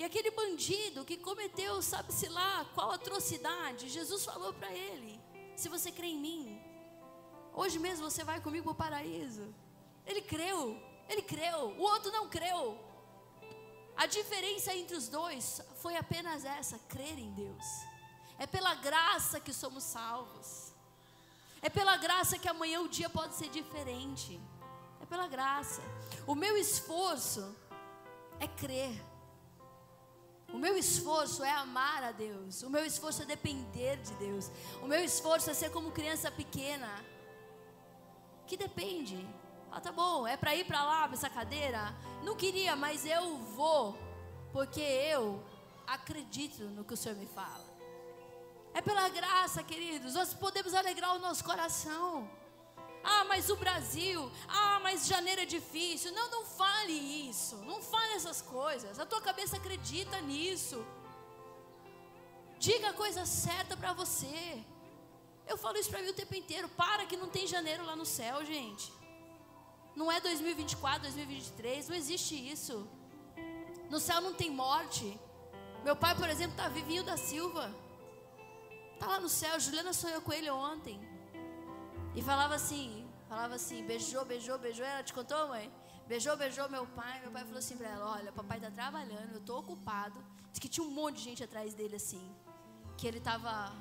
E 0.00 0.04
aquele 0.04 0.30
bandido 0.30 1.04
que 1.04 1.18
cometeu, 1.18 1.82
sabe-se 1.82 2.26
lá, 2.26 2.64
qual 2.74 2.90
atrocidade, 2.90 3.90
Jesus 3.90 4.24
falou 4.24 4.50
para 4.54 4.72
ele: 4.72 5.20
Se 5.54 5.68
você 5.68 5.92
crê 5.92 6.06
em 6.06 6.18
mim, 6.18 6.58
hoje 7.52 7.78
mesmo 7.78 8.10
você 8.10 8.24
vai 8.24 8.40
comigo 8.40 8.64
para 8.64 8.72
o 8.72 8.74
paraíso. 8.74 9.54
Ele 10.06 10.22
creu, 10.22 10.82
ele 11.06 11.20
creu, 11.20 11.76
o 11.78 11.82
outro 11.82 12.10
não 12.10 12.30
creu. 12.30 12.78
A 13.94 14.06
diferença 14.06 14.74
entre 14.74 14.96
os 14.96 15.06
dois 15.06 15.60
foi 15.82 15.96
apenas 15.96 16.46
essa: 16.46 16.78
crer 16.88 17.18
em 17.18 17.34
Deus. 17.34 17.66
É 18.38 18.46
pela 18.46 18.74
graça 18.76 19.38
que 19.38 19.52
somos 19.52 19.84
salvos. 19.84 20.72
É 21.60 21.68
pela 21.68 21.98
graça 21.98 22.38
que 22.38 22.48
amanhã 22.48 22.80
o 22.80 22.88
dia 22.88 23.10
pode 23.10 23.34
ser 23.34 23.50
diferente. 23.50 24.40
É 24.98 25.04
pela 25.04 25.26
graça. 25.26 25.82
O 26.26 26.34
meu 26.34 26.56
esforço 26.56 27.54
é 28.38 28.48
crer. 28.48 29.09
O 30.52 30.58
meu 30.58 30.76
esforço 30.76 31.44
é 31.44 31.50
amar 31.50 32.02
a 32.02 32.12
Deus. 32.12 32.62
O 32.62 32.70
meu 32.70 32.84
esforço 32.84 33.22
é 33.22 33.24
depender 33.24 33.96
de 33.98 34.14
Deus. 34.14 34.50
O 34.82 34.86
meu 34.86 35.02
esforço 35.04 35.50
é 35.50 35.54
ser 35.54 35.70
como 35.70 35.92
criança 35.92 36.30
pequena. 36.30 37.04
Que 38.46 38.56
depende. 38.56 39.24
Ah, 39.70 39.80
tá 39.80 39.92
bom, 39.92 40.26
é 40.26 40.36
para 40.36 40.54
ir 40.56 40.66
para 40.66 40.84
lá, 40.84 41.06
para 41.06 41.16
essa 41.16 41.30
cadeira? 41.30 41.94
Não 42.24 42.34
queria, 42.34 42.74
mas 42.74 43.06
eu 43.06 43.38
vou. 43.38 43.96
Porque 44.52 44.80
eu 44.80 45.42
acredito 45.86 46.64
no 46.64 46.84
que 46.84 46.94
o 46.94 46.96
Senhor 46.96 47.16
me 47.16 47.26
fala. 47.26 47.70
É 48.74 48.80
pela 48.80 49.08
graça, 49.08 49.62
queridos. 49.62 50.14
Nós 50.14 50.34
podemos 50.34 50.74
alegrar 50.74 51.14
o 51.14 51.20
nosso 51.20 51.44
coração. 51.44 52.28
Ah, 53.02 53.24
mas 53.24 53.48
o 53.48 53.56
Brasil. 53.56 54.30
Ah, 54.48 54.78
mas 54.82 55.06
janeiro 55.06 55.40
é 55.40 55.46
difícil. 55.46 56.12
Não, 56.12 56.30
não 56.30 56.44
fale 56.44 56.92
isso. 56.92 57.56
Não 57.56 57.80
fale 57.82 58.14
essas 58.14 58.42
coisas. 58.42 58.98
A 58.98 59.06
tua 59.06 59.20
cabeça 59.20 59.56
acredita 59.56 60.20
nisso. 60.20 60.84
Diga 62.58 62.90
a 62.90 62.92
coisa 62.92 63.24
certa 63.24 63.76
para 63.76 63.92
você. 63.92 64.62
Eu 65.46 65.56
falo 65.56 65.78
isso 65.78 65.90
para 65.90 66.02
mim 66.02 66.10
o 66.10 66.14
tempo 66.14 66.34
inteiro. 66.34 66.68
Para 66.68 67.06
que 67.06 67.16
não 67.16 67.28
tem 67.28 67.46
janeiro 67.46 67.84
lá 67.84 67.96
no 67.96 68.04
céu, 68.04 68.44
gente. 68.44 68.92
Não 69.96 70.12
é 70.12 70.20
2024, 70.20 71.02
2023. 71.02 71.88
Não 71.88 71.96
existe 71.96 72.34
isso. 72.34 72.86
No 73.88 73.98
céu 73.98 74.20
não 74.20 74.34
tem 74.34 74.50
morte. 74.50 75.18
Meu 75.82 75.96
pai, 75.96 76.14
por 76.14 76.28
exemplo, 76.28 76.52
está 76.52 76.68
vivinho 76.68 77.02
da 77.02 77.16
Silva. 77.16 77.74
Está 78.92 79.06
lá 79.06 79.18
no 79.18 79.28
céu. 79.28 79.58
Juliana 79.58 79.92
sonhou 79.94 80.20
com 80.20 80.32
ele 80.32 80.50
ontem. 80.50 81.09
E 82.14 82.22
falava 82.22 82.54
assim, 82.54 83.08
falava 83.28 83.54
assim, 83.54 83.84
beijou, 83.84 84.24
beijou, 84.24 84.58
beijou. 84.58 84.84
Ela 84.84 85.02
te 85.02 85.12
contou, 85.12 85.48
mãe? 85.48 85.72
Beijou, 86.10 86.36
beijou 86.36 86.68
meu 86.68 86.84
pai. 86.88 87.20
Meu 87.20 87.30
pai 87.30 87.44
falou 87.44 87.58
assim 87.58 87.76
para 87.76 87.88
ela: 87.88 88.06
Olha, 88.16 88.32
papai 88.32 88.58
está 88.58 88.68
trabalhando, 88.68 89.30
eu 89.34 89.38
estou 89.38 89.60
ocupado. 89.60 90.18
Diz 90.50 90.58
que 90.58 90.68
tinha 90.68 90.84
um 90.84 90.90
monte 90.90 91.18
de 91.18 91.22
gente 91.22 91.44
atrás 91.44 91.72
dele 91.72 91.94
assim. 91.94 92.34
Que 92.96 93.06
ele 93.06 93.18
estava. 93.18 93.72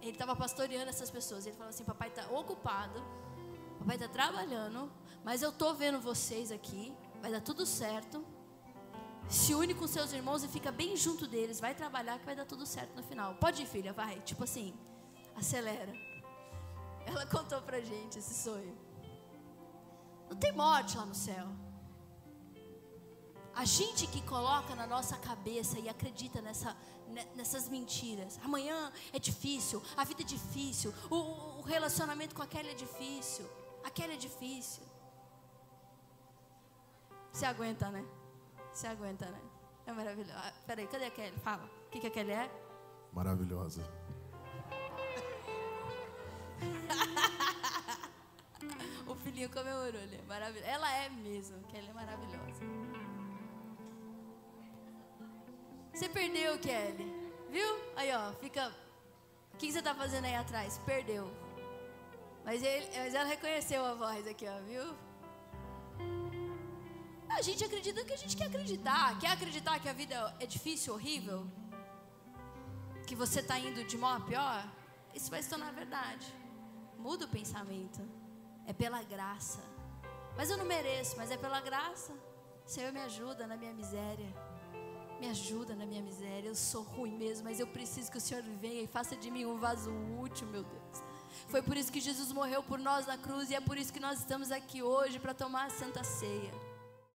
Ele 0.00 0.12
estava 0.12 0.36
pastoreando 0.36 0.90
essas 0.90 1.10
pessoas. 1.10 1.44
Ele 1.44 1.56
falou 1.56 1.70
assim: 1.70 1.84
Papai 1.84 2.08
está 2.08 2.24
ocupado. 2.30 3.02
Papai 3.80 3.96
está 3.96 4.06
trabalhando. 4.06 4.92
Mas 5.24 5.42
eu 5.42 5.50
estou 5.50 5.74
vendo 5.74 6.00
vocês 6.00 6.52
aqui. 6.52 6.94
Vai 7.20 7.32
dar 7.32 7.40
tudo 7.40 7.66
certo. 7.66 8.24
Se 9.28 9.54
une 9.54 9.74
com 9.74 9.88
seus 9.88 10.12
irmãos 10.12 10.44
e 10.44 10.48
fica 10.48 10.70
bem 10.70 10.96
junto 10.96 11.26
deles. 11.26 11.58
Vai 11.58 11.74
trabalhar 11.74 12.20
que 12.20 12.24
vai 12.24 12.36
dar 12.36 12.46
tudo 12.46 12.64
certo 12.64 12.94
no 12.94 13.02
final. 13.02 13.34
Pode 13.46 13.62
ir, 13.62 13.66
filha, 13.66 13.92
vai. 13.92 14.20
Tipo 14.20 14.44
assim, 14.44 14.72
acelera. 15.34 16.11
Ela 17.06 17.26
contou 17.26 17.60
pra 17.62 17.80
gente 17.80 18.18
esse 18.18 18.34
sonho. 18.34 18.76
Não 20.30 20.36
tem 20.36 20.52
morte 20.52 20.96
lá 20.96 21.04
no 21.04 21.14
céu. 21.14 21.46
A 23.54 23.64
gente 23.64 24.06
que 24.06 24.22
coloca 24.22 24.74
na 24.74 24.86
nossa 24.86 25.16
cabeça 25.18 25.78
e 25.78 25.88
acredita 25.88 26.40
nessa, 26.40 26.74
nessas 27.34 27.68
mentiras. 27.68 28.40
Amanhã 28.42 28.90
é 29.12 29.18
difícil, 29.18 29.82
a 29.94 30.04
vida 30.04 30.22
é 30.22 30.24
difícil, 30.24 30.92
o, 31.10 31.58
o 31.58 31.62
relacionamento 31.62 32.34
com 32.34 32.42
aquela 32.42 32.70
é 32.70 32.74
difícil. 32.74 33.46
Aquele 33.84 34.14
é 34.14 34.16
difícil. 34.16 34.82
Você 37.30 37.44
aguenta, 37.44 37.90
né? 37.90 38.04
Você 38.72 38.86
aguenta, 38.86 39.26
né? 39.26 39.40
É 39.86 39.92
maravilhoso. 39.92 40.32
Ah, 40.34 40.52
peraí, 40.66 40.86
cadê 40.86 41.06
a 41.06 41.10
Kelly? 41.10 41.36
Fala. 41.38 41.64
O 41.86 41.90
que, 41.90 42.00
que 42.00 42.06
a 42.06 42.10
Kelly 42.10 42.32
é? 42.32 42.50
Maravilhosa. 43.12 43.82
o 49.06 49.14
filhinho 49.16 49.50
comemorou, 49.50 50.06
né? 50.06 50.20
Maravilhoso. 50.26 50.68
Ela 50.68 50.92
é 50.94 51.08
mesmo, 51.08 51.62
Kelly 51.64 51.88
é 51.88 51.92
maravilhosa. 51.92 52.62
Você 55.92 56.08
perdeu, 56.08 56.58
Kelly. 56.58 57.12
Viu? 57.50 57.66
Aí, 57.96 58.14
ó, 58.14 58.32
fica. 58.34 58.68
O 59.52 59.56
que, 59.58 59.66
que 59.66 59.72
você 59.72 59.78
está 59.78 59.94
fazendo 59.94 60.24
aí 60.24 60.34
atrás? 60.34 60.80
Perdeu. 60.86 61.30
Mas, 62.44 62.62
ele, 62.62 62.86
mas 62.96 63.14
ela 63.14 63.28
reconheceu 63.28 63.84
a 63.84 63.94
voz 63.94 64.26
aqui, 64.26 64.46
ó, 64.48 64.60
viu? 64.62 64.94
A 67.28 67.40
gente 67.40 67.64
acredita 67.64 68.00
no 68.00 68.06
que 68.06 68.12
a 68.12 68.16
gente 68.16 68.36
quer 68.36 68.46
acreditar. 68.46 69.18
Quer 69.18 69.32
acreditar 69.32 69.78
que 69.80 69.88
a 69.88 69.92
vida 69.92 70.34
é 70.40 70.46
difícil, 70.46 70.94
horrível? 70.94 71.46
Que 73.06 73.14
você 73.14 73.40
está 73.40 73.58
indo 73.58 73.84
de 73.84 73.96
mal 73.96 74.16
a 74.16 74.20
pior? 74.20 74.68
Isso 75.14 75.30
vai 75.30 75.42
se 75.42 75.48
tornar 75.48 75.72
verdade. 75.72 76.26
Muda 77.02 77.24
o 77.24 77.28
pensamento. 77.28 78.00
É 78.64 78.72
pela 78.72 79.02
graça. 79.02 79.58
Mas 80.36 80.50
eu 80.50 80.56
não 80.56 80.64
mereço, 80.64 81.16
mas 81.16 81.32
é 81.32 81.36
pela 81.36 81.60
graça. 81.60 82.12
Senhor, 82.64 82.92
me 82.92 83.00
ajuda 83.00 83.44
na 83.46 83.56
minha 83.56 83.74
miséria. 83.74 84.32
Me 85.20 85.28
ajuda 85.28 85.74
na 85.74 85.84
minha 85.84 86.00
miséria. 86.00 86.48
Eu 86.48 86.54
sou 86.54 86.82
ruim 86.82 87.16
mesmo, 87.18 87.44
mas 87.44 87.58
eu 87.58 87.66
preciso 87.66 88.10
que 88.10 88.18
o 88.18 88.20
Senhor 88.20 88.42
venha 88.64 88.82
e 88.82 88.86
faça 88.86 89.16
de 89.16 89.30
mim 89.32 89.44
um 89.44 89.58
vaso 89.58 89.90
útil, 90.20 90.46
meu 90.46 90.62
Deus. 90.62 91.02
Foi 91.48 91.60
por 91.60 91.76
isso 91.76 91.90
que 91.90 92.00
Jesus 92.00 92.30
morreu 92.30 92.62
por 92.62 92.78
nós 92.78 93.04
na 93.04 93.18
cruz 93.18 93.50
e 93.50 93.54
é 93.56 93.60
por 93.60 93.76
isso 93.76 93.92
que 93.92 94.00
nós 94.00 94.20
estamos 94.20 94.52
aqui 94.52 94.80
hoje 94.80 95.18
para 95.18 95.34
tomar 95.34 95.66
a 95.66 95.70
santa 95.70 96.04
ceia. 96.04 96.52